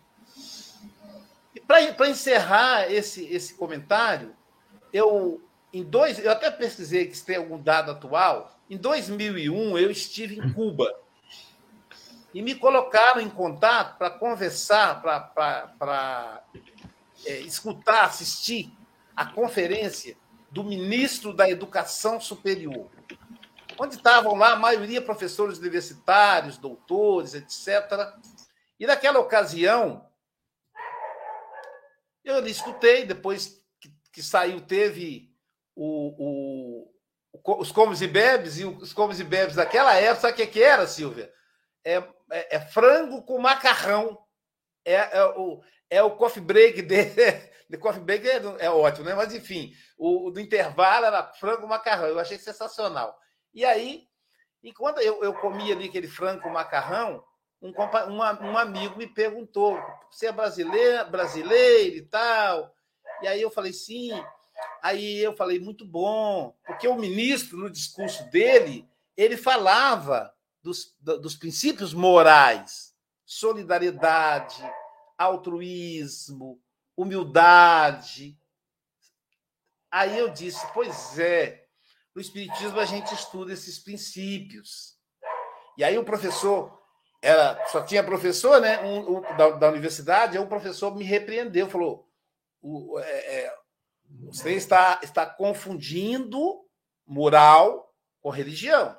E 1.55 1.61
para 1.61 2.09
encerrar 2.09 2.91
esse, 2.91 3.25
esse 3.27 3.55
comentário, 3.55 4.35
eu 4.93 5.43
em 5.73 5.85
dois, 5.85 6.19
eu 6.19 6.33
até 6.33 6.51
pesquisei 6.51 7.07
que 7.07 7.17
se 7.17 7.25
tem 7.25 7.37
algum 7.37 7.61
dado 7.61 7.93
atual. 7.93 8.59
Em 8.69 8.77
2001 8.77 9.79
eu 9.79 9.91
estive 9.91 10.39
em 10.39 10.53
Cuba 10.53 10.93
e 12.33 12.43
me 12.43 12.55
colocaram 12.55 13.21
em 13.21 13.29
contato 13.29 13.99
para 13.99 14.11
conversar, 14.11 15.03
para 15.03 16.45
é, 17.25 17.41
escutar, 17.41 18.05
assistir 18.05 18.73
a 19.17 19.27
conferência 19.27 20.17
do 20.51 20.65
ministro 20.65 21.33
da 21.33 21.49
Educação 21.49 22.21
Superior, 22.21 22.89
onde 23.79 23.97
estavam 23.97 24.35
lá 24.35 24.53
a 24.53 24.59
maioria 24.59 25.03
professores 25.03 25.59
universitários, 25.59 26.59
doutores, 26.59 27.35
etc. 27.35 28.15
E 28.79 28.87
naquela 28.87 29.19
ocasião, 29.19 30.07
eu 32.25 32.47
escutei, 32.47 33.05
depois 33.05 33.63
que, 33.81 33.93
que 34.13 34.23
saiu, 34.23 34.61
teve 34.61 35.31
o, 35.75 36.87
o, 37.43 37.59
os 37.59 37.73
comes 37.73 38.01
e 38.01 38.07
bebes, 38.07 38.59
e 38.59 38.65
os 38.65 38.93
comes 38.93 39.19
e 39.19 39.25
bebes 39.25 39.57
daquela 39.57 39.95
época, 39.95 40.21
sabe 40.21 40.35
o 40.35 40.37
que, 40.37 40.47
que 40.47 40.63
era, 40.63 40.87
Silvia? 40.87 41.33
É, 41.85 41.97
é, 42.31 42.57
é 42.57 42.61
frango 42.61 43.23
com 43.23 43.39
macarrão. 43.39 44.19
É, 44.85 44.95
é, 44.95 45.25
o, 45.37 45.63
é 45.89 46.03
o 46.03 46.17
coffee 46.17 46.43
break 46.43 46.83
dele. 46.83 47.51
O 47.73 47.79
coffee 47.79 48.03
break 48.03 48.29
é, 48.29 48.43
é, 48.59 48.69
ótimo, 48.69 49.07
né? 49.07 49.15
Mas, 49.15 49.33
enfim, 49.33 49.73
o, 49.97 50.27
o, 50.27 50.31
do 50.33 50.41
intervalo 50.41 51.07
era 51.07 51.33
frango 51.35 51.69
macarrão. 51.69 52.09
Eu 52.09 52.19
achei 52.19 52.37
sensacional. 52.37 53.17
E 53.55 53.65
aí, 53.65 54.09
enquanto 54.61 54.99
eu, 54.99 55.23
eu 55.23 55.33
comia 55.35 55.73
ali 55.73 55.89
aquele 55.89 56.09
frango 56.09 56.43
com 56.43 56.51
macarrão, 56.51 57.23
um, 57.63 57.73
um 57.73 58.59
amigo 58.59 58.97
me 58.97 59.07
perguntou: 59.07 59.79
você 60.11 60.27
é 60.27 60.33
brasileiro, 60.33 61.11
brasileiro 61.11 61.97
e 61.97 62.03
tal? 62.03 62.75
E 63.23 63.29
aí 63.29 63.41
eu 63.41 63.51
falei: 63.51 63.73
sim. 63.73 64.11
Aí 64.83 65.19
eu 65.19 65.37
falei: 65.37 65.61
muito 65.61 65.85
bom, 65.85 66.57
porque 66.67 66.89
o 66.89 66.97
ministro, 66.97 67.59
no 67.59 67.71
discurso 67.71 68.29
dele, 68.31 68.89
ele 69.17 69.37
falava 69.37 70.33
dos, 70.63 70.95
dos 71.01 71.37
princípios 71.37 71.95
morais, 71.95 72.95
solidariedade, 73.25 74.63
altruísmo, 75.17 76.61
humildade. 76.97 78.39
Aí 79.91 80.19
eu 80.19 80.29
disse: 80.31 80.67
pois 80.73 81.19
é, 81.19 81.67
no 82.15 82.21
Espiritismo 82.21 82.79
a 82.79 82.85
gente 82.85 83.15
estuda 83.15 83.53
esses 83.53 83.79
princípios. 83.79 84.99
E 85.77 85.85
aí 85.85 85.97
o 85.97 86.05
professor 86.05 86.79
era 87.23 87.67
só 87.69 87.83
tinha 87.83 88.03
professor, 88.03 88.61
né? 88.61 88.83
Um, 88.83 89.19
um 89.19 89.21
da, 89.37 89.51
da, 89.51 89.69
universidade, 89.69 90.37
aí 90.37 90.43
o 90.43 90.49
professor 90.49 90.95
me 90.97 91.05
repreendeu, 91.05 91.69
falou: 91.69 92.09
o, 92.63 92.99
é, 92.99 93.45
é, 93.45 93.59
você 94.27 94.53
está, 94.53 95.01
está 95.03 95.27
confundindo 95.27 96.65
moral 97.07 97.95
com 98.21 98.31
religião. 98.31 98.99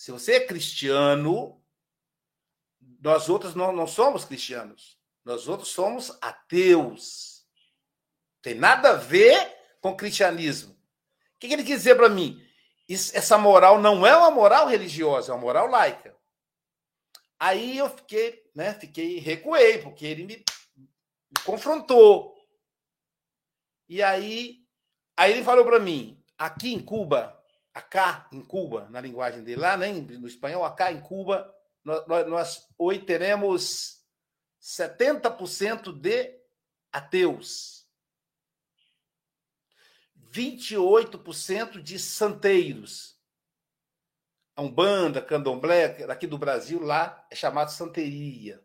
Se 0.00 0.10
você 0.10 0.36
é 0.36 0.46
cristiano, 0.46 1.62
nós 3.02 3.28
outros 3.28 3.54
não, 3.54 3.70
não 3.70 3.86
somos 3.86 4.24
cristianos. 4.24 4.98
Nós 5.22 5.46
outros 5.46 5.68
somos 5.68 6.16
ateus. 6.22 7.46
Tem 8.40 8.54
nada 8.54 8.92
a 8.92 8.96
ver 8.96 9.54
com 9.78 9.94
cristianismo. 9.94 10.72
O 10.72 11.38
que 11.38 11.48
ele 11.48 11.62
quis 11.62 11.80
dizer 11.80 11.96
para 11.96 12.08
mim? 12.08 12.42
Isso, 12.88 13.14
essa 13.14 13.36
moral 13.36 13.78
não 13.78 14.06
é 14.06 14.16
uma 14.16 14.30
moral 14.30 14.66
religiosa, 14.66 15.32
é 15.32 15.34
uma 15.34 15.42
moral 15.42 15.66
laica. 15.66 16.16
Aí 17.38 17.76
eu 17.76 17.90
fiquei, 17.90 18.50
né, 18.54 18.72
fiquei, 18.72 19.18
recuei, 19.18 19.82
porque 19.82 20.06
ele 20.06 20.24
me, 20.24 20.42
me 20.78 21.44
confrontou. 21.44 22.34
E 23.86 24.02
aí, 24.02 24.66
aí 25.14 25.32
ele 25.32 25.44
falou 25.44 25.66
para 25.66 25.78
mim, 25.78 26.24
aqui 26.38 26.72
em 26.72 26.82
Cuba, 26.82 27.38
acá 27.74 28.28
em 28.32 28.42
Cuba, 28.42 28.88
na 28.90 29.00
linguagem 29.00 29.42
dele 29.42 29.60
lá, 29.60 29.76
né, 29.76 29.92
no 29.92 30.26
espanhol, 30.26 30.64
acá 30.64 30.92
em 30.92 31.00
Cuba, 31.00 31.54
nós, 31.84 32.26
nós 32.28 32.68
hoje 32.76 33.00
teremos 33.00 34.04
70% 34.60 35.92
de 35.92 36.38
ateus, 36.92 37.88
28% 40.32 41.82
de 41.82 41.98
santeiros, 41.98 43.18
a 44.54 44.62
Umbanda, 44.62 45.22
Candomblé, 45.22 46.04
aqui 46.04 46.26
do 46.26 46.36
Brasil, 46.36 46.82
lá 46.82 47.26
é 47.30 47.34
chamado 47.34 47.70
santeria. 47.70 48.62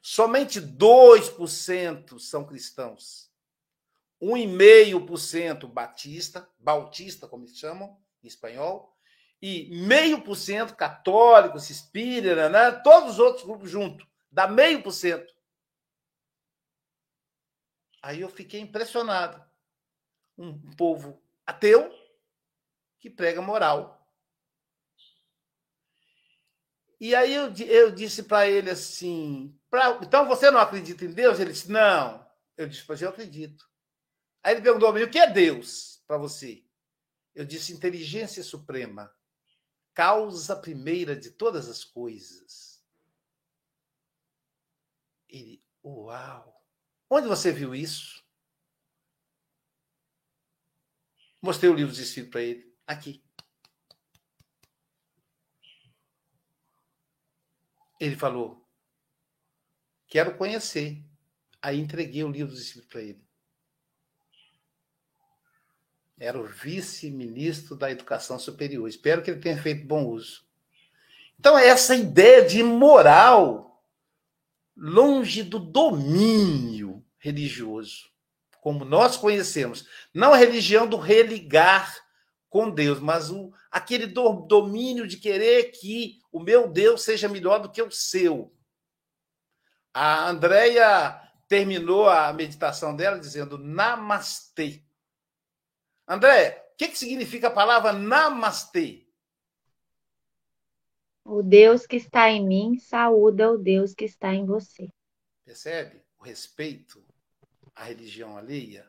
Somente 0.00 0.60
2% 0.60 2.20
são 2.20 2.44
cristãos. 2.44 3.25
1,5% 4.22 5.66
batista, 5.66 6.48
bautista, 6.58 7.28
como 7.28 7.44
eles 7.44 7.58
chamam 7.58 7.98
em 8.22 8.26
espanhol, 8.26 8.96
e 9.40 9.68
meio 9.86 10.22
por 10.22 10.36
cento 10.36 10.74
católicos, 10.74 11.68
espírita, 11.70 12.48
né? 12.48 12.70
todos 12.70 13.12
os 13.12 13.18
outros 13.18 13.44
grupos 13.44 13.70
juntos, 13.70 14.06
dá 14.30 14.46
meio 14.46 14.82
por 14.82 14.92
cento. 14.92 15.34
Aí 18.02 18.20
eu 18.20 18.28
fiquei 18.28 18.60
impressionado. 18.60 19.44
Um 20.38 20.70
povo 20.76 21.20
ateu 21.44 21.92
que 23.00 23.10
prega 23.10 23.42
moral. 23.42 23.96
E 27.00 27.14
aí 27.14 27.34
eu, 27.34 27.52
eu 27.66 27.90
disse 27.90 28.22
para 28.22 28.48
ele 28.48 28.70
assim: 28.70 29.58
pra, 29.68 29.98
então 30.02 30.26
você 30.26 30.50
não 30.50 30.60
acredita 30.60 31.04
em 31.04 31.12
Deus? 31.12 31.38
Ele 31.38 31.52
disse: 31.52 31.70
não. 31.70 32.26
Eu 32.56 32.68
disse: 32.68 32.84
mas 32.88 33.02
eu 33.02 33.10
acredito. 33.10 33.68
Aí 34.46 34.54
ele 34.54 34.62
perguntou 34.62 34.88
a 34.88 34.92
mim: 34.92 35.02
o 35.02 35.10
que 35.10 35.18
é 35.18 35.28
Deus 35.28 36.00
para 36.06 36.16
você? 36.16 36.64
Eu 37.34 37.44
disse: 37.44 37.72
inteligência 37.72 38.44
suprema, 38.44 39.12
causa 39.92 40.54
primeira 40.54 41.16
de 41.16 41.32
todas 41.32 41.68
as 41.68 41.82
coisas. 41.82 42.80
Ele: 45.28 45.60
uau! 45.84 46.64
Onde 47.10 47.26
você 47.26 47.50
viu 47.50 47.74
isso? 47.74 48.24
Mostrei 51.42 51.68
o 51.68 51.74
livro 51.74 51.92
de 51.92 52.02
Espírito 52.02 52.30
para 52.30 52.42
ele. 52.42 52.72
Aqui. 52.86 53.24
Ele 57.98 58.14
falou: 58.14 58.64
Quero 60.06 60.38
conhecer. 60.38 61.04
Aí 61.60 61.80
entreguei 61.80 62.22
o 62.22 62.30
livro 62.30 62.52
dos 62.52 62.62
Espíritos 62.62 62.92
para 62.92 63.02
ele. 63.02 63.25
Era 66.18 66.38
o 66.38 66.46
vice-ministro 66.46 67.76
da 67.76 67.90
Educação 67.90 68.38
Superior. 68.38 68.88
Espero 68.88 69.22
que 69.22 69.30
ele 69.30 69.40
tenha 69.40 69.60
feito 69.60 69.86
bom 69.86 70.06
uso. 70.06 70.44
Então, 71.38 71.58
essa 71.58 71.94
ideia 71.94 72.44
de 72.44 72.62
moral 72.62 73.66
longe 74.76 75.42
do 75.42 75.58
domínio 75.58 77.04
religioso, 77.18 78.10
como 78.60 78.84
nós 78.84 79.16
conhecemos. 79.16 79.86
Não 80.12 80.32
a 80.32 80.36
religião 80.36 80.86
do 80.86 80.96
religar 80.96 81.96
com 82.48 82.70
Deus, 82.70 83.00
mas 83.00 83.30
o, 83.30 83.52
aquele 83.70 84.06
do, 84.06 84.46
domínio 84.46 85.06
de 85.06 85.16
querer 85.16 85.70
que 85.72 86.18
o 86.30 86.40
meu 86.40 86.68
Deus 86.68 87.02
seja 87.02 87.28
melhor 87.28 87.60
do 87.60 87.70
que 87.70 87.82
o 87.82 87.90
seu. 87.90 88.52
A 89.92 90.28
Andrea 90.28 91.20
terminou 91.48 92.08
a 92.08 92.32
meditação 92.32 92.94
dela 92.94 93.18
dizendo 93.18 93.58
namastê. 93.58 94.82
André, 96.08 96.70
o 96.72 96.76
que, 96.76 96.88
que 96.88 96.98
significa 96.98 97.48
a 97.48 97.50
palavra 97.50 97.92
namastê? 97.92 99.06
O 101.24 101.42
Deus 101.42 101.84
que 101.84 101.96
está 101.96 102.30
em 102.30 102.46
mim 102.46 102.78
saúda 102.78 103.50
o 103.50 103.58
Deus 103.58 103.92
que 103.92 104.04
está 104.04 104.32
em 104.32 104.46
você. 104.46 104.88
Percebe? 105.44 106.00
O 106.16 106.22
respeito 106.22 107.04
à 107.74 107.82
religião 107.84 108.36
alheia. 108.36 108.88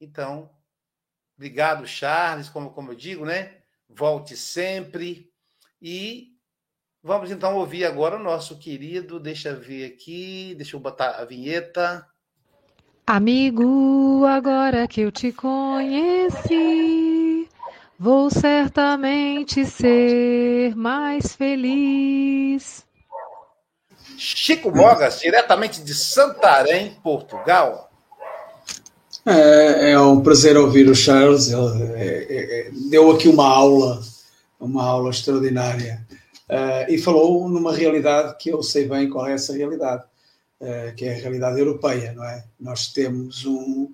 Então, 0.00 0.48
obrigado, 1.36 1.86
Charles, 1.86 2.48
como, 2.48 2.72
como 2.72 2.92
eu 2.92 2.94
digo, 2.96 3.26
né? 3.26 3.62
Volte 3.88 4.36
sempre. 4.36 5.32
E 5.82 6.38
vamos 7.02 7.30
então 7.30 7.56
ouvir 7.56 7.84
agora 7.84 8.16
o 8.16 8.22
nosso 8.22 8.58
querido. 8.58 9.18
Deixa 9.18 9.50
eu 9.50 9.60
ver 9.60 9.92
aqui, 9.92 10.54
deixa 10.54 10.76
eu 10.76 10.80
botar 10.80 11.16
a 11.16 11.24
vinheta. 11.24 12.08
Amigo, 13.12 14.24
agora 14.24 14.86
que 14.86 15.00
eu 15.00 15.10
te 15.10 15.32
conheci, 15.32 16.48
vou 17.98 18.30
certamente 18.30 19.64
ser 19.64 20.76
mais 20.76 21.34
feliz. 21.34 22.84
Chico 24.16 24.70
Mogas, 24.70 25.18
diretamente 25.18 25.82
de 25.82 25.92
Santarém, 25.92 26.96
Portugal. 27.02 27.90
É, 29.26 29.90
é 29.90 30.00
um 30.00 30.20
prazer 30.20 30.56
ouvir 30.56 30.88
o 30.88 30.94
Charles. 30.94 31.48
Ele 31.48 31.92
é, 31.94 32.26
é, 32.30 32.60
é 32.60 32.70
deu 32.90 33.10
aqui 33.10 33.28
uma 33.28 33.48
aula, 33.48 34.00
uma 34.60 34.84
aula 34.84 35.10
extraordinária. 35.10 36.06
Uh, 36.48 36.86
e 36.88 36.96
falou 36.96 37.48
numa 37.48 37.74
realidade 37.74 38.36
que 38.38 38.50
eu 38.50 38.62
sei 38.62 38.86
bem 38.86 39.10
qual 39.10 39.26
é 39.26 39.32
essa 39.32 39.52
realidade 39.52 40.04
que 40.96 41.06
é 41.06 41.14
a 41.14 41.18
realidade 41.18 41.58
europeia, 41.58 42.12
não 42.12 42.24
é? 42.24 42.44
Nós 42.58 42.88
temos 42.88 43.46
um, 43.46 43.90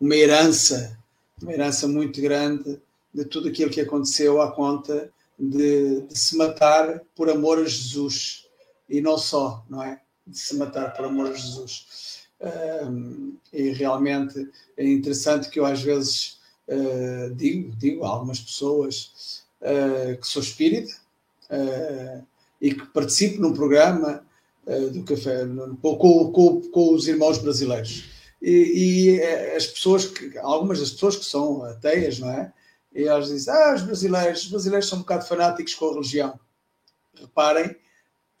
uma 0.00 0.14
herança, 0.14 0.98
uma 1.42 1.52
herança 1.52 1.86
muito 1.86 2.20
grande 2.20 2.80
de 3.12 3.24
tudo 3.24 3.48
aquilo 3.48 3.70
que 3.70 3.80
aconteceu 3.80 4.40
à 4.40 4.52
conta 4.52 5.10
de, 5.38 6.02
de, 6.02 6.18
se 6.18 6.36
matar 6.36 7.00
por 7.14 7.30
amor 7.30 7.58
a 7.58 7.64
Jesus 7.64 8.46
e 8.88 9.00
não 9.00 9.18
só, 9.18 9.64
não 9.68 9.82
é? 9.82 10.00
De 10.26 10.38
se 10.38 10.56
matar 10.56 10.94
por 10.94 11.06
amor 11.06 11.28
a 11.28 11.32
Jesus. 11.32 12.26
Uh, 12.40 13.34
e 13.52 13.70
realmente 13.70 14.50
é 14.76 14.86
interessante 14.86 15.48
que 15.48 15.58
eu 15.58 15.64
às 15.64 15.82
vezes 15.82 16.38
uh, 16.68 17.34
digo, 17.34 17.74
digo 17.76 18.04
a 18.04 18.08
algumas 18.08 18.40
pessoas 18.40 19.44
uh, 19.62 20.20
que 20.20 20.26
sou 20.26 20.42
espírita 20.42 20.94
e 22.60 22.74
que 22.74 22.84
participo 22.86 23.40
num 23.40 23.52
programa 23.52 24.25
uh, 24.66 24.90
do 24.90 25.02
café 25.04 25.46
com, 25.80 25.96
com, 26.32 26.60
com, 26.70 26.94
os 26.94 27.08
irmãos 27.08 27.38
brasileiros. 27.38 28.04
E, 28.42 28.50
e, 28.50 29.20
eh, 29.20 29.56
as 29.56 29.66
pessoas, 29.66 30.04
que, 30.06 30.36
algumas 30.38 30.78
das 30.78 30.90
pessoas 30.90 31.16
que 31.16 31.24
são 31.24 31.64
ateias, 31.64 32.18
não 32.18 32.30
é? 32.30 32.52
E 32.94 33.04
elas 33.04 33.28
dizem, 33.28 33.52
ah, 33.52 33.74
os 33.74 33.82
brasileiros, 33.82 34.42
os 34.44 34.50
brasileiros 34.50 34.88
são 34.88 34.98
um 34.98 35.02
bocado 35.02 35.26
fanáticos 35.26 35.74
com 35.74 35.88
a 35.88 35.92
religião. 35.94 36.40
Reparem 37.14 37.76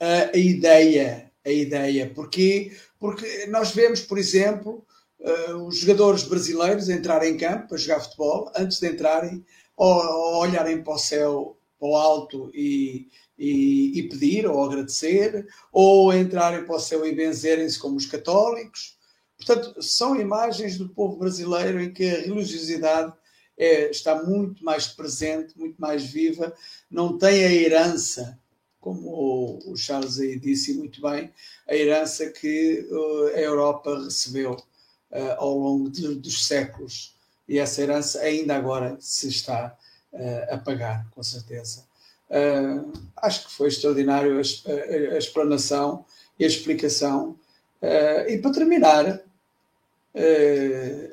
a, 0.00 0.36
ideia, 0.36 1.30
a 1.44 1.50
ideia. 1.50 2.10
Porque, 2.14 2.72
porque 2.98 3.46
nós 3.46 3.72
vemos, 3.72 4.00
por 4.00 4.18
exemplo, 4.18 4.84
uh, 5.20 5.56
os 5.66 5.78
jogadores 5.78 6.22
brasileiros 6.22 6.88
entrarem 6.88 7.34
em 7.34 7.36
campo 7.36 7.68
para 7.68 7.76
jogar 7.76 8.00
futebol, 8.00 8.50
antes 8.56 8.80
de 8.80 8.88
entrarem, 8.88 9.44
ou, 9.76 9.94
ou 9.94 10.36
olharem 10.40 10.82
para 10.82 10.94
o 10.94 10.98
céu, 10.98 11.55
para 11.78 11.88
o 11.88 11.96
alto 11.96 12.50
e, 12.54 13.08
e, 13.38 13.98
e, 13.98 14.08
pedir 14.08 14.46
ou 14.46 14.64
agradecer, 14.64 15.46
ou 15.72 16.12
entrarem 16.12 16.64
para 16.64 16.76
o 16.76 16.80
céu 16.80 17.06
e 17.06 17.14
benzerem-se 17.14 17.78
como 17.78 17.96
os 17.96 18.06
católicos. 18.06 18.96
Portanto, 19.36 19.82
são 19.82 20.18
imagens 20.18 20.78
do 20.78 20.88
povo 20.88 21.16
brasileiro 21.16 21.80
em 21.80 21.92
que 21.92 22.08
a 22.08 22.20
religiosidade 22.22 23.12
é, 23.56 23.90
está 23.90 24.22
muito 24.22 24.64
mais 24.64 24.86
presente, 24.86 25.58
muito 25.58 25.78
mais 25.78 26.04
viva, 26.04 26.54
não 26.90 27.16
tem 27.16 27.44
a 27.44 27.52
herança, 27.52 28.38
como 28.80 29.60
o, 29.66 29.76
Charles 29.76 30.18
aí 30.18 30.38
disse 30.38 30.74
muito 30.74 31.00
bem, 31.00 31.32
a 31.68 31.74
herança 31.74 32.30
que 32.30 32.86
uh, 32.90 33.26
a 33.34 33.40
Europa 33.40 34.04
recebeu 34.04 34.52
uh, 34.52 35.34
ao 35.38 35.58
longo 35.58 35.90
de, 35.90 36.14
dos 36.14 36.46
séculos. 36.46 37.16
E 37.48 37.58
essa 37.58 37.82
herança 37.82 38.20
ainda 38.20 38.54
agora 38.54 38.96
se 39.00 39.28
está 39.28 39.76
uh, 40.12 40.54
a 40.54 40.58
pagar, 40.58 41.06
com 41.10 41.22
certeza. 41.22 41.84
Uh, 42.28 42.92
acho 43.16 43.46
que 43.46 43.52
foi 43.52 43.68
extraordinário 43.68 44.36
a, 44.36 44.40
a, 44.40 45.14
a, 45.14 45.18
explanação 45.18 46.04
e 46.38 46.44
a 46.44 46.48
explicação. 46.48 47.38
Uh, 47.80 48.30
e 48.30 48.38
para 48.38 48.52
terminar, 48.52 49.20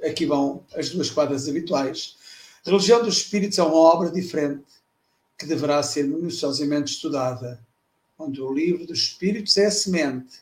aqui 0.10 0.26
vão 0.26 0.64
as 0.76 0.90
duas 0.90 1.10
quadras 1.10 1.50
habituais. 1.50 2.16
A 2.66 2.70
religião 2.70 3.04
dos 3.04 3.18
espíritos 3.18 3.60
é 3.60 3.64
uma 3.64 3.76
obra 3.76 4.10
diferente 4.10 4.64
que 5.38 5.46
deverá 5.46 5.84
ser 5.84 6.06
minuciosamente 6.06 6.94
estudada, 6.94 7.60
onde 8.18 8.42
o 8.42 8.54
livro 8.54 8.86
dos 8.88 9.00
espíritos 9.00 9.58
é 9.58 9.66
a 9.66 9.72
semente 9.72 10.40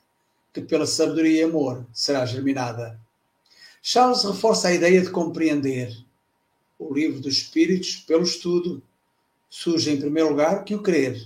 que, 0.54 0.62
pela 0.62 0.86
sabedoria 0.86 1.42
e 1.42 1.44
amor, 1.44 1.86
será 1.92 2.26
germinada. 2.26 3.00
Charles 3.82 4.24
reforça 4.24 4.68
a 4.68 4.74
ideia 4.74 5.02
de 5.02 5.10
compreender 5.10 5.92
o 6.82 6.92
livro 6.92 7.22
dos 7.22 7.38
espíritos 7.38 7.98
pelo 7.98 8.24
estudo 8.24 8.82
surge 9.48 9.92
em 9.92 10.00
primeiro 10.00 10.30
lugar 10.30 10.64
que 10.64 10.74
o 10.74 10.82
querer. 10.82 11.22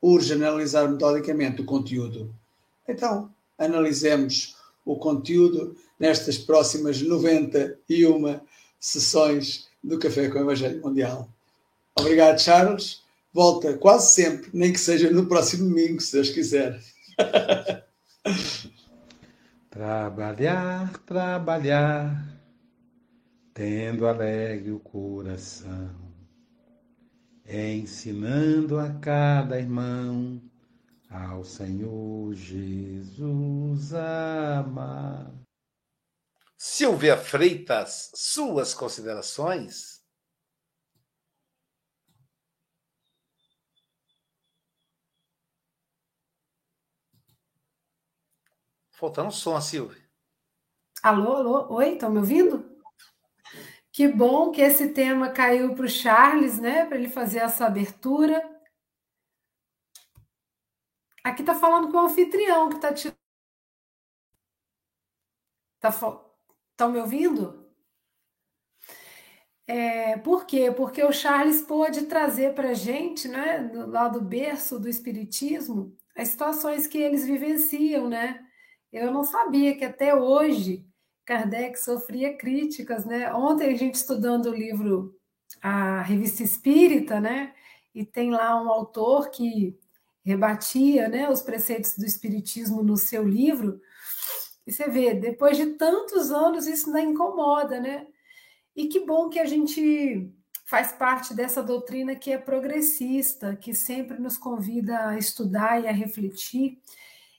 Urge 0.00 0.32
analisar 0.32 0.88
metodicamente 0.88 1.60
o 1.60 1.66
conteúdo. 1.66 2.34
Então, 2.88 3.30
analisemos 3.58 4.56
o 4.84 4.96
conteúdo 4.96 5.76
nestas 5.98 6.38
próximas 6.38 7.02
91 7.02 8.40
sessões 8.78 9.68
do 9.84 9.98
Café 9.98 10.30
com 10.30 10.38
o 10.38 10.42
Evangelho 10.42 10.80
Mundial. 10.80 11.28
Obrigado, 11.98 12.40
Charles. 12.40 13.02
Volta 13.32 13.76
quase 13.76 14.14
sempre, 14.14 14.48
nem 14.54 14.72
que 14.72 14.80
seja 14.80 15.10
no 15.10 15.26
próximo 15.26 15.68
domingo, 15.68 16.00
se 16.00 16.12
Deus 16.14 16.30
quiser. 16.30 16.80
trabalhar, 19.70 20.98
trabalhar, 21.06 22.39
tendo 23.52 24.06
alegre 24.06 24.72
o 24.72 24.80
coração 24.80 26.10
ensinando 27.52 28.78
a 28.78 28.92
cada 29.00 29.58
irmão 29.58 30.40
ao 31.10 31.44
Senhor 31.44 32.32
Jesus 32.34 33.92
amar. 33.92 35.34
Silvia 36.56 37.16
Freitas, 37.16 38.12
suas 38.14 38.72
considerações? 38.72 40.00
Faltando 48.92 49.32
som, 49.32 49.58
Silvia. 49.60 50.08
Alô, 51.02 51.36
alô, 51.36 51.74
oi, 51.74 51.94
estão 51.94 52.10
me 52.10 52.18
ouvindo? 52.18 52.69
Que 53.92 54.06
bom 54.08 54.52
que 54.52 54.60
esse 54.60 54.88
tema 54.92 55.30
caiu 55.30 55.74
para 55.74 55.84
o 55.84 55.88
Charles, 55.88 56.58
né? 56.58 56.86
Para 56.86 56.96
ele 56.96 57.08
fazer 57.08 57.40
essa 57.40 57.66
abertura. 57.66 58.40
Aqui 61.24 61.42
está 61.42 61.54
falando 61.54 61.90
com 61.90 61.98
o 61.98 62.00
anfitrião 62.00 62.68
que 62.68 62.76
está 62.76 62.94
tirando. 62.94 63.18
Estão 65.82 66.24
tá 66.76 66.88
me 66.88 66.98
ouvindo? 66.98 67.60
É, 69.66 70.16
por 70.18 70.46
quê? 70.46 70.70
Porque 70.72 71.02
o 71.04 71.12
Charles 71.12 71.62
pôde 71.62 72.06
trazer 72.06 72.54
para 72.54 72.70
a 72.70 72.74
gente, 72.74 73.28
né, 73.28 73.60
do 73.60 73.88
lado 73.88 74.20
berço 74.20 74.80
do 74.80 74.88
Espiritismo, 74.88 75.96
as 76.16 76.28
situações 76.28 76.86
que 76.88 76.98
eles 76.98 77.24
vivenciam, 77.24 78.08
né? 78.08 78.44
Eu 78.92 79.12
não 79.12 79.22
sabia 79.22 79.76
que 79.76 79.84
até 79.84 80.14
hoje 80.14 80.89
Kardec 81.30 81.78
sofria 81.78 82.36
críticas, 82.36 83.04
né? 83.04 83.32
Ontem 83.32 83.72
a 83.72 83.76
gente 83.76 83.94
estudando 83.94 84.46
o 84.46 84.54
livro 84.54 85.16
A 85.62 86.02
Revista 86.02 86.42
Espírita, 86.42 87.20
né? 87.20 87.54
E 87.94 88.04
tem 88.04 88.32
lá 88.32 88.60
um 88.60 88.68
autor 88.68 89.30
que 89.30 89.78
rebatia, 90.24 91.08
né, 91.08 91.30
os 91.30 91.40
preceitos 91.40 91.96
do 91.96 92.04
espiritismo 92.04 92.82
no 92.82 92.96
seu 92.96 93.22
livro. 93.22 93.80
E 94.66 94.72
você 94.72 94.90
vê, 94.90 95.14
depois 95.14 95.56
de 95.56 95.66
tantos 95.74 96.32
anos 96.32 96.66
isso 96.66 96.88
ainda 96.88 97.00
incomoda, 97.00 97.78
né? 97.78 98.08
E 98.74 98.88
que 98.88 98.98
bom 98.98 99.28
que 99.28 99.38
a 99.38 99.46
gente 99.46 100.28
faz 100.64 100.90
parte 100.90 101.32
dessa 101.32 101.62
doutrina 101.62 102.16
que 102.16 102.32
é 102.32 102.38
progressista, 102.38 103.54
que 103.54 103.72
sempre 103.72 104.18
nos 104.18 104.36
convida 104.36 105.10
a 105.10 105.16
estudar 105.16 105.80
e 105.80 105.86
a 105.86 105.92
refletir. 105.92 106.80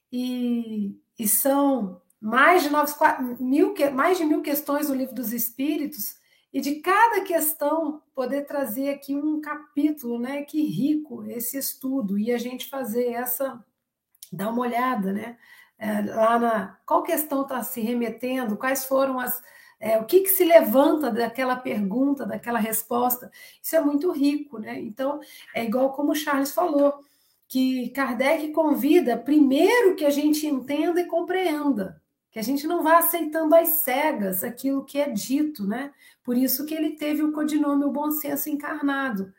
E, 0.10 0.96
e 1.20 1.28
são 1.28 2.02
mais 2.22 2.64
de, 2.64 2.70
nove, 2.70 2.94
mil, 3.40 3.74
mais 3.94 4.18
de 4.18 4.26
mil 4.26 4.42
questões 4.42 4.88
no 4.88 4.96
Livro 4.96 5.16
dos 5.16 5.34
Espíritos, 5.34 6.16
e 6.54 6.62
de 6.62 6.76
cada 6.76 7.22
questão 7.22 8.02
poder 8.14 8.46
trazer 8.46 8.90
aqui 8.90 9.16
um 9.16 9.40
capítulo, 9.42 10.20
né? 10.20 10.44
Que 10.44 10.62
rico 10.64 11.24
esse 11.24 11.58
estudo, 11.58 12.20
e 12.20 12.32
a 12.32 12.38
gente 12.38 12.70
fazer 12.70 13.08
essa, 13.14 13.64
dar 14.32 14.50
uma 14.50 14.62
olhada, 14.62 15.12
né? 15.14 15.38
É, 15.80 16.02
lá 16.02 16.38
na 16.38 16.80
qual 16.86 17.02
questão 17.02 17.42
está 17.42 17.64
se 17.64 17.82
remetendo, 17.82 18.58
quais 18.58 18.86
foram 18.86 19.20
as 19.20 19.42
é, 19.82 19.98
o 19.98 20.06
que, 20.06 20.20
que 20.22 20.30
se 20.30 20.46
levanta 20.46 21.10
daquela 21.10 21.56
pergunta, 21.56 22.24
daquela 22.24 22.60
resposta, 22.60 23.32
isso 23.62 23.76
é 23.76 23.82
muito 23.82 24.12
rico, 24.12 24.60
né? 24.60 24.80
Então, 24.80 25.20
é 25.56 25.66
igual 25.66 25.92
como 25.94 26.12
o 26.12 26.16
Charles 26.16 26.52
falou, 26.52 27.04
que 27.48 27.90
Kardec 27.90 28.52
convida 28.52 29.18
primeiro 29.18 29.96
que 29.96 30.06
a 30.06 30.12
gente 30.12 30.46
entenda 30.46 31.02
e 31.02 31.08
compreenda, 31.08 32.01
que 32.32 32.40
a 32.40 32.42
gente 32.42 32.66
não 32.66 32.82
vá 32.82 32.98
aceitando 32.98 33.54
às 33.54 33.68
cegas 33.70 34.44
aquilo 34.44 34.86
que 34.86 34.98
é 35.00 35.10
dito, 35.10 35.68
né? 35.68 35.94
Por 36.24 36.38
isso 36.38 36.66
que 36.66 36.74
ele 36.74 36.92
teve 36.92 37.22
o 37.22 37.34
codinome 37.34 37.84
o 37.84 37.92
bom 37.92 38.10
senso 38.10 38.50
encarnado. 38.50 39.34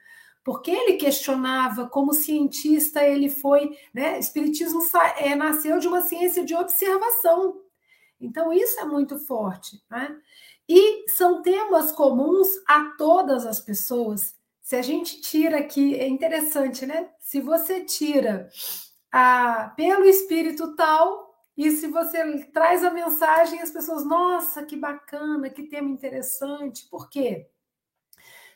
Porque 0.44 0.70
ele 0.70 0.94
questionava, 0.94 1.88
como 1.88 2.12
cientista, 2.12 3.02
ele 3.02 3.30
foi. 3.30 3.76
Né, 3.94 4.18
Espiritismo 4.18 4.82
é, 5.16 5.34
nasceu 5.34 5.78
de 5.78 5.88
uma 5.88 6.02
ciência 6.02 6.44
de 6.44 6.54
observação. 6.54 7.60
Então, 8.20 8.52
isso 8.52 8.78
é 8.78 8.84
muito 8.84 9.18
forte. 9.18 9.82
Né? 9.90 10.14
E 10.68 11.10
são 11.12 11.42
temas 11.42 11.92
comuns 11.92 12.48
a 12.68 12.92
todas 12.98 13.46
as 13.46 13.60
pessoas. 13.60 14.34
Se 14.60 14.76
a 14.76 14.82
gente 14.82 15.20
tira 15.20 15.58
aqui, 15.58 15.94
é 15.94 16.06
interessante, 16.06 16.84
né? 16.86 17.08
Se 17.18 17.40
você 17.40 17.84
tira 17.84 18.48
a, 19.10 19.72
pelo 19.76 20.04
espírito 20.04 20.74
tal, 20.74 21.31
e 21.56 21.70
se 21.72 21.86
você 21.86 22.44
traz 22.46 22.82
a 22.82 22.90
mensagem, 22.90 23.60
as 23.60 23.70
pessoas, 23.70 24.04
nossa, 24.06 24.64
que 24.64 24.76
bacana, 24.76 25.50
que 25.50 25.64
tema 25.64 25.90
interessante. 25.90 26.88
Por 26.88 27.10
quê? 27.10 27.48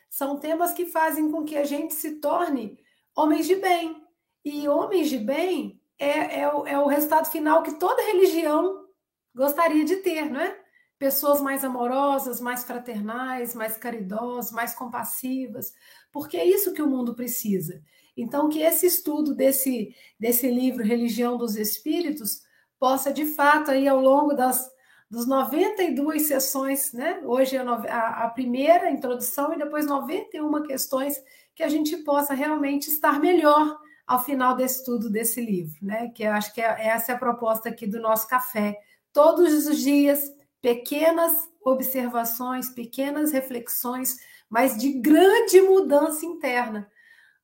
São 0.09 0.39
temas 0.39 0.73
que 0.73 0.85
fazem 0.85 1.31
com 1.31 1.45
que 1.45 1.55
a 1.55 1.63
gente 1.63 1.93
se 1.93 2.15
torne 2.15 2.79
homens 3.15 3.45
de 3.45 3.55
bem. 3.55 4.03
E 4.43 4.67
homens 4.67 5.09
de 5.09 5.17
bem 5.17 5.79
é, 5.99 6.41
é, 6.41 6.53
o, 6.53 6.65
é 6.65 6.79
o 6.79 6.87
resultado 6.87 7.29
final 7.29 7.61
que 7.61 7.77
toda 7.77 8.01
religião 8.01 8.87
gostaria 9.35 9.85
de 9.85 9.97
ter, 9.97 10.29
não 10.29 10.39
é? 10.39 10.59
Pessoas 10.97 11.39
mais 11.39 11.63
amorosas, 11.63 12.41
mais 12.41 12.63
fraternais, 12.63 13.53
mais 13.53 13.77
caridosas, 13.77 14.51
mais 14.51 14.73
compassivas, 14.73 15.71
porque 16.11 16.37
é 16.37 16.45
isso 16.45 16.73
que 16.73 16.81
o 16.81 16.89
mundo 16.89 17.13
precisa. 17.13 17.83
Então, 18.15 18.49
que 18.49 18.61
esse 18.61 18.87
estudo 18.87 19.35
desse, 19.35 19.95
desse 20.19 20.49
livro 20.49 20.83
Religião 20.83 21.37
dos 21.37 21.55
Espíritos 21.55 22.46
possa, 22.79 23.11
de 23.11 23.25
fato, 23.25 23.71
aí 23.71 23.87
ao 23.87 23.99
longo 23.99 24.33
das 24.33 24.69
dos 25.09 25.25
92 25.25 26.23
sessões, 26.23 26.91
né? 26.91 27.21
Hoje 27.23 27.55
é 27.55 27.61
a, 27.61 28.25
a 28.25 28.29
primeira 28.29 28.91
introdução 28.91 29.53
e 29.53 29.57
depois 29.57 29.85
91 29.85 30.63
questões 30.63 31.17
que 31.55 31.63
a 31.63 31.69
gente 31.69 31.97
possa 31.97 32.33
realmente 32.33 32.89
estar 32.89 33.19
melhor 33.19 33.79
ao 34.05 34.23
final 34.23 34.55
desse 34.55 34.79
estudo 34.79 35.09
desse 35.09 35.41
livro, 35.41 35.77
né? 35.81 36.09
Que 36.09 36.23
eu 36.23 36.31
acho 36.33 36.53
que 36.53 36.61
é, 36.61 36.87
essa 36.87 37.13
é 37.13 37.15
a 37.15 37.19
proposta 37.19 37.69
aqui 37.69 37.87
do 37.87 38.01
nosso 38.01 38.27
café, 38.27 38.77
todos 39.13 39.65
os 39.65 39.79
dias, 39.79 40.21
pequenas 40.61 41.33
observações, 41.63 42.69
pequenas 42.69 43.31
reflexões, 43.31 44.17
mas 44.49 44.77
de 44.77 44.93
grande 44.93 45.61
mudança 45.61 46.25
interna, 46.25 46.89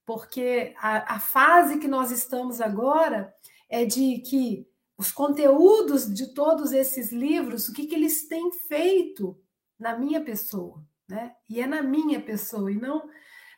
porque 0.06 0.74
a, 0.78 1.16
a 1.16 1.20
fase 1.20 1.80
que 1.80 1.88
nós 1.88 2.12
estamos 2.12 2.62
agora 2.62 3.34
é 3.70 3.86
de 3.86 4.20
que 4.20 4.68
os 4.98 5.12
conteúdos 5.12 6.12
de 6.12 6.34
todos 6.34 6.72
esses 6.72 7.12
livros, 7.12 7.68
o 7.68 7.74
que, 7.74 7.88
que 7.88 7.96
eles 7.96 8.28
têm 8.28 8.52
feito 8.68 9.38
na 9.80 9.98
minha 9.98 10.22
pessoa, 10.22 10.84
né? 11.08 11.34
E 11.50 11.60
é 11.60 11.68
na 11.68 11.82
minha 11.82 12.22
pessoa, 12.22 12.72
e 12.72 12.76
não. 12.76 13.08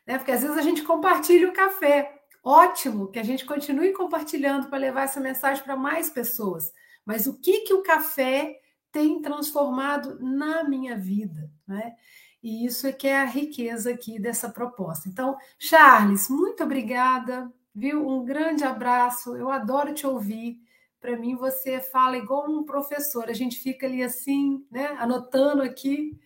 Né? 0.06 0.18
Porque 0.18 0.32
às 0.32 0.42
vezes 0.42 0.56
a 0.56 0.62
gente 0.62 0.82
compartilha 0.82 1.48
o 1.48 1.52
café. 1.52 2.20
Ótimo 2.42 3.10
que 3.10 3.18
a 3.18 3.24
gente 3.24 3.44
continue 3.44 3.92
compartilhando 3.92 4.68
para 4.68 4.78
levar 4.78 5.02
essa 5.02 5.20
mensagem 5.20 5.62
para 5.62 5.76
mais 5.76 6.08
pessoas. 6.08 6.72
Mas 7.04 7.26
o 7.26 7.38
que, 7.38 7.60
que 7.60 7.74
o 7.74 7.82
café 7.82 8.60
tem 8.90 9.20
transformado 9.20 10.18
na 10.20 10.64
minha 10.64 10.96
vida, 10.96 11.50
né? 11.66 11.94
E 12.42 12.64
isso 12.64 12.86
é 12.86 12.92
que 12.92 13.08
é 13.08 13.20
a 13.20 13.24
riqueza 13.24 13.90
aqui 13.90 14.20
dessa 14.20 14.48
proposta. 14.48 15.08
Então, 15.08 15.36
Charles, 15.58 16.28
muito 16.28 16.62
obrigada, 16.62 17.52
viu? 17.74 18.08
Um 18.08 18.24
grande 18.24 18.62
abraço. 18.62 19.36
Eu 19.36 19.50
adoro 19.50 19.92
te 19.92 20.06
ouvir. 20.06 20.60
Para 21.06 21.16
mim, 21.16 21.36
você 21.36 21.80
fala 21.80 22.16
igual 22.16 22.50
um 22.50 22.64
professor. 22.64 23.30
A 23.30 23.32
gente 23.32 23.60
fica 23.60 23.86
ali 23.86 24.02
assim, 24.02 24.66
né? 24.68 24.86
Anotando 24.98 25.62
aqui 25.62 26.18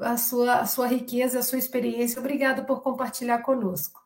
a 0.00 0.16
sua, 0.16 0.60
a 0.60 0.66
sua 0.66 0.86
riqueza, 0.86 1.40
a 1.40 1.42
sua 1.42 1.58
experiência. 1.58 2.18
Obrigada 2.18 2.64
por 2.64 2.80
compartilhar 2.80 3.42
conosco. 3.42 4.02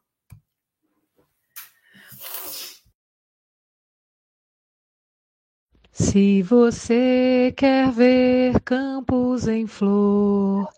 Se 5.93 6.43
você 6.43 7.55
quer 7.57 7.93
ver 7.93 8.61
campos 8.63 9.47
em 9.47 9.69
flor, 9.69 10.69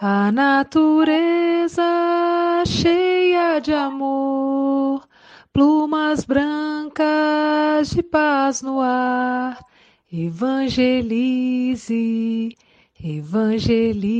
a 0.00 0.32
natureza 0.32 1.82
cheia 2.66 3.58
de 3.58 3.74
amor, 3.74 5.06
plumas 5.52 6.24
brancas 6.24 7.90
de 7.90 8.02
paz 8.02 8.62
no 8.62 8.80
ar, 8.80 9.62
evangelize, 10.10 11.86
evangelize. 12.98 14.18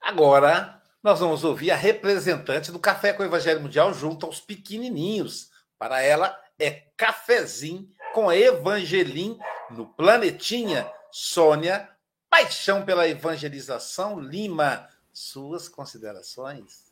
Agora, 0.00 0.82
nós 1.02 1.20
vamos 1.20 1.44
ouvir 1.44 1.70
a 1.70 1.76
representante 1.76 2.70
do 2.70 2.78
Café 2.78 3.14
com 3.14 3.22
o 3.22 3.26
Evangelho 3.26 3.62
Mundial 3.62 3.94
junto 3.94 4.26
aos 4.26 4.40
pequenininhos. 4.40 5.50
Para 5.78 6.02
ela, 6.02 6.38
é 6.58 6.70
Cafezinho 6.96 7.88
com 8.12 8.28
a 8.28 8.36
Evangelim 8.36 9.38
no 9.70 9.86
Planetinha. 9.86 10.90
Sônia, 11.10 11.88
paixão 12.28 12.84
pela 12.84 13.08
evangelização, 13.08 14.20
Lima. 14.20 14.86
Suas 15.12 15.68
considerações? 15.68 16.87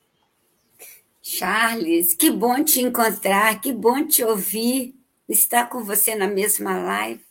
Charles, 1.29 2.15
que 2.15 2.31
bom 2.31 2.63
te 2.63 2.81
encontrar, 2.81 3.61
que 3.61 3.73
bom 3.73 4.07
te 4.07 4.23
ouvir, 4.23 4.95
estar 5.29 5.69
com 5.69 5.83
você 5.83 6.15
na 6.15 6.29
mesma 6.29 6.79
live. 6.79 7.27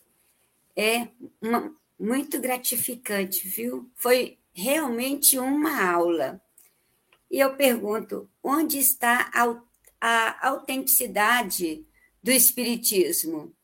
É 0.76 1.08
uma, 1.42 1.74
muito 1.98 2.42
gratificante, 2.42 3.48
viu? 3.48 3.90
Foi 3.96 4.38
realmente 4.54 5.40
uma 5.40 5.90
aula. 5.90 6.42
E 7.32 7.40
eu 7.40 7.56
pergunto, 7.56 8.30
onde 8.44 8.80
está 8.80 9.32
a, 9.34 9.62
a 10.02 10.50
autenticidade 10.50 11.88
do 12.22 12.32
Espiritismo, 12.32 13.56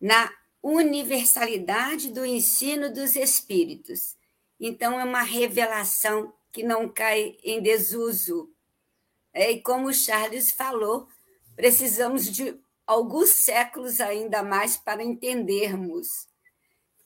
na 0.00 0.32
universalidade 0.60 2.10
do 2.10 2.26
ensino 2.26 2.92
dos 2.92 3.14
Espíritos. 3.14 4.16
Então, 4.58 4.98
é 4.98 5.04
uma 5.04 5.22
revelação 5.22 6.34
que 6.50 6.64
não 6.64 6.88
cai 6.88 7.36
em 7.44 7.62
desuso. 7.62 8.52
É, 9.32 9.50
e 9.52 9.62
como 9.62 9.88
o 9.88 9.94
Charles 9.94 10.52
falou, 10.52 11.08
precisamos 11.56 12.30
de 12.30 12.58
alguns 12.86 13.30
séculos 13.30 14.00
ainda 14.00 14.42
mais 14.42 14.76
para 14.76 15.02
entendermos. 15.02 16.28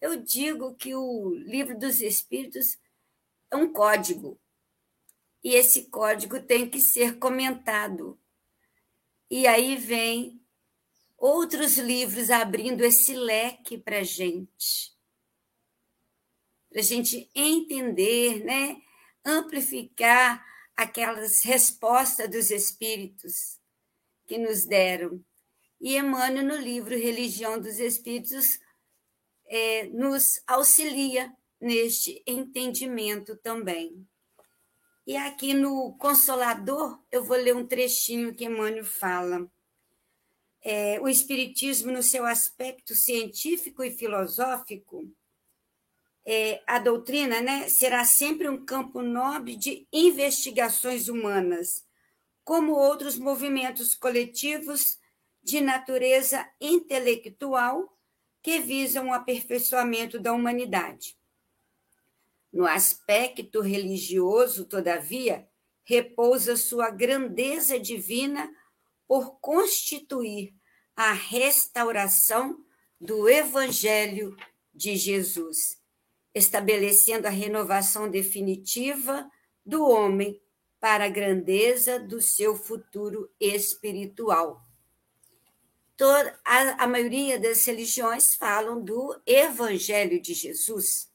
Eu 0.01 0.17
digo 0.17 0.75
que 0.75 0.95
o 0.95 1.31
livro 1.35 1.79
dos 1.79 2.01
Espíritos 2.01 2.79
é 3.51 3.57
um 3.57 3.73
código, 3.73 4.39
e 5.43 5.55
esse 5.55 5.87
código 5.87 6.41
tem 6.43 6.69
que 6.69 6.81
ser 6.81 7.19
comentado, 7.19 8.19
e 9.31 9.47
aí 9.47 9.77
vem 9.77 10.41
outros 11.17 11.79
livros 11.79 12.31
abrindo 12.31 12.83
esse 12.83 13.15
leque 13.15 13.79
para 13.79 13.99
a 13.99 14.05
gente, 14.05 14.93
para 16.69 16.81
a 16.81 16.85
gente 16.85 17.31
entender, 17.35 18.45
né? 18.45 18.83
amplificar 19.27 20.45
aquelas 20.77 21.43
respostas 21.43 22.31
dos 22.31 22.51
espíritos 22.51 23.59
que 24.27 24.37
nos 24.37 24.65
deram. 24.67 25.25
E 25.81 25.97
Emmanuel, 25.97 26.45
no 26.45 26.57
livro 26.57 26.97
Religião 26.97 27.59
dos 27.59 27.79
Espíritos, 27.79 28.59
é, 29.47 29.87
nos 29.89 30.43
auxilia 30.47 31.33
neste 31.61 32.23
entendimento 32.27 33.37
também. 33.37 34.07
E 35.07 35.17
aqui 35.17 35.55
no 35.55 35.97
Consolador, 35.99 37.01
eu 37.13 37.25
vou 37.25 37.37
ler 37.37 37.55
um 37.55 37.67
trechinho 37.67 38.35
que 38.35 38.45
Emmanuel 38.45 38.85
fala. 38.85 39.49
É, 40.63 41.01
o 41.01 41.09
Espiritismo, 41.09 41.93
no 41.93 42.03
seu 42.03 42.27
aspecto 42.27 42.95
científico 42.95 43.85
e 43.85 43.91
filosófico, 43.93 45.09
é, 46.27 46.61
a 46.67 46.81
doutrina 46.81 47.41
né, 47.41 47.69
será 47.69 48.05
sempre 48.05 48.49
um 48.49 48.65
campo 48.65 49.01
nobre 49.01 49.55
de 49.55 49.87
investigações 49.93 51.07
humanas, 51.09 51.87
como 52.45 52.73
outros 52.73 53.17
movimentos 53.17 53.95
coletivos 53.95 54.99
de 55.43 55.61
natureza 55.61 56.45
intelectual 56.61 57.97
que 58.43 58.59
visam 58.59 59.09
o 59.09 59.13
aperfeiçoamento 59.13 60.19
da 60.19 60.33
humanidade. 60.33 61.17
No 62.53 62.67
aspecto 62.67 63.61
religioso, 63.61 64.65
todavia, 64.65 65.49
repousa 65.85 66.57
sua 66.57 66.91
grandeza 66.91 67.79
divina 67.79 68.53
por 69.07 69.39
constituir 69.39 70.53
a 70.97 71.13
restauração 71.13 72.65
do 73.01 73.29
Evangelho 73.29 74.37
de 74.75 74.97
Jesus, 74.97 75.76
estabelecendo 76.37 77.27
a 77.27 77.31
renovação 77.31 78.11
definitiva 78.11 79.27
do 79.65 79.89
homem 79.89 80.39
para 80.79 81.07
a 81.07 81.09
grandeza 81.09 81.99
do 81.99 82.21
seu 82.21 82.55
futuro 82.55 83.33
espiritual. 83.41 84.63
Toda, 85.97 86.39
a, 86.45 86.85
a 86.85 86.87
maioria 86.87 87.41
das 87.41 87.65
religiões 87.65 88.35
falam 88.35 88.85
do 88.85 89.19
Evangelho 89.25 90.21
de 90.21 90.35
Jesus. 90.35 91.11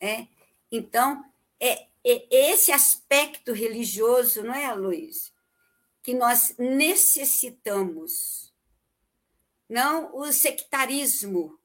É? 0.00 0.26
Então, 0.72 1.22
é, 1.60 1.86
é 2.02 2.50
esse 2.52 2.72
aspecto 2.72 3.52
religioso, 3.52 4.42
não 4.42 4.54
é, 4.54 4.72
Luiz? 4.72 5.30
Que 6.02 6.14
nós 6.14 6.54
necessitamos. 6.56 8.50
Não 9.68 10.16
o 10.16 10.32
sectarismo 10.32 11.60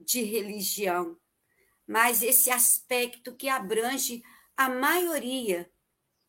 de 0.00 0.22
religião, 0.24 1.16
mas 1.86 2.22
esse 2.22 2.50
aspecto 2.50 3.34
que 3.34 3.48
abrange 3.48 4.22
a 4.56 4.68
maioria 4.68 5.70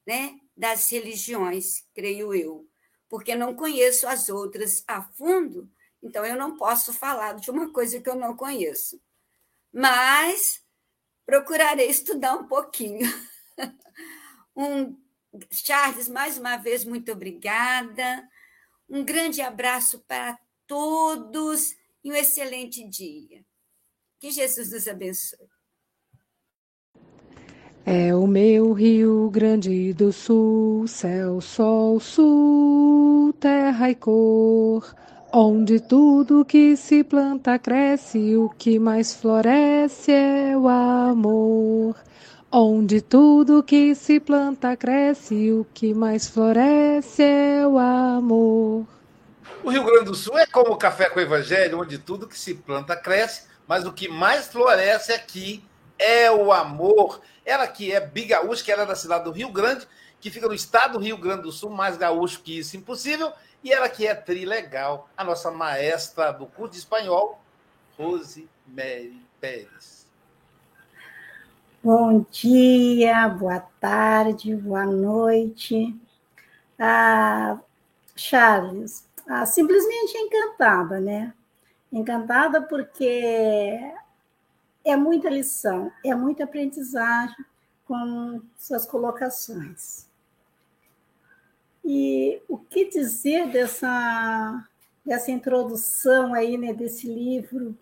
né, 0.05 0.39
das 0.55 0.89
religiões, 0.91 1.85
creio 1.93 2.33
eu, 2.33 2.69
porque 3.09 3.35
não 3.35 3.55
conheço 3.55 4.07
as 4.07 4.29
outras 4.29 4.83
a 4.87 5.01
fundo, 5.01 5.69
então 6.01 6.25
eu 6.25 6.35
não 6.35 6.57
posso 6.57 6.93
falar 6.93 7.33
de 7.33 7.49
uma 7.49 7.71
coisa 7.71 7.99
que 7.99 8.09
eu 8.09 8.15
não 8.15 8.35
conheço. 8.35 9.01
Mas 9.73 10.61
procurarei 11.25 11.87
estudar 11.87 12.35
um 12.35 12.47
pouquinho. 12.47 13.07
Um, 14.59 14.99
Charles, 15.51 16.09
mais 16.09 16.39
uma 16.39 16.57
vez, 16.57 16.83
muito 16.83 17.11
obrigada. 17.11 18.27
Um 18.89 19.05
grande 19.05 19.39
abraço 19.39 19.99
para 20.07 20.35
todos 20.65 21.75
e 22.03 22.11
um 22.11 22.15
excelente 22.15 22.83
dia. 22.89 23.45
Que 24.19 24.31
Jesus 24.31 24.71
nos 24.71 24.87
abençoe. 24.87 25.47
É 27.85 28.13
o 28.15 28.27
meu 28.27 28.73
Rio 28.73 29.29
Grande 29.29 29.93
do 29.93 30.11
Sul, 30.11 30.87
céu, 30.87 31.39
sol, 31.39 31.99
sul, 31.99 33.31
terra 33.39 33.91
e 33.91 33.95
cor, 33.95 34.93
onde 35.31 35.79
tudo 35.79 36.43
que 36.43 36.75
se 36.75 37.03
planta 37.03 37.59
cresce, 37.59 38.35
o 38.35 38.49
que 38.49 38.79
mais 38.79 39.13
floresce 39.13 40.11
é 40.11 40.57
o 40.57 40.67
amor. 40.67 41.95
Onde 42.51 43.01
tudo 43.01 43.61
que 43.61 43.93
se 43.93 44.19
planta 44.19 44.75
cresce, 44.75 45.51
o 45.51 45.65
que 45.73 45.93
mais 45.93 46.27
floresce 46.27 47.21
é 47.21 47.67
o 47.67 47.77
amor. 47.77 48.87
O 49.63 49.69
Rio 49.69 49.83
Grande 49.83 50.05
do 50.05 50.15
Sul 50.15 50.37
é 50.37 50.45
como 50.45 50.73
o 50.73 50.77
café 50.77 51.09
com 51.09 51.19
o 51.19 51.23
evangelho, 51.23 51.79
onde 51.79 51.97
tudo 51.97 52.27
que 52.27 52.39
se 52.39 52.53
planta 52.55 52.95
cresce, 52.95 53.43
mas 53.67 53.85
o 53.85 53.91
que 53.91 54.07
mais 54.07 54.47
floresce 54.47 55.11
aqui 55.11 55.63
é 55.99 56.31
o 56.31 56.51
amor. 56.51 57.21
Ela 57.45 57.67
que 57.67 57.91
é 57.91 57.99
bigaúcha, 57.99 58.63
que 58.63 58.71
era 58.71 58.85
da 58.85 58.95
cidade 58.95 59.25
do 59.25 59.31
Rio 59.31 59.49
Grande, 59.49 59.87
que 60.19 60.31
fica 60.31 60.47
no 60.47 60.53
estado 60.53 60.93
do 60.93 61.03
Rio 61.03 61.17
Grande 61.17 61.43
do 61.43 61.51
Sul, 61.51 61.69
mais 61.69 61.97
gaúcho 61.97 62.41
que 62.41 62.59
isso, 62.59 62.77
impossível. 62.77 63.31
E 63.63 63.71
ela 63.71 63.89
que 63.89 64.07
é 64.07 64.15
trilegal, 64.15 65.09
a 65.17 65.23
nossa 65.23 65.51
maestra 65.51 66.31
do 66.31 66.45
curso 66.45 66.73
de 66.73 66.79
espanhol, 66.79 67.41
Rose 67.97 68.47
Mary 68.65 69.21
Pérez. 69.41 70.07
Bom 71.83 72.25
dia, 72.31 73.27
boa 73.29 73.59
tarde, 73.79 74.55
boa 74.55 74.85
noite. 74.85 75.95
Ah, 76.77 77.57
Charles, 78.15 79.07
ah, 79.27 79.45
simplesmente 79.45 80.17
encantada, 80.17 80.99
né? 80.99 81.33
Encantada 81.91 82.61
porque 82.61 83.79
é 84.83 84.95
muita 84.95 85.29
lição, 85.29 85.91
é 86.03 86.13
muita 86.13 86.43
aprendizagem 86.43 87.45
com 87.85 88.41
suas 88.57 88.85
colocações. 88.85 90.07
E 91.83 92.41
o 92.49 92.57
que 92.57 92.89
dizer 92.89 93.47
dessa, 93.49 94.67
dessa 95.05 95.31
introdução 95.31 96.33
aí, 96.33 96.57
né, 96.57 96.73
desse 96.73 97.07
livro? 97.07 97.77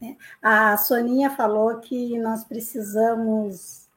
Né? 0.00 0.16
A 0.42 0.76
Soninha 0.76 1.30
falou 1.30 1.78
que 1.78 2.18
nós 2.18 2.42
precisamos 2.44 3.88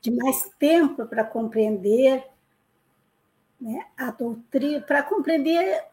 de 0.00 0.10
mais 0.10 0.50
tempo 0.58 1.04
para 1.04 1.22
compreender 1.22 2.26
né, 3.60 3.86
a 3.98 4.10
doutrina, 4.10 4.80
para 4.80 5.02
compreender 5.02 5.84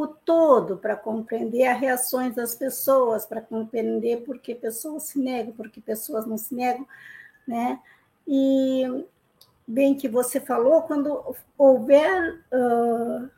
o 0.00 0.06
todo, 0.06 0.76
para 0.76 0.96
compreender 0.96 1.66
as 1.66 1.80
reações 1.80 2.34
das 2.34 2.54
pessoas, 2.54 3.26
para 3.26 3.40
compreender 3.40 4.24
por 4.24 4.38
que 4.38 4.54
pessoas 4.54 5.04
se 5.04 5.18
negam, 5.18 5.52
por 5.52 5.68
que 5.70 5.80
pessoas 5.80 6.26
não 6.26 6.38
se 6.38 6.54
negam, 6.54 6.86
né? 7.46 7.80
E 8.26 9.04
bem 9.66 9.94
que 9.94 10.08
você 10.08 10.40
falou, 10.40 10.82
quando 10.82 11.34
houver, 11.56 12.44
uh, 12.52 13.28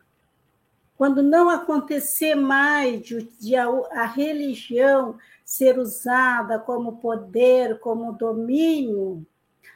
quando 0.97 1.23
não 1.23 1.49
acontecer 1.49 2.35
mais 2.35 3.03
de, 3.03 3.23
de 3.39 3.57
a, 3.57 3.67
a 3.93 4.05
religião 4.05 5.19
ser 5.45 5.79
usada 5.79 6.59
como 6.59 6.99
poder, 6.99 7.81
como 7.81 8.13
domínio, 8.13 9.27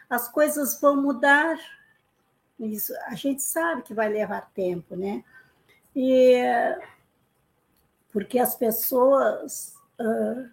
as 0.09 0.29
coisas 0.29 0.81
vão 0.81 1.01
mudar. 1.01 1.59
Isso, 2.61 2.93
a 3.07 3.15
gente 3.15 3.43
sabe 3.43 3.83
que 3.83 3.95
vai 3.95 4.09
levar 4.09 4.53
tempo, 4.53 4.95
né? 4.95 5.25
E 5.95 6.35
porque 8.13 8.39
as 8.39 8.55
pessoas 8.55 9.75
uh, 10.01 10.49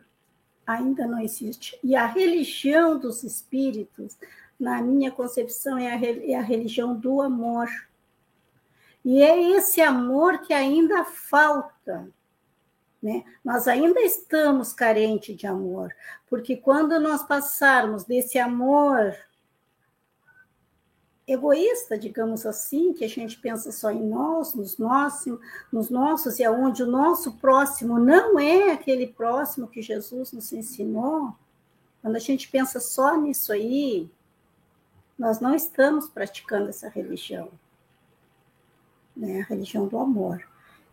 ainda 0.66 1.06
não 1.06 1.20
existem. 1.20 1.78
E 1.84 1.96
a 1.96 2.08
religião 2.08 2.98
dos 2.98 3.24
espíritos, 3.24 4.18
na 4.60 4.82
minha 4.82 5.12
concepção, 5.12 5.78
é 5.78 5.94
a, 5.94 6.32
é 6.32 6.36
a 6.36 6.42
religião 6.42 6.96
do 6.96 7.22
amor. 7.22 7.68
E 9.06 9.22
é 9.22 9.40
esse 9.52 9.80
amor 9.80 10.40
que 10.40 10.54
ainda 10.54 11.04
falta. 11.06 12.08
Né? 13.02 13.24
Nós 13.44 13.68
ainda 13.68 14.00
estamos 14.02 14.74
carentes 14.74 15.36
de 15.36 15.46
amor, 15.46 15.94
porque 16.30 16.56
quando 16.56 17.00
nós 17.00 17.24
passarmos 17.24 18.04
desse 18.04 18.40
amor 18.40 19.16
egoísta, 21.32 21.98
digamos 21.98 22.46
assim, 22.46 22.94
que 22.94 23.06
a 23.06 23.10
gente 23.10 23.38
pensa 23.38 23.72
só 23.72 23.92
em 23.92 24.04
nós, 24.04 24.54
nos 24.54 24.78
nossos, 24.78 25.40
nos 25.72 25.90
nossos 25.90 26.40
e 26.40 26.44
aonde 26.44 26.84
o 26.84 26.88
nosso 26.88 27.34
próximo 27.34 28.00
não 28.00 28.40
é 28.40 28.72
aquele 28.72 29.08
próximo 29.08 29.68
que 29.68 29.82
Jesus 29.82 30.32
nos 30.32 30.52
ensinou. 30.54 31.34
Quando 32.02 32.16
a 32.16 32.20
gente 32.20 32.50
pensa 32.50 32.80
só 32.80 33.16
nisso 33.16 33.54
aí, 33.54 34.10
nós 35.18 35.40
não 35.40 35.54
estamos 35.54 36.10
praticando 36.10 36.70
essa 36.70 36.90
religião, 36.90 37.50
né? 39.16 39.42
A 39.42 39.46
religião 39.46 39.88
do 39.88 40.00
amor. 40.00 40.44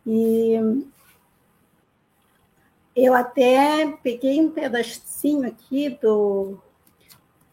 E 0.05 0.53
eu 2.95 3.13
até 3.13 3.87
peguei 4.03 4.39
um 4.39 4.51
pedacinho 4.51 5.47
aqui 5.47 5.89
do 5.89 6.59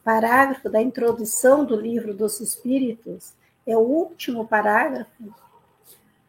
parágrafo 0.06 0.70
da 0.70 0.80
introdução 0.80 1.64
do 1.64 1.74
livro 1.74 2.14
dos 2.14 2.38
Espíritos, 2.38 3.34
é 3.66 3.76
o 3.76 3.80
último 3.80 4.46
parágrafo, 4.46 5.34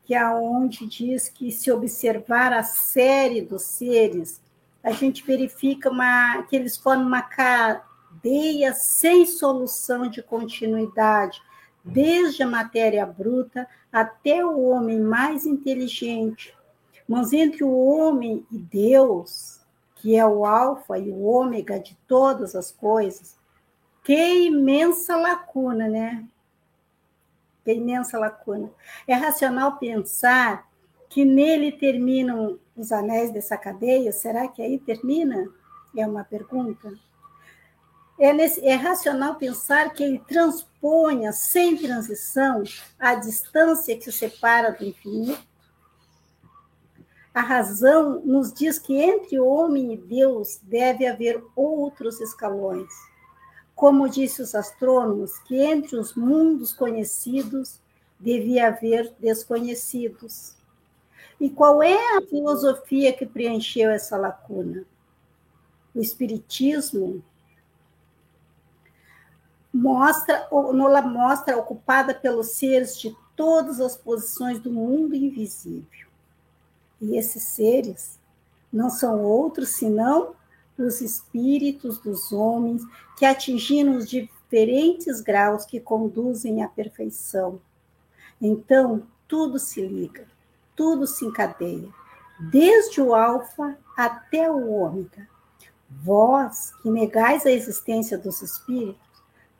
que 0.03 0.15
é 0.15 0.27
onde 0.33 0.87
diz 0.87 1.29
que 1.29 1.51
se 1.51 1.71
observar 1.71 2.51
a 2.51 2.63
série 2.63 3.39
dos 3.39 3.61
seres, 3.61 4.41
a 4.83 4.91
gente 4.91 5.23
verifica 5.23 5.91
uma, 5.91 6.41
que 6.49 6.55
eles 6.55 6.75
formam 6.75 7.05
uma 7.05 7.21
cadeia 7.21 8.73
sem 8.73 9.27
solução 9.27 10.09
de 10.09 10.23
continuidade, 10.23 11.39
desde 11.83 12.41
a 12.41 12.47
matéria 12.47 13.05
bruta 13.05 13.67
até 13.93 14.43
o 14.43 14.59
homem 14.69 14.99
mais 14.99 15.45
inteligente. 15.45 16.51
Mas 17.07 17.31
entre 17.31 17.63
o 17.63 17.77
homem 17.77 18.43
e 18.51 18.57
Deus, 18.57 19.59
que 19.97 20.15
é 20.15 20.25
o 20.25 20.47
alfa 20.47 20.97
e 20.97 21.11
o 21.11 21.21
ômega 21.21 21.79
de 21.79 21.95
todas 22.07 22.55
as 22.55 22.71
coisas, 22.71 23.36
que 24.07 24.45
imensa 24.45 25.17
lacuna, 25.17 25.85
né? 25.89 26.25
Que 27.65 27.73
imensa 27.73 28.17
lacuna. 28.17 28.71
É 29.05 29.13
racional 29.13 29.75
pensar 29.75 30.65
que 31.09 31.25
nele 31.25 31.73
terminam 31.73 32.57
os 32.73 32.93
anéis 32.93 33.31
dessa 33.31 33.57
cadeia? 33.57 34.13
Será 34.13 34.47
que 34.47 34.61
aí 34.61 34.79
termina? 34.79 35.49
É 35.93 36.07
uma 36.07 36.23
pergunta. 36.23 36.93
É, 38.17 38.31
nesse, 38.31 38.65
é 38.65 38.75
racional 38.75 39.35
pensar 39.35 39.91
que 39.91 40.05
ele 40.05 40.19
transponha, 40.19 41.33
sem 41.33 41.75
transição, 41.75 42.63
a 42.97 43.13
distância 43.13 43.97
que 43.97 44.07
o 44.07 44.13
separa 44.13 44.71
do 44.71 44.85
infinito? 44.85 45.45
A 47.33 47.41
razão 47.41 48.21
nos 48.23 48.53
diz 48.53 48.79
que 48.79 48.95
entre 48.95 49.37
homem 49.37 49.95
e 49.95 49.97
Deus 49.97 50.61
deve 50.63 51.05
haver 51.05 51.43
outros 51.57 52.21
escalões. 52.21 52.87
Como 53.77 54.09
disse 54.09 54.41
os 54.41 54.55
astrônomos, 54.55 55.37
que 55.37 55.55
entre 55.55 55.97
os 55.97 56.15
mundos 56.15 56.73
conhecidos 56.73 57.79
devia 58.19 58.69
haver 58.69 59.13
desconhecidos. 59.19 60.55
E 61.39 61.47
qual 61.47 61.83
é 61.83 62.17
a 62.17 62.21
filosofia 62.23 63.13
que 63.13 63.23
preencheu 63.23 63.91
essa 63.91 64.17
lacuna? 64.17 64.83
O 65.93 66.01
Espiritismo 66.01 67.23
mostra, 69.71 70.47
Nola 70.51 71.03
mostra 71.03 71.55
ocupada 71.55 72.15
pelos 72.15 72.53
seres 72.53 72.99
de 72.99 73.15
todas 73.35 73.79
as 73.79 73.95
posições 73.95 74.59
do 74.59 74.71
mundo 74.71 75.13
invisível. 75.13 76.07
E 76.99 77.15
esses 77.15 77.43
seres 77.43 78.19
não 78.73 78.89
são 78.89 79.21
outros 79.21 79.69
senão 79.69 80.35
os 80.77 81.01
espíritos 81.01 81.97
dos 81.99 82.31
homens 82.31 82.81
que 83.17 83.25
atingiram 83.25 83.97
os 83.97 84.09
diferentes 84.09 85.21
graus 85.21 85.65
que 85.65 85.79
conduzem 85.79 86.63
à 86.63 86.67
perfeição. 86.67 87.59
Então, 88.41 89.03
tudo 89.27 89.57
se 89.57 89.81
liga, 89.81 90.25
tudo 90.75 91.07
se 91.07 91.25
encadeia, 91.25 91.89
desde 92.51 93.01
o 93.01 93.15
alfa 93.15 93.77
até 93.95 94.49
o 94.49 94.69
ômega. 94.69 95.27
Vós, 95.89 96.71
que 96.81 96.89
negais 96.89 97.45
a 97.45 97.51
existência 97.51 98.17
dos 98.17 98.41
espíritos, 98.41 99.01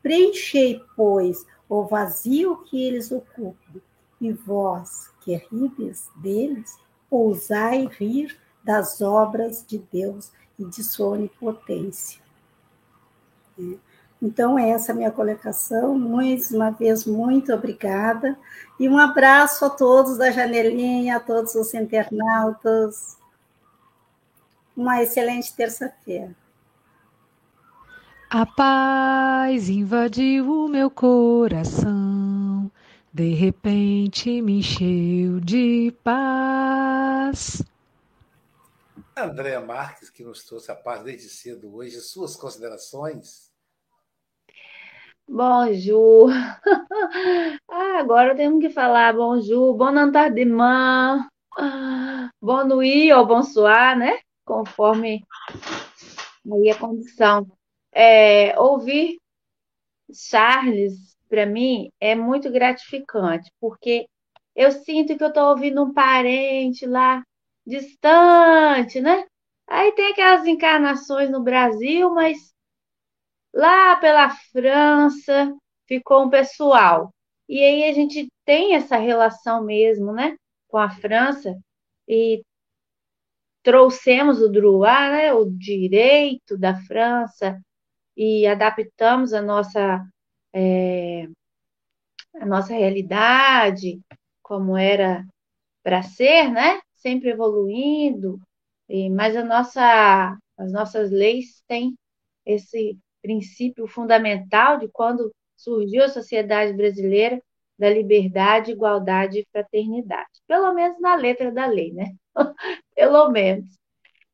preenchei, 0.04 0.84
pois, 0.96 1.46
o 1.68 1.84
vazio 1.84 2.64
que 2.64 2.86
eles 2.86 3.12
ocupam, 3.12 3.82
e 4.22 4.32
vós, 4.32 5.10
que 5.22 5.36
rides 5.36 6.10
deles, 6.16 6.78
ousai 7.10 7.86
rir 7.86 8.38
das 8.64 9.02
obras 9.02 9.66
de 9.66 9.78
Deus 9.92 10.32
e 10.58 10.66
de 10.66 10.84
sua 10.84 11.10
onipotência. 11.10 12.22
É. 13.60 13.78
Então, 14.22 14.58
essa 14.58 14.92
é 14.92 14.96
minha 14.96 15.12
colocação. 15.12 15.98
Mais 15.98 16.50
uma 16.52 16.72
vez, 16.72 17.06
muito 17.06 17.54
obrigada. 17.54 18.38
E 18.80 18.90
um 18.90 18.98
abraço 18.98 19.64
a 19.66 19.70
todos 19.70 20.18
da 20.18 20.32
janelinha, 20.32 21.18
a 21.18 21.20
todos 21.20 21.54
os 21.54 21.74
internautas. 21.74 23.18
Uma 24.76 25.02
excelente 25.02 25.56
terça-feira. 25.56 26.36
A 28.30 28.46
paz 28.46 29.70
invadiu 29.70 30.52
o 30.52 30.68
meu 30.68 30.90
coração, 30.90 32.70
de 33.14 33.34
repente 33.34 34.42
me 34.42 34.60
encheu 34.60 35.40
de 35.40 35.94
paz. 36.04 37.64
Andréa 39.20 39.60
Marques, 39.60 40.12
que 40.12 40.24
nos 40.24 40.46
trouxe 40.46 40.72
a 40.72 40.76
paz 40.76 41.02
desde 41.04 41.28
cedo 41.28 41.74
hoje, 41.74 42.00
suas 42.02 42.36
considerações? 42.36 43.52
Bonjour. 45.28 46.30
Ah, 47.70 48.00
agora 48.00 48.36
temos 48.36 48.60
que 48.60 48.70
falar 48.70 49.14
bonjour, 49.14 49.76
bon 49.76 49.98
entendement, 49.98 51.28
bon 52.42 52.64
nuit 52.66 53.12
ou 53.12 53.26
bonsoir, 53.26 53.98
né? 53.98 54.20
Conforme 54.46 55.24
aí 56.52 56.70
a 56.70 56.78
condição. 56.78 57.48
É, 57.92 58.60
ouvir 58.60 59.20
Charles, 60.14 61.18
para 61.30 61.46
mim, 61.46 61.92
é 62.00 62.16
muito 62.16 62.52
gratificante, 62.52 63.52
porque 63.60 64.08
eu 64.56 64.72
sinto 64.72 65.18
que 65.18 65.24
eu 65.24 65.30
estou 65.30 65.50
ouvindo 65.50 65.84
um 65.84 65.94
parente 65.94 66.86
lá 66.86 67.24
distante, 67.68 69.02
né? 69.02 69.26
Aí 69.68 69.92
tem 69.94 70.12
aquelas 70.12 70.46
encarnações 70.48 71.30
no 71.30 71.44
Brasil, 71.44 72.10
mas 72.14 72.54
lá 73.54 73.96
pela 73.98 74.30
França 74.30 75.54
ficou 75.88 76.26
um 76.26 76.30
pessoal. 76.30 77.14
E 77.50 77.62
aí 77.62 77.84
a 77.90 77.94
gente 77.94 78.28
tem 78.46 78.76
essa 78.76 78.98
relação 78.98 79.64
mesmo, 79.64 80.14
né, 80.14 80.38
com 80.70 80.78
a 80.78 80.90
França 80.90 81.58
e 82.08 82.42
trouxemos 83.64 84.42
o 84.42 84.50
droit, 84.50 85.12
né, 85.12 85.34
o 85.34 85.46
direito 85.46 86.58
da 86.58 86.76
França 86.84 87.60
e 88.16 88.48
adaptamos 88.48 89.34
a 89.34 89.42
nossa 89.42 90.06
é, 90.54 91.28
a 92.36 92.46
nossa 92.46 92.74
realidade 92.74 94.00
como 94.42 94.78
era 94.78 95.26
para 95.84 96.04
ser, 96.04 96.50
né? 96.52 96.80
Sempre 96.98 97.30
evoluindo, 97.30 98.40
e, 98.90 99.10
mas 99.10 99.36
a 99.36 99.44
nossa, 99.44 100.38
as 100.58 100.72
nossas 100.72 101.12
leis 101.12 101.64
têm 101.68 101.96
esse 102.46 102.98
princípio 103.22 103.88
fundamental 103.88 104.80
de 104.80 104.88
quando 104.90 105.34
surgiu 105.56 106.04
a 106.04 106.10
sociedade 106.10 106.74
brasileira 106.74 107.42
da 107.78 107.90
liberdade, 107.90 108.72
igualdade 108.72 109.40
e 109.40 109.48
fraternidade. 109.52 110.30
Pelo 110.48 110.74
menos 110.74 111.00
na 111.00 111.16
letra 111.16 111.52
da 111.52 111.66
lei, 111.66 111.92
né? 111.94 112.16
Pelo 112.96 113.30
menos. 113.30 113.78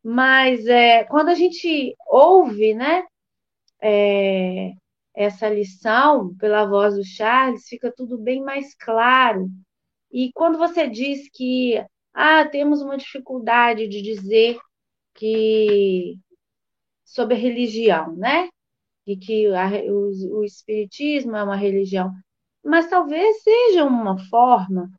Mas 0.04 0.66
é, 0.68 1.04
quando 1.06 1.30
a 1.30 1.36
gente 1.36 1.96
ouve, 2.08 2.74
né, 2.74 3.04
é, 3.82 4.74
essa 5.14 5.50
lição 5.50 6.36
pela 6.38 6.66
voz 6.66 6.96
do 6.96 7.04
Charles, 7.06 7.68
fica 7.68 7.92
tudo 7.96 8.18
bem 8.18 8.42
mais 8.42 8.76
claro. 8.76 9.50
E 10.12 10.32
quando 10.34 10.58
você 10.58 10.88
diz 10.90 11.30
que 11.34 11.84
ah, 12.14 12.46
temos 12.46 12.82
uma 12.82 12.98
dificuldade 12.98 13.88
de 13.88 14.02
dizer 14.02 14.60
que 15.16 16.16
sobre 17.04 17.36
a 17.36 17.38
religião, 17.38 18.16
né? 18.16 18.50
e 19.06 19.18
que 19.18 19.48
a, 19.48 19.68
o, 19.92 20.40
o 20.40 20.44
Espiritismo 20.44 21.36
é 21.36 21.44
uma 21.44 21.56
religião, 21.56 22.12
mas 22.64 22.90
talvez 22.90 23.44
seja 23.44 23.84
uma 23.84 24.18
forma 24.30 24.90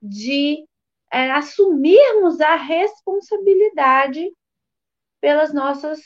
de 0.00 0.64
é, 1.10 1.30
assumirmos 1.30 2.40
a 2.40 2.56
responsabilidade 2.56 4.32
pelas 5.20 5.54
nossas 5.54 6.00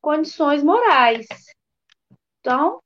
condições 0.00 0.62
morais. 0.62 1.26
Então, 2.40 2.80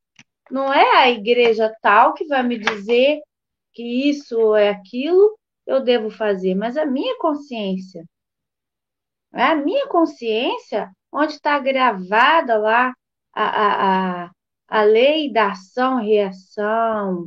não 0.51 0.73
é 0.73 0.97
a 0.97 1.11
igreja 1.11 1.73
tal 1.81 2.15
que 2.15 2.27
vai 2.27 2.43
me 2.43 2.59
dizer 2.59 3.21
que 3.73 4.09
isso 4.09 4.57
é 4.57 4.71
aquilo 4.71 5.39
eu 5.69 5.81
devo 5.83 6.11
fazer, 6.11 6.55
mas 6.55 6.79
a 6.79 6.87
minha 6.87 7.17
consciência. 7.19 8.05
É 9.35 9.43
a 9.45 9.55
minha 9.55 9.87
consciência, 9.87 10.91
onde 11.13 11.35
está 11.35 11.59
gravada 11.59 12.57
lá 12.57 12.95
a, 13.35 14.25
a, 14.25 14.31
a 14.67 14.83
lei 14.83 15.31
da 15.31 15.53
ação 15.53 16.01
e 16.01 16.15
reação, 16.15 17.27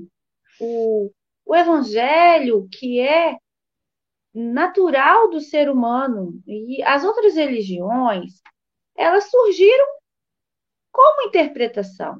o, 0.59 1.11
o 1.45 1.55
evangelho 1.55 2.67
que 2.71 2.99
é 2.99 3.37
natural 4.33 5.29
do 5.29 5.39
ser 5.39 5.69
humano. 5.69 6.41
E 6.47 6.81
as 6.83 7.03
outras 7.03 7.35
religiões, 7.35 8.41
elas 8.95 9.29
surgiram 9.29 9.85
como 10.91 11.27
interpretação 11.27 12.19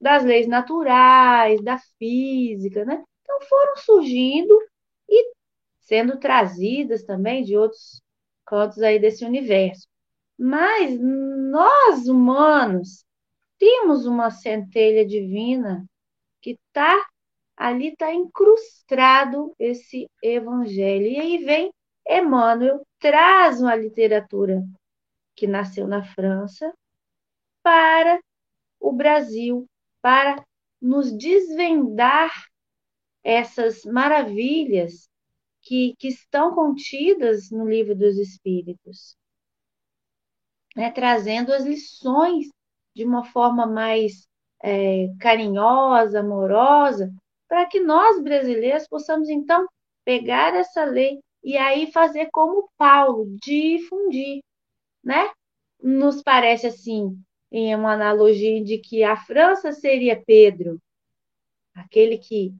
das 0.00 0.24
leis 0.24 0.46
naturais, 0.46 1.60
da 1.62 1.78
física, 1.98 2.84
né? 2.84 3.02
Então 3.22 3.40
foram 3.42 3.76
surgindo 3.76 4.56
sendo 5.92 6.18
trazidas 6.18 7.04
também 7.04 7.44
de 7.44 7.54
outros 7.54 8.02
cantos 8.46 8.80
aí 8.80 8.98
desse 8.98 9.26
universo. 9.26 9.86
Mas 10.38 10.98
nós 10.98 12.08
humanos 12.08 13.04
temos 13.58 14.06
uma 14.06 14.30
centelha 14.30 15.06
divina 15.06 15.84
que 16.40 16.52
está 16.52 16.98
ali, 17.54 17.88
está 17.88 18.10
incrustado 18.10 19.54
esse 19.58 20.08
evangelho. 20.22 21.08
E 21.08 21.20
aí 21.20 21.44
vem 21.44 21.70
Emmanuel, 22.08 22.86
traz 22.98 23.60
uma 23.60 23.76
literatura 23.76 24.64
que 25.36 25.46
nasceu 25.46 25.86
na 25.86 26.02
França 26.02 26.72
para 27.62 28.18
o 28.80 28.92
Brasil, 28.92 29.66
para 30.00 30.42
nos 30.80 31.12
desvendar 31.12 32.32
essas 33.22 33.84
maravilhas 33.84 35.11
que, 35.62 35.94
que 35.98 36.08
estão 36.08 36.54
contidas 36.54 37.50
no 37.50 37.68
livro 37.68 37.94
dos 37.94 38.16
Espíritos 38.18 39.16
né, 40.76 40.90
trazendo 40.90 41.52
as 41.52 41.64
lições 41.64 42.48
de 42.94 43.04
uma 43.04 43.24
forma 43.24 43.66
mais 43.66 44.26
é, 44.62 45.08
carinhosa, 45.20 46.20
amorosa, 46.20 47.12
para 47.48 47.66
que 47.66 47.80
nós 47.80 48.22
brasileiros 48.22 48.86
possamos 48.88 49.28
então 49.28 49.66
pegar 50.04 50.54
essa 50.54 50.84
lei 50.84 51.20
e 51.42 51.56
aí 51.56 51.90
fazer 51.90 52.28
como 52.30 52.70
Paulo, 52.76 53.26
difundir, 53.42 54.40
né? 55.02 55.30
nos 55.82 56.22
parece 56.22 56.68
assim, 56.68 57.20
em 57.50 57.74
uma 57.74 57.92
analogia 57.94 58.62
de 58.62 58.78
que 58.78 59.02
a 59.02 59.16
França 59.16 59.72
seria 59.72 60.22
Pedro, 60.24 60.80
aquele 61.74 62.18
que 62.18 62.54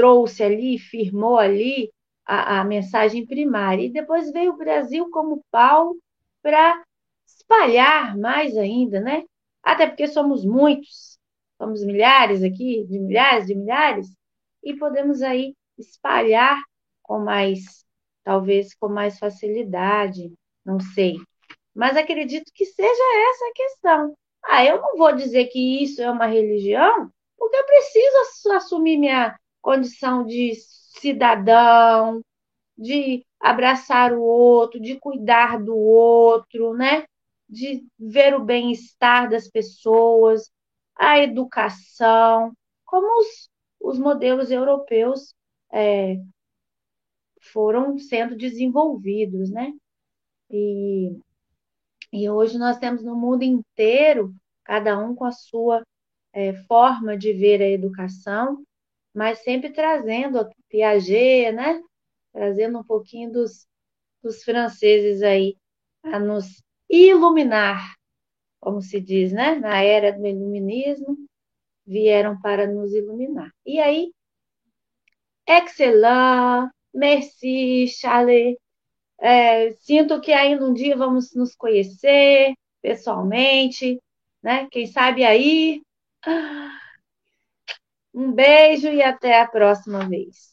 trouxe 0.00 0.42
ali, 0.42 0.78
firmou 0.78 1.36
ali 1.36 1.92
a, 2.24 2.60
a 2.60 2.64
mensagem 2.64 3.26
primária. 3.26 3.84
E 3.84 3.92
depois 3.92 4.32
veio 4.32 4.52
o 4.52 4.56
Brasil 4.56 5.10
como 5.10 5.44
Paulo 5.50 5.98
para 6.42 6.82
espalhar 7.26 8.16
mais 8.16 8.56
ainda, 8.56 8.98
né? 8.98 9.24
Até 9.62 9.86
porque 9.86 10.08
somos 10.08 10.42
muitos, 10.42 11.18
somos 11.60 11.84
milhares 11.84 12.42
aqui, 12.42 12.86
de 12.88 12.98
milhares, 12.98 13.46
de 13.46 13.54
milhares, 13.54 14.06
e 14.64 14.74
podemos 14.74 15.20
aí 15.20 15.54
espalhar 15.76 16.58
com 17.02 17.18
mais, 17.18 17.84
talvez 18.24 18.74
com 18.74 18.88
mais 18.88 19.18
facilidade, 19.18 20.32
não 20.64 20.80
sei. 20.80 21.16
Mas 21.74 21.94
acredito 21.94 22.50
que 22.54 22.64
seja 22.64 23.30
essa 23.30 23.44
a 23.44 23.52
questão. 23.54 24.16
Ah, 24.44 24.64
eu 24.64 24.80
não 24.80 24.96
vou 24.96 25.14
dizer 25.14 25.46
que 25.48 25.82
isso 25.84 26.00
é 26.00 26.10
uma 26.10 26.26
religião, 26.26 27.10
porque 27.36 27.56
eu 27.56 27.66
preciso 27.66 28.52
assumir 28.54 28.96
minha 28.96 29.38
condição 29.60 30.24
de 30.24 30.54
cidadão, 31.00 32.22
de 32.76 33.24
abraçar 33.38 34.12
o 34.12 34.22
outro, 34.22 34.80
de 34.80 34.98
cuidar 34.98 35.62
do 35.62 35.76
outro, 35.76 36.74
né? 36.74 37.04
De 37.48 37.86
ver 37.98 38.34
o 38.34 38.44
bem-estar 38.44 39.28
das 39.28 39.48
pessoas, 39.48 40.50
a 40.96 41.18
educação, 41.18 42.52
como 42.84 43.06
os, 43.20 43.50
os 43.80 43.98
modelos 43.98 44.50
europeus 44.50 45.34
é, 45.72 46.16
foram 47.52 47.98
sendo 47.98 48.36
desenvolvidos, 48.36 49.50
né? 49.50 49.72
E, 50.50 51.16
e 52.12 52.28
hoje 52.28 52.58
nós 52.58 52.78
temos 52.78 53.02
no 53.02 53.16
mundo 53.16 53.42
inteiro, 53.42 54.34
cada 54.64 54.98
um 54.98 55.14
com 55.14 55.24
a 55.24 55.32
sua 55.32 55.82
é, 56.32 56.52
forma 56.64 57.16
de 57.16 57.32
ver 57.32 57.62
a 57.62 57.68
educação, 57.68 58.64
mas 59.14 59.40
sempre 59.40 59.72
trazendo 59.72 60.38
a 60.40 60.48
Piaget, 60.68 61.52
né? 61.52 61.82
Trazendo 62.32 62.78
um 62.78 62.84
pouquinho 62.84 63.32
dos, 63.32 63.66
dos 64.22 64.42
franceses 64.44 65.22
aí 65.22 65.56
a 66.02 66.18
nos 66.18 66.62
iluminar, 66.88 67.94
como 68.60 68.80
se 68.82 69.00
diz, 69.00 69.32
né? 69.32 69.54
Na 69.56 69.82
era 69.82 70.12
do 70.12 70.26
iluminismo, 70.26 71.16
vieram 71.86 72.40
para 72.40 72.66
nos 72.66 72.92
iluminar. 72.92 73.50
E 73.66 73.80
aí, 73.80 74.12
excellent, 75.46 76.70
merci, 76.94 77.86
Charlie. 77.88 78.58
É, 79.20 79.72
sinto 79.72 80.20
que 80.20 80.32
ainda 80.32 80.64
um 80.64 80.72
dia 80.72 80.96
vamos 80.96 81.34
nos 81.34 81.54
conhecer 81.54 82.54
pessoalmente, 82.82 84.00
né? 84.42 84.68
Quem 84.70 84.86
sabe 84.86 85.24
aí. 85.24 85.82
Um 88.12 88.32
beijo 88.32 88.88
e 88.88 89.02
até 89.02 89.40
a 89.40 89.46
próxima 89.46 90.08
vez. 90.08 90.50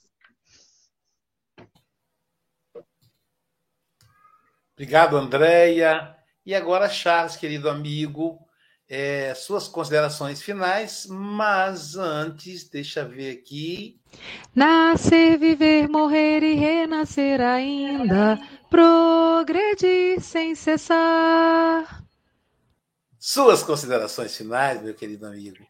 Obrigado, 4.74 5.18
Andréia. 5.18 6.16
E 6.46 6.54
agora, 6.54 6.88
Charles, 6.88 7.36
querido 7.36 7.68
amigo, 7.68 8.40
é, 8.88 9.34
suas 9.34 9.68
considerações 9.68 10.42
finais, 10.42 11.08
mas 11.10 11.96
antes, 11.98 12.70
deixa 12.70 13.02
eu 13.02 13.10
ver 13.10 13.32
aqui. 13.32 14.00
Nascer, 14.56 15.38
viver, 15.38 15.90
morrer 15.90 16.44
e 16.44 16.54
renascer 16.54 17.42
ainda, 17.42 18.40
progredir 18.70 20.22
sem 20.22 20.56
cessar. 20.56 22.06
Suas 23.20 23.64
considerações 23.64 24.38
finais, 24.38 24.82
meu 24.82 24.94
querido 24.94 25.26
amigo. 25.26 25.66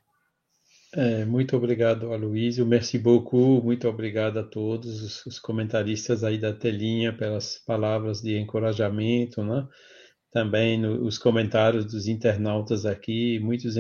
É, 1.00 1.24
muito 1.26 1.56
obrigado, 1.56 2.12
Aloysio. 2.12 2.66
Merci 2.66 2.98
beaucoup. 2.98 3.64
Muito 3.64 3.88
obrigado 3.88 4.40
a 4.40 4.44
todos 4.44 5.04
os, 5.04 5.26
os, 5.28 5.40
comentaristas 5.40 6.24
aí 6.24 6.40
da 6.40 6.52
telinha 6.52 7.14
pelas 7.14 7.60
palavras 7.60 8.20
de 8.20 8.36
encorajamento, 8.36 9.44
né? 9.44 9.68
Também 10.32 10.80
no, 10.80 11.06
os 11.06 11.20
comentários 11.20 11.86
dos 11.86 12.08
internautas 12.08 12.84
aqui, 12.84 13.38
muitos, 13.40 13.76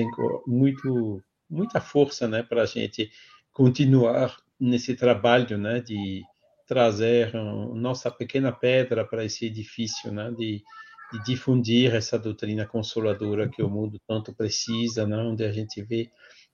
muito, 0.46 1.20
muita 1.50 1.82
força, 1.82 2.28
né, 2.28 2.44
para 2.44 2.62
a 2.62 2.66
gente 2.68 3.10
continuar 3.52 4.38
nesse 4.60 4.96
trabalho, 4.96 5.58
né, 5.58 5.82
de 5.82 6.22
trazer 6.68 7.36
um, 7.36 7.74
nossa 7.74 8.12
pequena 8.12 8.52
pedra 8.52 9.04
para 9.04 9.26
esse 9.26 9.48
edifício, 9.48 10.12
né, 10.12 10.32
de, 10.38 10.64
de 11.12 11.24
difundir 11.26 11.96
essa 11.96 12.20
doutrina 12.20 12.68
consoladora 12.68 13.50
que 13.50 13.64
o 13.64 13.70
mundo 13.70 14.00
tanto 14.08 14.36
precisa, 14.36 15.08
né, 15.08 15.18
onde 15.18 15.44
a 15.44 15.52
gente 15.52 15.82
vê 15.82 16.12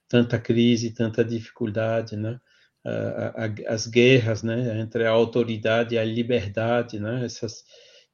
tanta 0.08 0.38
crise, 0.38 0.92
tanta 0.94 1.24
dificuldade, 1.24 2.16
né? 2.16 2.40
as 3.66 3.86
guerras, 3.86 4.42
né, 4.42 4.78
entre 4.80 5.06
a 5.06 5.10
autoridade 5.10 5.94
e 5.94 5.98
a 5.98 6.04
liberdade, 6.04 6.98
né, 6.98 7.24
essas, 7.24 7.64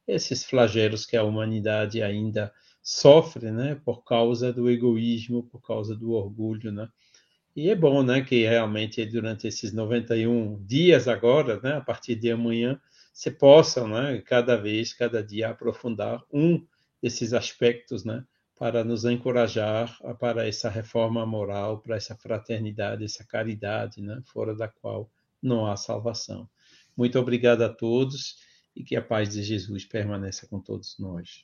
esses 0.07 0.45
flagelos 0.45 1.05
que 1.05 1.17
a 1.17 1.23
humanidade 1.23 2.01
ainda 2.01 2.51
sofre, 2.81 3.51
né, 3.51 3.75
por 3.83 4.03
causa 4.03 4.51
do 4.53 4.69
egoísmo, 4.69 5.43
por 5.43 5.61
causa 5.61 5.95
do 5.95 6.11
orgulho, 6.11 6.71
né. 6.71 6.87
E 7.55 7.69
é 7.69 7.75
bom, 7.75 8.03
né, 8.03 8.21
que 8.21 8.43
realmente 8.45 9.05
durante 9.05 9.47
esses 9.47 9.73
91 9.73 10.63
dias 10.65 11.07
agora, 11.07 11.59
né, 11.61 11.73
a 11.73 11.81
partir 11.81 12.15
de 12.15 12.31
amanhã, 12.31 12.79
se 13.13 13.29
possam, 13.31 13.87
né, 13.89 14.21
cada 14.25 14.55
vez, 14.55 14.93
cada 14.93 15.21
dia 15.23 15.49
aprofundar 15.49 16.21
um 16.33 16.65
desses 17.03 17.33
aspectos, 17.33 18.05
né, 18.05 18.23
para 18.61 18.83
nos 18.83 19.05
encorajar 19.05 19.97
para 20.19 20.47
essa 20.47 20.69
reforma 20.69 21.25
moral, 21.25 21.79
para 21.79 21.95
essa 21.95 22.15
fraternidade, 22.15 23.03
essa 23.03 23.25
caridade, 23.25 24.03
né? 24.03 24.21
fora 24.31 24.53
da 24.53 24.67
qual 24.67 25.09
não 25.41 25.65
há 25.65 25.75
salvação. 25.75 26.47
Muito 26.95 27.17
obrigado 27.17 27.63
a 27.63 27.69
todos 27.69 28.35
e 28.75 28.83
que 28.83 28.95
a 28.95 29.01
paz 29.01 29.29
de 29.29 29.41
Jesus 29.41 29.83
permaneça 29.83 30.45
com 30.45 30.59
todos 30.59 30.95
nós. 30.99 31.43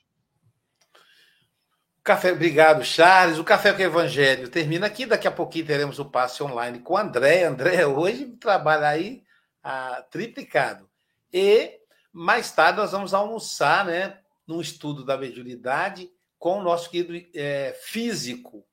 Café, 2.04 2.30
obrigado, 2.30 2.84
Charles. 2.84 3.40
O 3.40 3.44
Café 3.44 3.72
com 3.72 3.80
o 3.80 3.86
Evangelho 3.86 4.48
termina 4.48 4.86
aqui. 4.86 5.04
Daqui 5.04 5.26
a 5.26 5.32
pouquinho 5.32 5.66
teremos 5.66 5.98
o 5.98 6.04
passe 6.04 6.40
online 6.44 6.78
com 6.78 6.96
André. 6.96 7.42
André 7.42 7.84
hoje 7.84 8.26
trabalha 8.36 8.86
aí 8.86 9.24
ah, 9.60 10.06
triplicado. 10.08 10.88
E 11.32 11.80
mais 12.12 12.52
tarde 12.52 12.78
nós 12.78 12.92
vamos 12.92 13.12
almoçar, 13.12 13.84
né? 13.84 14.20
Num 14.46 14.60
estudo 14.60 15.04
da 15.04 15.18
mediunidade 15.18 16.08
com 16.38 16.58
o 16.58 16.62
nosso 16.62 16.90
querido 16.90 17.28
é, 17.34 17.72
físico. 17.82 18.64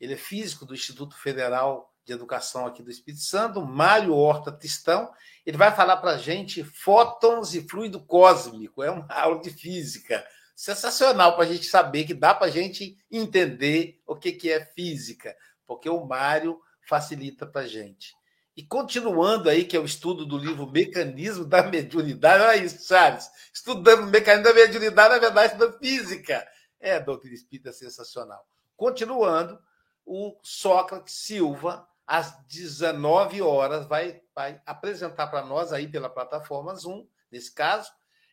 Ele 0.00 0.14
é 0.14 0.16
físico 0.16 0.64
do 0.64 0.74
Instituto 0.74 1.16
Federal 1.16 1.92
de 2.04 2.12
Educação 2.12 2.66
aqui 2.66 2.82
do 2.82 2.90
Espírito 2.90 3.22
Santo, 3.22 3.64
Mário 3.64 4.14
Horta 4.14 4.52
Tistão. 4.52 5.10
Ele 5.44 5.56
vai 5.56 5.74
falar 5.74 5.96
para 5.96 6.12
a 6.12 6.18
gente 6.18 6.62
fótons 6.62 7.54
e 7.54 7.66
fluido 7.66 8.00
cósmico. 8.00 8.82
É 8.82 8.90
uma 8.90 9.06
aula 9.08 9.40
de 9.40 9.50
física 9.50 10.24
sensacional 10.54 11.34
para 11.34 11.44
a 11.44 11.48
gente 11.48 11.66
saber 11.66 12.04
que 12.04 12.14
dá 12.14 12.34
para 12.34 12.46
a 12.46 12.50
gente 12.50 12.96
entender 13.10 14.00
o 14.06 14.14
que, 14.14 14.32
que 14.32 14.52
é 14.52 14.64
física, 14.64 15.34
porque 15.66 15.88
o 15.88 16.04
Mário 16.04 16.60
facilita 16.86 17.46
para 17.46 17.62
a 17.62 17.66
gente. 17.66 18.14
E 18.56 18.62
continuando 18.62 19.48
aí, 19.48 19.64
que 19.64 19.76
é 19.76 19.80
o 19.80 19.84
estudo 19.84 20.24
do 20.24 20.38
livro 20.38 20.70
Mecanismo 20.70 21.44
da 21.44 21.62
Mediunidade, 21.64 22.44
olha 22.44 22.56
isso, 22.56 22.86
Charles, 22.86 23.28
estudando 23.52 24.04
o 24.04 24.06
mecanismo 24.06 24.44
da 24.44 24.54
mediunidade, 24.54 25.14
na 25.14 25.18
verdade, 25.18 25.52
estudando 25.54 25.78
física. 25.78 26.46
É, 26.84 27.00
doutrina 27.00 27.34
espírita 27.34 27.72
sensacional. 27.72 28.46
Continuando, 28.76 29.58
o 30.04 30.36
Sócrates 30.42 31.14
Silva, 31.14 31.88
às 32.06 32.38
19 32.46 33.40
horas, 33.40 33.86
vai, 33.86 34.20
vai 34.34 34.60
apresentar 34.66 35.28
para 35.28 35.46
nós, 35.46 35.72
aí 35.72 35.88
pela 35.88 36.10
plataforma 36.10 36.74
Zoom, 36.74 37.06
nesse 37.32 37.54
caso, 37.54 37.90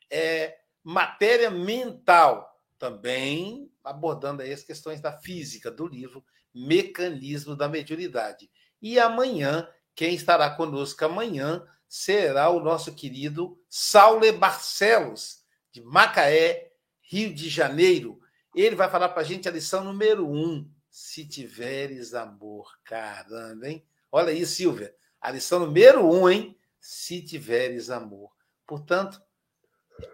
é, 0.10 0.58
matéria 0.84 1.50
mental, 1.50 2.62
também 2.78 3.72
abordando 3.82 4.42
aí 4.42 4.52
as 4.52 4.64
questões 4.64 5.00
da 5.00 5.14
física 5.14 5.72
do 5.72 5.88
livro 5.88 6.22
Mecanismo 6.54 7.56
da 7.56 7.70
Mediunidade. 7.70 8.52
E 8.82 9.00
amanhã, 9.00 9.66
quem 9.96 10.14
estará 10.14 10.50
conosco 10.50 11.06
amanhã 11.06 11.66
será 11.88 12.50
o 12.50 12.60
nosso 12.60 12.94
querido 12.94 13.58
Saulo 13.70 14.30
Barcelos, 14.34 15.46
de 15.72 15.82
Macaé, 15.82 16.74
Rio 17.00 17.34
de 17.34 17.48
Janeiro 17.48 18.21
ele 18.56 18.76
vai 18.76 18.90
falar 18.90 19.10
para 19.10 19.22
a 19.22 19.26
gente 19.26 19.48
a 19.48 19.52
lição 19.52 19.84
número 19.84 20.28
um. 20.28 20.70
Se 20.90 21.26
tiveres 21.26 22.14
amor. 22.14 22.78
Caramba, 22.84 23.70
hein? 23.70 23.86
Olha 24.12 24.30
aí, 24.30 24.46
Silvia. 24.46 24.94
A 25.20 25.32
lição 25.32 25.60
número 25.60 26.06
um, 26.06 26.30
hein? 26.30 26.58
Se 26.80 27.22
tiveres 27.22 27.90
amor. 27.90 28.36
Portanto, 28.66 29.22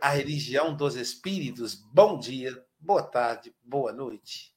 a 0.01 0.09
religião 0.09 0.75
dos 0.75 0.95
espíritos. 0.95 1.75
Bom 1.75 2.19
dia, 2.19 2.65
boa 2.79 3.03
tarde, 3.03 3.55
boa 3.63 3.91
noite. 3.91 4.56